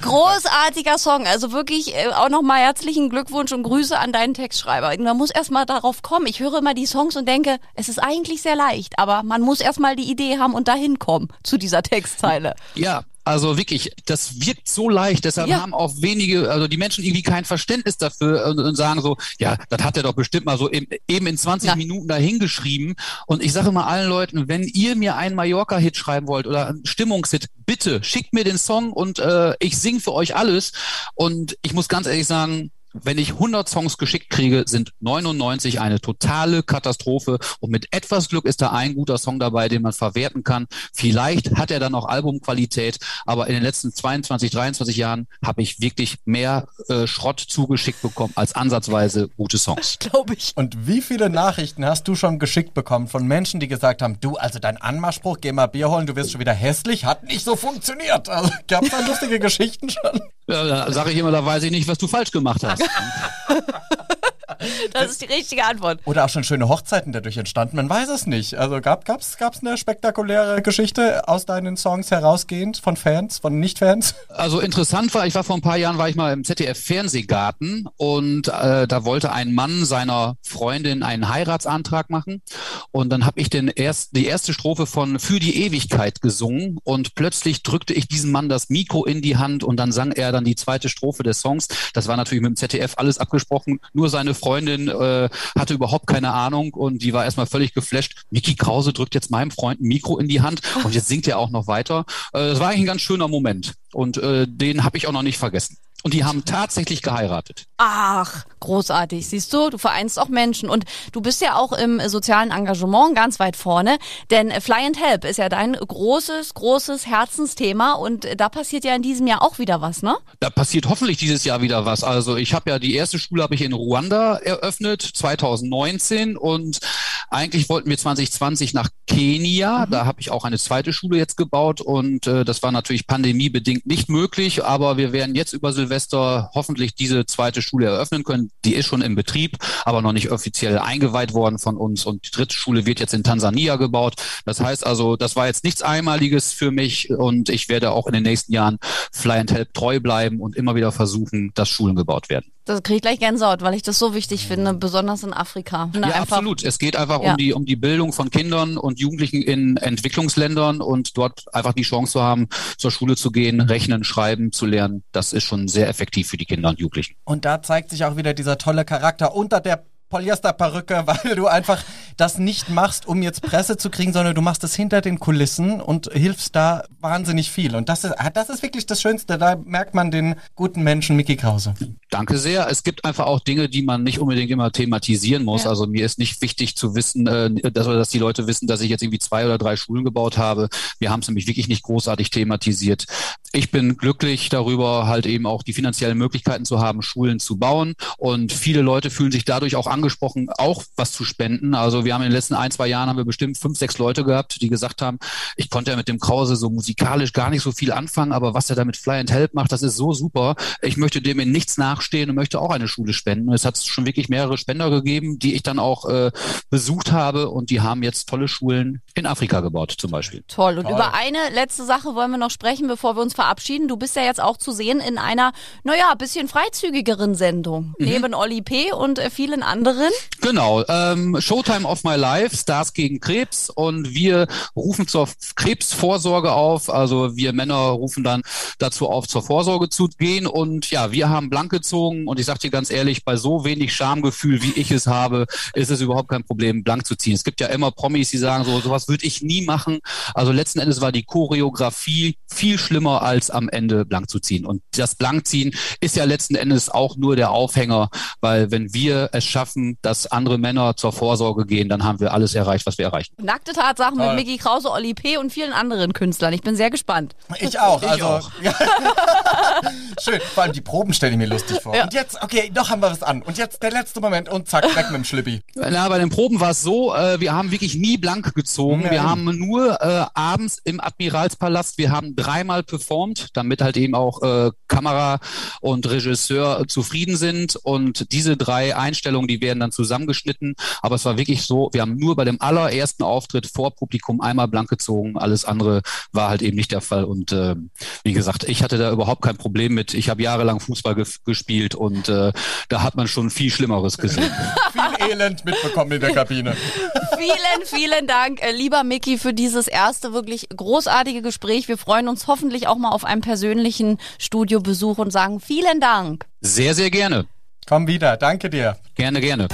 Großartiger 0.00 0.98
Song. 0.98 1.26
Also 1.26 1.52
wirklich 1.52 1.94
äh, 1.94 2.08
auch 2.08 2.28
nochmal 2.28 2.60
herzlichen 2.60 3.10
Glückwunsch 3.10 3.52
und 3.52 3.62
Grüße 3.62 3.98
an 3.98 4.12
deinen 4.12 4.34
Textschreiber. 4.34 4.96
Man 5.02 5.16
muss 5.16 5.30
erstmal 5.30 5.66
darauf 5.66 6.02
kommen. 6.02 6.26
Ich 6.26 6.40
höre 6.40 6.58
immer 6.58 6.74
die 6.74 6.86
Songs 6.86 7.16
und 7.16 7.26
denke, 7.28 7.58
es 7.74 7.88
ist 7.88 7.98
eigentlich 7.98 8.42
sehr 8.42 8.56
leicht, 8.56 8.98
aber 8.98 9.22
man 9.22 9.42
muss 9.42 9.60
erstmal 9.60 9.96
die 9.96 10.10
Idee 10.10 10.38
haben 10.38 10.54
und 10.54 10.68
dahin 10.68 10.98
kommen 10.98 11.28
zu 11.42 11.58
dieser 11.58 11.79
Textzeile. 11.82 12.54
Ja, 12.74 13.04
also 13.24 13.58
wirklich, 13.58 13.92
das 14.06 14.40
wirkt 14.40 14.68
so 14.68 14.88
leicht, 14.88 15.24
deshalb 15.24 15.48
ja. 15.48 15.60
haben 15.60 15.74
auch 15.74 15.92
wenige, 16.00 16.50
also 16.50 16.66
die 16.66 16.78
Menschen 16.78 17.04
irgendwie 17.04 17.22
kein 17.22 17.44
Verständnis 17.44 17.98
dafür 17.98 18.46
und, 18.46 18.58
und 18.58 18.74
sagen 18.76 19.02
so, 19.02 19.18
ja, 19.38 19.56
das 19.68 19.84
hat 19.84 19.96
er 19.96 20.02
doch 20.02 20.14
bestimmt 20.14 20.46
mal 20.46 20.56
so 20.56 20.70
eben, 20.70 20.86
eben 21.06 21.26
in 21.26 21.36
20 21.36 21.68
ja. 21.68 21.76
Minuten 21.76 22.08
dahingeschrieben. 22.08 22.96
Und 23.26 23.42
ich 23.42 23.52
sage 23.52 23.72
mal 23.72 23.84
allen 23.84 24.08
Leuten, 24.08 24.48
wenn 24.48 24.64
ihr 24.64 24.96
mir 24.96 25.16
einen 25.16 25.36
Mallorca-Hit 25.36 25.96
schreiben 25.96 26.28
wollt 26.28 26.46
oder 26.46 26.68
einen 26.68 26.86
Stimmungshit, 26.86 27.48
bitte 27.66 28.02
schickt 28.02 28.32
mir 28.32 28.44
den 28.44 28.58
Song 28.58 28.92
und 28.92 29.18
äh, 29.18 29.54
ich 29.60 29.78
sing 29.78 30.00
für 30.00 30.12
euch 30.12 30.34
alles. 30.34 30.72
Und 31.14 31.56
ich 31.62 31.74
muss 31.74 31.88
ganz 31.88 32.06
ehrlich 32.06 32.26
sagen, 32.26 32.72
wenn 32.92 33.18
ich 33.18 33.34
100 33.34 33.68
Songs 33.68 33.98
geschickt 33.98 34.30
kriege, 34.30 34.64
sind 34.66 34.92
99 35.00 35.80
eine 35.80 36.00
totale 36.00 36.62
Katastrophe. 36.62 37.38
Und 37.60 37.70
mit 37.70 37.92
etwas 37.92 38.28
Glück 38.28 38.44
ist 38.44 38.60
da 38.62 38.70
ein 38.70 38.94
guter 38.94 39.18
Song 39.18 39.38
dabei, 39.38 39.68
den 39.68 39.82
man 39.82 39.92
verwerten 39.92 40.44
kann. 40.44 40.66
Vielleicht 40.92 41.56
hat 41.56 41.70
er 41.70 41.80
dann 41.80 41.94
auch 41.94 42.06
Albumqualität, 42.06 42.98
aber 43.26 43.46
in 43.46 43.54
den 43.54 43.62
letzten 43.62 43.92
22, 43.92 44.50
23 44.50 44.96
Jahren 44.96 45.26
habe 45.44 45.62
ich 45.62 45.80
wirklich 45.80 46.18
mehr 46.24 46.68
äh, 46.88 47.06
Schrott 47.06 47.40
zugeschickt 47.40 48.02
bekommen 48.02 48.32
als 48.36 48.54
ansatzweise 48.54 49.28
gute 49.36 49.58
Songs. 49.58 49.98
Glaube 49.98 50.34
ich. 50.34 50.52
Und 50.56 50.86
wie 50.86 51.00
viele 51.00 51.30
Nachrichten 51.30 51.84
hast 51.84 52.08
du 52.08 52.14
schon 52.14 52.38
geschickt 52.38 52.74
bekommen 52.74 53.08
von 53.08 53.26
Menschen, 53.26 53.60
die 53.60 53.68
gesagt 53.68 54.02
haben, 54.02 54.18
du, 54.20 54.36
also 54.36 54.58
dein 54.58 54.76
Anmachspruch, 54.76 55.38
geh 55.40 55.52
mal 55.52 55.66
Bier 55.66 55.90
holen, 55.90 56.06
du 56.06 56.16
wirst 56.16 56.32
schon 56.32 56.40
wieder 56.40 56.54
hässlich, 56.54 57.04
hat 57.04 57.24
nicht 57.24 57.44
so 57.44 57.56
funktioniert. 57.56 58.28
Also 58.28 58.50
gab 58.68 58.82
es 58.84 58.90
da 58.90 59.00
lustige 59.00 59.38
Geschichten 59.38 59.90
schon? 59.90 60.20
Ja, 60.48 60.64
da 60.64 60.92
sage 60.92 61.12
ich 61.12 61.18
immer, 61.18 61.30
da 61.30 61.44
weiß 61.44 61.62
ich 61.62 61.70
nicht, 61.70 61.86
was 61.86 61.98
du 61.98 62.08
falsch 62.08 62.32
gemacht 62.32 62.64
hast. 62.64 62.79
costume. 62.86 64.16
Das 64.92 65.10
ist 65.10 65.22
die 65.22 65.26
richtige 65.26 65.64
Antwort. 65.64 66.00
Oder 66.04 66.24
auch 66.24 66.28
schon 66.28 66.44
schöne 66.44 66.68
Hochzeiten 66.68 67.12
dadurch 67.12 67.36
entstanden, 67.36 67.76
man 67.76 67.88
weiß 67.88 68.08
es 68.08 68.26
nicht. 68.26 68.54
Also 68.54 68.80
gab 68.80 69.06
es 69.06 69.36
gab's 69.38 69.60
eine 69.60 69.76
spektakuläre 69.76 70.62
Geschichte 70.62 71.28
aus 71.28 71.46
deinen 71.46 71.76
Songs 71.76 72.10
herausgehend 72.10 72.78
von 72.78 72.96
Fans, 72.96 73.38
von 73.38 73.58
Nicht-Fans? 73.58 74.14
Also 74.28 74.60
interessant 74.60 75.14
war, 75.14 75.26
ich 75.26 75.34
war 75.34 75.44
vor 75.44 75.56
ein 75.56 75.62
paar 75.62 75.76
Jahren, 75.76 75.98
war 75.98 76.08
ich 76.08 76.16
mal 76.16 76.32
im 76.32 76.44
ZDF 76.44 76.78
Fernsehgarten 76.78 77.88
und 77.96 78.48
äh, 78.48 78.86
da 78.86 79.04
wollte 79.04 79.32
ein 79.32 79.54
Mann 79.54 79.84
seiner 79.84 80.36
Freundin 80.42 81.02
einen 81.02 81.28
Heiratsantrag 81.28 82.10
machen 82.10 82.42
und 82.90 83.10
dann 83.10 83.26
habe 83.26 83.40
ich 83.40 83.50
den 83.50 83.68
erst, 83.68 84.16
die 84.16 84.26
erste 84.26 84.52
Strophe 84.52 84.86
von 84.86 85.18
Für 85.18 85.38
die 85.38 85.64
Ewigkeit 85.64 86.20
gesungen 86.20 86.78
und 86.84 87.14
plötzlich 87.14 87.62
drückte 87.62 87.94
ich 87.94 88.08
diesem 88.08 88.32
Mann 88.32 88.48
das 88.48 88.68
Mikro 88.68 89.04
in 89.04 89.22
die 89.22 89.36
Hand 89.36 89.64
und 89.64 89.76
dann 89.76 89.92
sang 89.92 90.12
er 90.12 90.32
dann 90.32 90.44
die 90.44 90.56
zweite 90.56 90.88
Strophe 90.88 91.22
des 91.22 91.40
Songs. 91.40 91.68
Das 91.94 92.08
war 92.08 92.16
natürlich 92.16 92.42
mit 92.42 92.50
dem 92.50 92.56
ZDF 92.56 92.94
alles 92.96 93.18
abgesprochen, 93.18 93.80
nur 93.92 94.08
seine 94.08 94.34
Freundin 94.34 94.49
äh, 94.58 95.28
hatte 95.58 95.74
überhaupt 95.74 96.06
keine 96.06 96.32
Ahnung 96.32 96.74
und 96.74 97.02
die 97.02 97.12
war 97.12 97.24
erstmal 97.24 97.46
völlig 97.46 97.74
geflasht. 97.74 98.24
Mickey 98.30 98.54
Krause 98.54 98.92
drückt 98.92 99.14
jetzt 99.14 99.30
meinem 99.30 99.50
Freund 99.50 99.80
ein 99.80 99.88
Mikro 99.88 100.18
in 100.18 100.28
die 100.28 100.40
Hand 100.40 100.60
und 100.84 100.94
jetzt 100.94 101.08
singt 101.08 101.26
er 101.28 101.38
auch 101.38 101.50
noch 101.50 101.66
weiter. 101.66 102.04
Äh, 102.32 102.50
das 102.50 102.60
war 102.60 102.68
eigentlich 102.68 102.80
ein 102.80 102.86
ganz 102.86 103.02
schöner 103.02 103.28
Moment 103.28 103.74
und 103.92 104.16
äh, 104.18 104.46
den 104.48 104.84
habe 104.84 104.96
ich 104.96 105.06
auch 105.06 105.12
noch 105.12 105.22
nicht 105.22 105.38
vergessen. 105.38 105.76
Und 106.02 106.14
die 106.14 106.24
haben 106.24 106.44
tatsächlich 106.44 107.02
geheiratet. 107.02 107.66
Ach, 107.76 108.44
großartig. 108.60 109.28
Siehst 109.28 109.52
du, 109.52 109.68
du 109.68 109.76
vereinst 109.76 110.18
auch 110.18 110.28
Menschen. 110.28 110.70
Und 110.70 110.84
du 111.12 111.20
bist 111.20 111.42
ja 111.42 111.56
auch 111.56 111.72
im 111.72 112.00
sozialen 112.08 112.50
Engagement 112.50 113.14
ganz 113.14 113.38
weit 113.38 113.56
vorne. 113.56 113.98
Denn 114.30 114.50
Fly 114.50 114.86
and 114.86 115.00
Help 115.00 115.24
ist 115.24 115.36
ja 115.36 115.50
dein 115.50 115.74
großes, 115.74 116.54
großes 116.54 117.06
Herzensthema. 117.06 117.92
Und 117.92 118.26
da 118.36 118.48
passiert 118.48 118.84
ja 118.84 118.94
in 118.94 119.02
diesem 119.02 119.26
Jahr 119.26 119.42
auch 119.42 119.58
wieder 119.58 119.82
was, 119.82 120.02
ne? 120.02 120.16
Da 120.40 120.48
passiert 120.48 120.88
hoffentlich 120.88 121.18
dieses 121.18 121.44
Jahr 121.44 121.60
wieder 121.60 121.84
was. 121.84 122.02
Also 122.02 122.36
ich 122.36 122.54
habe 122.54 122.70
ja 122.70 122.78
die 122.78 122.94
erste 122.94 123.18
Schule 123.18 123.42
habe 123.42 123.54
ich 123.54 123.62
in 123.62 123.74
Ruanda 123.74 124.36
eröffnet, 124.36 125.02
2019. 125.02 126.38
Und 126.38 126.80
eigentlich 127.28 127.68
wollten 127.68 127.90
wir 127.90 127.98
2020 127.98 128.72
nach 128.72 128.88
Kenia. 129.06 129.84
Mhm. 129.84 129.90
Da 129.90 130.06
habe 130.06 130.20
ich 130.20 130.30
auch 130.30 130.44
eine 130.44 130.58
zweite 130.58 130.94
Schule 130.94 131.18
jetzt 131.18 131.36
gebaut. 131.36 131.82
Und 131.82 132.26
äh, 132.26 132.44
das 132.46 132.62
war 132.62 132.72
natürlich 132.72 133.06
pandemiebedingt 133.06 133.86
nicht 133.86 134.08
möglich. 134.08 134.64
Aber 134.64 134.96
wir 134.96 135.12
werden 135.12 135.34
jetzt 135.34 135.52
über 135.52 135.74
Silvester 135.74 135.89
Silvester 135.90 136.50
hoffentlich 136.54 136.94
diese 136.94 137.26
zweite 137.26 137.62
Schule 137.62 137.86
eröffnen 137.86 138.22
können. 138.22 138.52
Die 138.64 138.74
ist 138.74 138.86
schon 138.86 139.02
im 139.02 139.16
Betrieb, 139.16 139.58
aber 139.84 140.02
noch 140.02 140.12
nicht 140.12 140.30
offiziell 140.30 140.78
eingeweiht 140.78 141.34
worden 141.34 141.58
von 141.58 141.76
uns. 141.76 142.06
Und 142.06 142.26
die 142.26 142.30
dritte 142.30 142.54
Schule 142.54 142.86
wird 142.86 143.00
jetzt 143.00 143.12
in 143.12 143.24
Tansania 143.24 143.74
gebaut. 143.74 144.14
Das 144.44 144.60
heißt 144.60 144.86
also, 144.86 145.16
das 145.16 145.34
war 145.34 145.48
jetzt 145.48 145.64
nichts 145.64 145.82
Einmaliges 145.82 146.52
für 146.52 146.70
mich 146.70 147.10
und 147.10 147.48
ich 147.48 147.68
werde 147.68 147.90
auch 147.90 148.06
in 148.06 148.12
den 148.12 148.22
nächsten 148.22 148.52
Jahren 148.52 148.78
Fly 149.12 149.40
and 149.40 149.52
Help 149.52 149.74
treu 149.74 149.98
bleiben 149.98 150.40
und 150.40 150.54
immer 150.54 150.76
wieder 150.76 150.92
versuchen, 150.92 151.50
dass 151.54 151.68
Schulen 151.68 151.96
gebaut 151.96 152.30
werden. 152.30 152.52
Das 152.64 152.82
kriege 152.82 152.96
ich 152.96 153.02
gleich 153.02 153.18
Gänsehaut, 153.18 153.62
weil 153.62 153.74
ich 153.74 153.82
das 153.82 153.98
so 153.98 154.14
wichtig 154.14 154.46
finde, 154.46 154.74
besonders 154.74 155.22
in 155.22 155.32
Afrika. 155.32 155.90
Ja, 155.94 156.02
einfach, 156.02 156.36
absolut. 156.36 156.62
Es 156.62 156.78
geht 156.78 156.96
einfach 156.96 157.22
ja. 157.22 157.32
um 157.32 157.36
die 157.36 157.52
um 157.52 157.64
die 157.64 157.76
Bildung 157.76 158.12
von 158.12 158.30
Kindern 158.30 158.76
und 158.76 159.00
Jugendlichen 159.00 159.42
in 159.42 159.76
Entwicklungsländern 159.76 160.80
und 160.80 161.16
dort 161.16 161.52
einfach 161.54 161.72
die 161.72 161.82
Chance 161.82 162.12
zu 162.12 162.22
haben, 162.22 162.48
zur 162.76 162.90
Schule 162.90 163.16
zu 163.16 163.30
gehen, 163.30 163.60
rechnen, 163.60 164.04
schreiben 164.04 164.52
zu 164.52 164.66
lernen. 164.66 165.02
Das 165.12 165.32
ist 165.32 165.44
schon 165.44 165.68
sehr 165.68 165.88
effektiv 165.88 166.28
für 166.28 166.36
die 166.36 166.44
Kinder 166.44 166.68
und 166.68 166.78
Jugendlichen. 166.78 167.14
Und 167.24 167.44
da 167.44 167.62
zeigt 167.62 167.90
sich 167.90 168.04
auch 168.04 168.16
wieder 168.16 168.34
dieser 168.34 168.58
tolle 168.58 168.84
Charakter 168.84 169.34
unter 169.34 169.60
der 169.60 169.84
Polyesterperücke, 170.10 171.02
weil 171.06 171.36
du 171.36 171.46
einfach 171.46 171.82
das 172.16 172.36
nicht 172.36 172.68
machst, 172.68 173.06
um 173.06 173.22
jetzt 173.22 173.40
Presse 173.40 173.78
zu 173.78 173.88
kriegen, 173.88 174.12
sondern 174.12 174.34
du 174.34 174.42
machst 174.42 174.62
es 174.64 174.74
hinter 174.74 175.00
den 175.00 175.18
Kulissen 175.18 175.80
und 175.80 176.10
hilfst 176.12 176.54
da 176.54 176.84
wahnsinnig 177.00 177.50
viel. 177.50 177.74
Und 177.74 177.88
das 177.88 178.04
ist, 178.04 178.14
das 178.34 178.50
ist 178.50 178.62
wirklich 178.62 178.84
das 178.84 179.00
Schönste. 179.00 179.38
Da 179.38 179.56
merkt 179.56 179.94
man 179.94 180.10
den 180.10 180.34
guten 180.54 180.82
Menschen 180.82 181.16
Mickey 181.16 181.36
Krause. 181.36 181.74
Danke 182.10 182.36
sehr. 182.36 182.68
Es 182.68 182.82
gibt 182.82 183.04
einfach 183.04 183.26
auch 183.26 183.40
Dinge, 183.40 183.68
die 183.68 183.82
man 183.82 184.02
nicht 184.02 184.18
unbedingt 184.18 184.50
immer 184.50 184.70
thematisieren 184.70 185.44
muss. 185.44 185.64
Ja. 185.64 185.70
Also 185.70 185.86
mir 185.86 186.04
ist 186.04 186.18
nicht 186.18 186.42
wichtig 186.42 186.76
zu 186.76 186.94
wissen, 186.94 187.26
äh, 187.26 187.50
dass, 187.70 187.86
dass 187.86 188.10
die 188.10 188.18
Leute 188.18 188.46
wissen, 188.46 188.66
dass 188.66 188.82
ich 188.82 188.90
jetzt 188.90 189.02
irgendwie 189.02 189.18
zwei 189.18 189.46
oder 189.46 189.56
drei 189.56 189.76
Schulen 189.76 190.04
gebaut 190.04 190.36
habe. 190.36 190.68
Wir 190.98 191.10
haben 191.10 191.20
es 191.20 191.28
nämlich 191.28 191.46
wirklich 191.46 191.68
nicht 191.68 191.84
großartig 191.84 192.30
thematisiert. 192.30 193.06
Ich 193.52 193.72
bin 193.72 193.96
glücklich 193.96 194.48
darüber, 194.48 195.08
halt 195.08 195.26
eben 195.26 195.44
auch 195.44 195.64
die 195.64 195.72
finanziellen 195.72 196.16
Möglichkeiten 196.16 196.64
zu 196.64 196.78
haben, 196.78 197.02
Schulen 197.02 197.40
zu 197.40 197.58
bauen. 197.58 197.94
Und 198.16 198.52
viele 198.52 198.80
Leute 198.80 199.10
fühlen 199.10 199.32
sich 199.32 199.44
dadurch 199.44 199.74
auch 199.74 199.88
angesprochen, 199.88 200.50
auch 200.56 200.84
was 200.94 201.10
zu 201.10 201.24
spenden. 201.24 201.74
Also 201.74 202.04
wir 202.04 202.14
haben 202.14 202.22
in 202.22 202.28
den 202.28 202.36
letzten 202.36 202.54
ein, 202.54 202.70
zwei 202.70 202.86
Jahren 202.86 203.08
haben 203.08 203.16
wir 203.16 203.24
bestimmt 203.24 203.58
fünf, 203.58 203.76
sechs 203.76 203.98
Leute 203.98 204.24
gehabt, 204.24 204.62
die 204.62 204.68
gesagt 204.68 205.02
haben, 205.02 205.18
ich 205.56 205.68
konnte 205.68 205.90
ja 205.90 205.96
mit 205.96 206.06
dem 206.06 206.20
Krause 206.20 206.54
so 206.54 206.70
musikalisch 206.70 207.32
gar 207.32 207.50
nicht 207.50 207.62
so 207.62 207.72
viel 207.72 207.90
anfangen, 207.90 208.30
aber 208.30 208.54
was 208.54 208.70
er 208.70 208.76
da 208.76 208.84
mit 208.84 208.96
Fly 208.96 209.18
and 209.18 209.32
Help 209.32 209.54
macht, 209.54 209.72
das 209.72 209.82
ist 209.82 209.96
so 209.96 210.12
super. 210.12 210.54
Ich 210.80 210.96
möchte 210.96 211.20
dem 211.20 211.40
in 211.40 211.50
nichts 211.50 211.76
nachstehen 211.76 212.30
und 212.30 212.36
möchte 212.36 212.60
auch 212.60 212.70
eine 212.70 212.86
Schule 212.86 213.12
spenden. 213.12 213.48
Und 213.48 213.54
es 213.54 213.64
hat 213.64 213.78
schon 213.78 214.06
wirklich 214.06 214.28
mehrere 214.28 214.58
Spender 214.58 214.90
gegeben, 214.90 215.40
die 215.40 215.54
ich 215.54 215.64
dann 215.64 215.80
auch 215.80 216.08
äh, 216.08 216.30
besucht 216.70 217.10
habe 217.10 217.50
und 217.50 217.70
die 217.70 217.80
haben 217.80 218.04
jetzt 218.04 218.28
tolle 218.28 218.46
Schulen 218.46 219.02
in 219.14 219.26
Afrika 219.26 219.60
gebaut 219.60 219.92
zum 219.98 220.12
Beispiel. 220.12 220.44
Toll. 220.46 220.78
Und 220.78 220.84
Toll. 220.84 220.92
über 220.94 221.14
eine 221.14 221.38
letzte 221.52 221.84
Sache 221.84 222.14
wollen 222.14 222.30
wir 222.30 222.38
noch 222.38 222.50
sprechen, 222.50 222.86
bevor 222.86 223.16
wir 223.16 223.22
uns 223.22 223.34
verabschieden. 223.40 223.88
Du 223.88 223.96
bist 223.96 224.16
ja 224.16 224.22
jetzt 224.22 224.40
auch 224.40 224.58
zu 224.58 224.70
sehen 224.70 225.00
in 225.00 225.16
einer, 225.16 225.52
naja, 225.82 226.14
bisschen 226.14 226.46
freizügigeren 226.46 227.34
Sendung. 227.34 227.94
Mhm. 227.98 228.06
Neben 228.06 228.34
Oli 228.34 228.60
P. 228.60 228.92
und 228.92 229.18
äh, 229.18 229.30
vielen 229.30 229.62
anderen. 229.62 230.10
Genau. 230.42 230.84
Ähm, 230.88 231.40
Showtime 231.40 231.88
of 231.88 232.04
My 232.04 232.16
Life, 232.16 232.54
Stars 232.54 232.92
gegen 232.92 233.18
Krebs. 233.18 233.70
Und 233.70 234.12
wir 234.12 234.46
rufen 234.76 235.08
zur 235.08 235.26
Krebsvorsorge 235.56 236.52
auf. 236.52 236.90
Also 236.90 237.34
wir 237.34 237.54
Männer 237.54 237.76
rufen 237.76 238.24
dann 238.24 238.42
dazu 238.78 239.08
auf, 239.08 239.26
zur 239.26 239.42
Vorsorge 239.42 239.88
zu 239.88 240.08
gehen. 240.08 240.46
Und 240.46 240.90
ja, 240.90 241.10
wir 241.10 241.30
haben 241.30 241.48
blank 241.48 241.70
gezogen. 241.70 242.26
Und 242.26 242.38
ich 242.38 242.44
sage 242.44 242.58
dir 242.58 242.70
ganz 242.70 242.90
ehrlich, 242.90 243.24
bei 243.24 243.36
so 243.36 243.64
wenig 243.64 243.94
Schamgefühl, 243.94 244.62
wie 244.62 244.72
ich 244.72 244.90
es 244.90 245.06
habe, 245.06 245.46
ist 245.72 245.90
es 245.90 246.02
überhaupt 246.02 246.28
kein 246.28 246.44
Problem, 246.44 246.84
blank 246.84 247.06
zu 247.06 247.16
ziehen. 247.16 247.34
Es 247.34 247.44
gibt 247.44 247.60
ja 247.62 247.68
immer 247.68 247.90
Promis, 247.90 248.28
die 248.28 248.38
sagen 248.38 248.64
so, 248.64 248.80
sowas 248.80 249.08
würde 249.08 249.24
ich 249.24 249.40
nie 249.40 249.62
machen. 249.62 250.00
Also 250.34 250.52
letzten 250.52 250.80
Endes 250.80 251.00
war 251.00 251.10
die 251.10 251.22
Choreografie 251.22 252.36
viel 252.46 252.76
schlimmer 252.76 253.22
als 253.22 253.29
am 253.50 253.68
Ende 253.68 254.04
blank 254.04 254.28
zu 254.28 254.40
ziehen. 254.40 254.66
Und 254.66 254.82
das 254.96 255.14
Blankziehen 255.14 255.74
ist 256.00 256.16
ja 256.16 256.24
letzten 256.24 256.54
Endes 256.54 256.88
auch 256.88 257.16
nur 257.16 257.36
der 257.36 257.50
Aufhänger, 257.50 258.10
weil 258.40 258.70
wenn 258.70 258.92
wir 258.92 259.30
es 259.32 259.44
schaffen, 259.44 259.98
dass 260.02 260.26
andere 260.26 260.58
Männer 260.58 260.96
zur 260.96 261.12
Vorsorge 261.12 261.66
gehen, 261.66 261.88
dann 261.88 262.04
haben 262.04 262.20
wir 262.20 262.32
alles 262.32 262.54
erreicht, 262.54 262.86
was 262.86 262.98
wir 262.98 263.04
erreichen. 263.04 263.34
Nackte 263.42 263.72
Tatsachen 263.72 264.18
mit 264.18 264.34
Mickey 264.34 264.56
Krause, 264.56 264.90
Olli 264.90 265.14
P. 265.14 265.36
und 265.36 265.52
vielen 265.52 265.72
anderen 265.72 266.12
Künstlern. 266.12 266.52
Ich 266.52 266.62
bin 266.62 266.76
sehr 266.76 266.90
gespannt. 266.90 267.34
Ich 267.60 267.78
auch. 267.78 268.02
Ich 268.02 268.08
also, 268.08 268.26
auch. 268.26 268.50
Schön. 270.20 270.40
Vor 270.54 270.64
allem 270.64 270.72
die 270.72 270.80
Proben 270.80 271.12
stelle 271.12 271.32
ich 271.32 271.38
mir 271.38 271.46
lustig 271.46 271.80
vor. 271.80 271.94
Ja. 271.94 272.04
Und 272.04 272.14
jetzt, 272.14 272.42
okay, 272.42 272.70
noch 272.74 272.90
haben 272.90 273.00
wir 273.00 273.10
was 273.10 273.22
an. 273.22 273.42
Und 273.42 273.58
jetzt 273.58 273.82
der 273.82 273.90
letzte 273.90 274.20
Moment 274.20 274.48
und 274.48 274.68
zack, 274.68 274.84
weg 274.96 275.06
mit 275.10 275.18
dem 275.18 275.24
Schlippi. 275.24 275.60
Na, 275.74 276.08
bei 276.08 276.18
den 276.18 276.30
Proben 276.30 276.60
war 276.60 276.70
es 276.70 276.82
so, 276.82 277.14
äh, 277.14 277.40
wir 277.40 277.52
haben 277.52 277.70
wirklich 277.70 277.94
nie 277.94 278.16
blank 278.16 278.54
gezogen. 278.54 279.02
Nein. 279.02 279.10
Wir 279.10 279.22
haben 279.22 279.44
nur 279.58 280.00
äh, 280.00 280.26
abends 280.34 280.80
im 280.84 281.00
Admiralspalast, 281.00 281.98
wir 281.98 282.10
haben 282.10 282.34
dreimal 282.36 282.82
performt, 282.82 283.10
damit 283.54 283.82
halt 283.82 283.96
eben 283.96 284.14
auch 284.14 284.42
äh, 284.42 284.70
Kamera 284.88 285.38
und 285.80 286.08
Regisseur 286.08 286.86
zufrieden 286.88 287.36
sind. 287.36 287.76
Und 287.76 288.32
diese 288.32 288.56
drei 288.56 288.96
Einstellungen, 288.96 289.48
die 289.48 289.60
werden 289.60 289.80
dann 289.80 289.92
zusammengeschnitten. 289.92 290.74
Aber 291.02 291.16
es 291.16 291.24
war 291.24 291.38
wirklich 291.38 291.62
so, 291.62 291.90
wir 291.92 292.02
haben 292.02 292.16
nur 292.16 292.36
bei 292.36 292.44
dem 292.44 292.60
allerersten 292.60 293.22
Auftritt 293.22 293.66
vor 293.66 293.94
Publikum 293.94 294.40
einmal 294.40 294.68
blank 294.68 294.88
gezogen. 294.88 295.36
Alles 295.36 295.64
andere 295.64 296.02
war 296.32 296.48
halt 296.48 296.62
eben 296.62 296.76
nicht 296.76 296.92
der 296.92 297.00
Fall. 297.00 297.24
Und 297.24 297.52
äh, 297.52 297.76
wie 298.24 298.32
gesagt, 298.32 298.64
ich 298.64 298.82
hatte 298.82 298.98
da 298.98 299.10
überhaupt 299.10 299.42
kein 299.42 299.56
Problem 299.56 299.94
mit. 299.94 300.14
Ich 300.14 300.28
habe 300.28 300.42
jahrelang 300.42 300.80
Fußball 300.80 301.14
ge 301.14 301.24
gespielt 301.44 301.94
und 301.94 302.28
äh, 302.28 302.52
da 302.88 303.02
hat 303.02 303.14
man 303.14 303.28
schon 303.28 303.50
viel 303.50 303.70
Schlimmeres 303.70 304.18
gesehen. 304.18 304.50
viel 304.92 305.30
Elend 305.30 305.64
mitbekommen 305.64 306.12
in 306.12 306.20
der 306.20 306.32
Kabine. 306.32 306.76
vielen, 307.38 307.84
vielen 307.84 308.26
Dank, 308.26 308.62
äh, 308.62 308.72
lieber 308.72 309.04
Mickey, 309.04 309.38
für 309.38 309.54
dieses 309.54 309.88
erste 309.88 310.32
wirklich 310.32 310.68
großartige 310.74 311.42
Gespräch. 311.42 311.88
Wir 311.88 311.98
freuen 311.98 312.28
uns 312.28 312.46
hoffentlich 312.46 312.86
auch 312.86 312.96
mal 312.96 313.09
auf 313.10 313.24
einen 313.24 313.40
persönlichen 313.40 314.18
Studiobesuch 314.38 315.18
und 315.18 315.30
sagen 315.30 315.60
vielen 315.60 316.00
Dank. 316.00 316.46
Sehr, 316.60 316.94
sehr 316.94 317.10
gerne. 317.10 317.46
Komm 317.86 318.06
wieder. 318.06 318.36
Danke 318.36 318.70
dir. 318.70 318.96
Gerne, 319.14 319.40
gerne. 319.40 319.68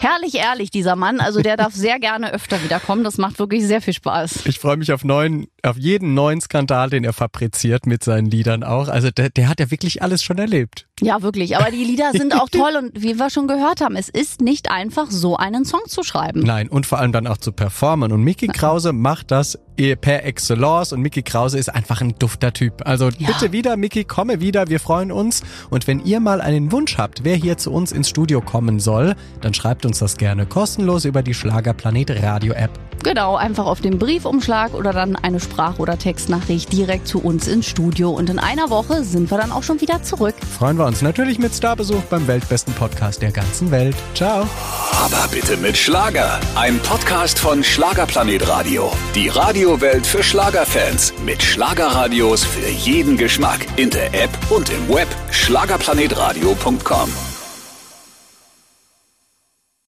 Herrlich 0.00 0.36
ehrlich, 0.36 0.70
dieser 0.70 0.94
Mann. 0.94 1.20
Also 1.20 1.40
der 1.40 1.56
darf 1.56 1.74
sehr 1.74 1.98
gerne 1.98 2.32
öfter 2.32 2.62
wiederkommen. 2.62 3.02
Das 3.02 3.18
macht 3.18 3.38
wirklich 3.38 3.66
sehr 3.66 3.80
viel 3.80 3.94
Spaß. 3.94 4.46
Ich 4.46 4.58
freue 4.60 4.76
mich 4.76 4.92
auf 4.92 5.02
neuen, 5.04 5.48
auf 5.62 5.76
jeden 5.76 6.14
neuen 6.14 6.40
Skandal, 6.40 6.90
den 6.90 7.04
er 7.04 7.12
fabriziert 7.12 7.86
mit 7.86 8.04
seinen 8.04 8.30
Liedern 8.30 8.62
auch. 8.62 8.88
Also 8.88 9.10
der, 9.10 9.30
der 9.30 9.48
hat 9.48 9.58
ja 9.58 9.70
wirklich 9.70 10.02
alles 10.02 10.22
schon 10.22 10.38
erlebt. 10.38 10.87
Ja, 11.00 11.22
wirklich. 11.22 11.56
Aber 11.56 11.70
die 11.70 11.84
Lieder 11.84 12.12
sind 12.12 12.34
auch 12.34 12.48
toll 12.50 12.72
und 12.76 13.02
wie 13.02 13.18
wir 13.18 13.30
schon 13.30 13.46
gehört 13.46 13.80
haben, 13.80 13.96
es 13.96 14.08
ist 14.08 14.40
nicht 14.40 14.70
einfach, 14.70 15.10
so 15.10 15.36
einen 15.36 15.64
Song 15.64 15.82
zu 15.86 16.02
schreiben. 16.02 16.40
Nein, 16.40 16.68
und 16.68 16.86
vor 16.86 16.98
allem 16.98 17.12
dann 17.12 17.26
auch 17.26 17.38
zu 17.38 17.52
performen. 17.52 18.12
Und 18.12 18.22
Mickey 18.22 18.48
Krause 18.48 18.92
macht 18.92 19.30
das 19.30 19.58
per 20.00 20.24
Excellence 20.24 20.92
und 20.92 21.00
Mickey 21.02 21.22
Krause 21.22 21.56
ist 21.56 21.68
einfach 21.68 22.00
ein 22.00 22.14
dufter 22.18 22.52
Typ. 22.52 22.84
Also 22.84 23.10
ja. 23.10 23.28
bitte 23.28 23.52
wieder, 23.52 23.76
Mickey, 23.76 24.02
komme 24.04 24.40
wieder, 24.40 24.68
wir 24.68 24.80
freuen 24.80 25.12
uns. 25.12 25.42
Und 25.70 25.86
wenn 25.86 26.04
ihr 26.04 26.18
mal 26.18 26.40
einen 26.40 26.72
Wunsch 26.72 26.98
habt, 26.98 27.22
wer 27.22 27.36
hier 27.36 27.58
zu 27.58 27.72
uns 27.72 27.92
ins 27.92 28.08
Studio 28.08 28.40
kommen 28.40 28.80
soll, 28.80 29.14
dann 29.40 29.54
schreibt 29.54 29.86
uns 29.86 30.00
das 30.00 30.16
gerne 30.16 30.46
kostenlos 30.46 31.04
über 31.04 31.22
die 31.22 31.34
Schlagerplanet 31.34 32.22
Radio 32.22 32.54
App. 32.54 32.70
Genau, 33.04 33.36
einfach 33.36 33.66
auf 33.66 33.80
den 33.80 33.98
Briefumschlag 33.98 34.74
oder 34.74 34.92
dann 34.92 35.14
eine 35.14 35.38
Sprach- 35.38 35.78
oder 35.78 35.96
Textnachricht 35.96 36.72
direkt 36.72 37.06
zu 37.06 37.20
uns 37.20 37.46
ins 37.46 37.66
Studio. 37.66 38.10
Und 38.10 38.28
in 38.28 38.40
einer 38.40 38.70
Woche 38.70 39.04
sind 39.04 39.30
wir 39.30 39.38
dann 39.38 39.52
auch 39.52 39.62
schon 39.62 39.80
wieder 39.80 40.02
zurück. 40.02 40.34
Freuen 40.58 40.76
wir 40.76 40.86
uns 40.88 41.02
natürlich 41.02 41.38
mit 41.38 41.54
Starbesuch 41.54 42.02
beim 42.04 42.26
weltbesten 42.26 42.74
Podcast 42.74 43.22
der 43.22 43.30
ganzen 43.30 43.70
Welt. 43.70 43.94
Ciao. 44.14 44.48
Aber 44.92 45.28
bitte 45.30 45.56
mit 45.58 45.76
Schlager. 45.76 46.40
Ein 46.56 46.78
Podcast 46.80 47.38
von 47.38 47.62
Schlagerplanet 47.62 48.48
Radio. 48.48 48.90
Die 49.14 49.28
Radiowelt 49.28 50.06
für 50.06 50.22
Schlagerfans. 50.22 51.12
Mit 51.24 51.42
Schlagerradios 51.42 52.44
für 52.44 52.68
jeden 52.68 53.16
Geschmack. 53.16 53.66
In 53.76 53.90
der 53.90 54.12
App 54.14 54.30
und 54.50 54.70
im 54.70 54.88
Web. 54.88 55.08
Schlagerplanetradio.com. 55.30 57.37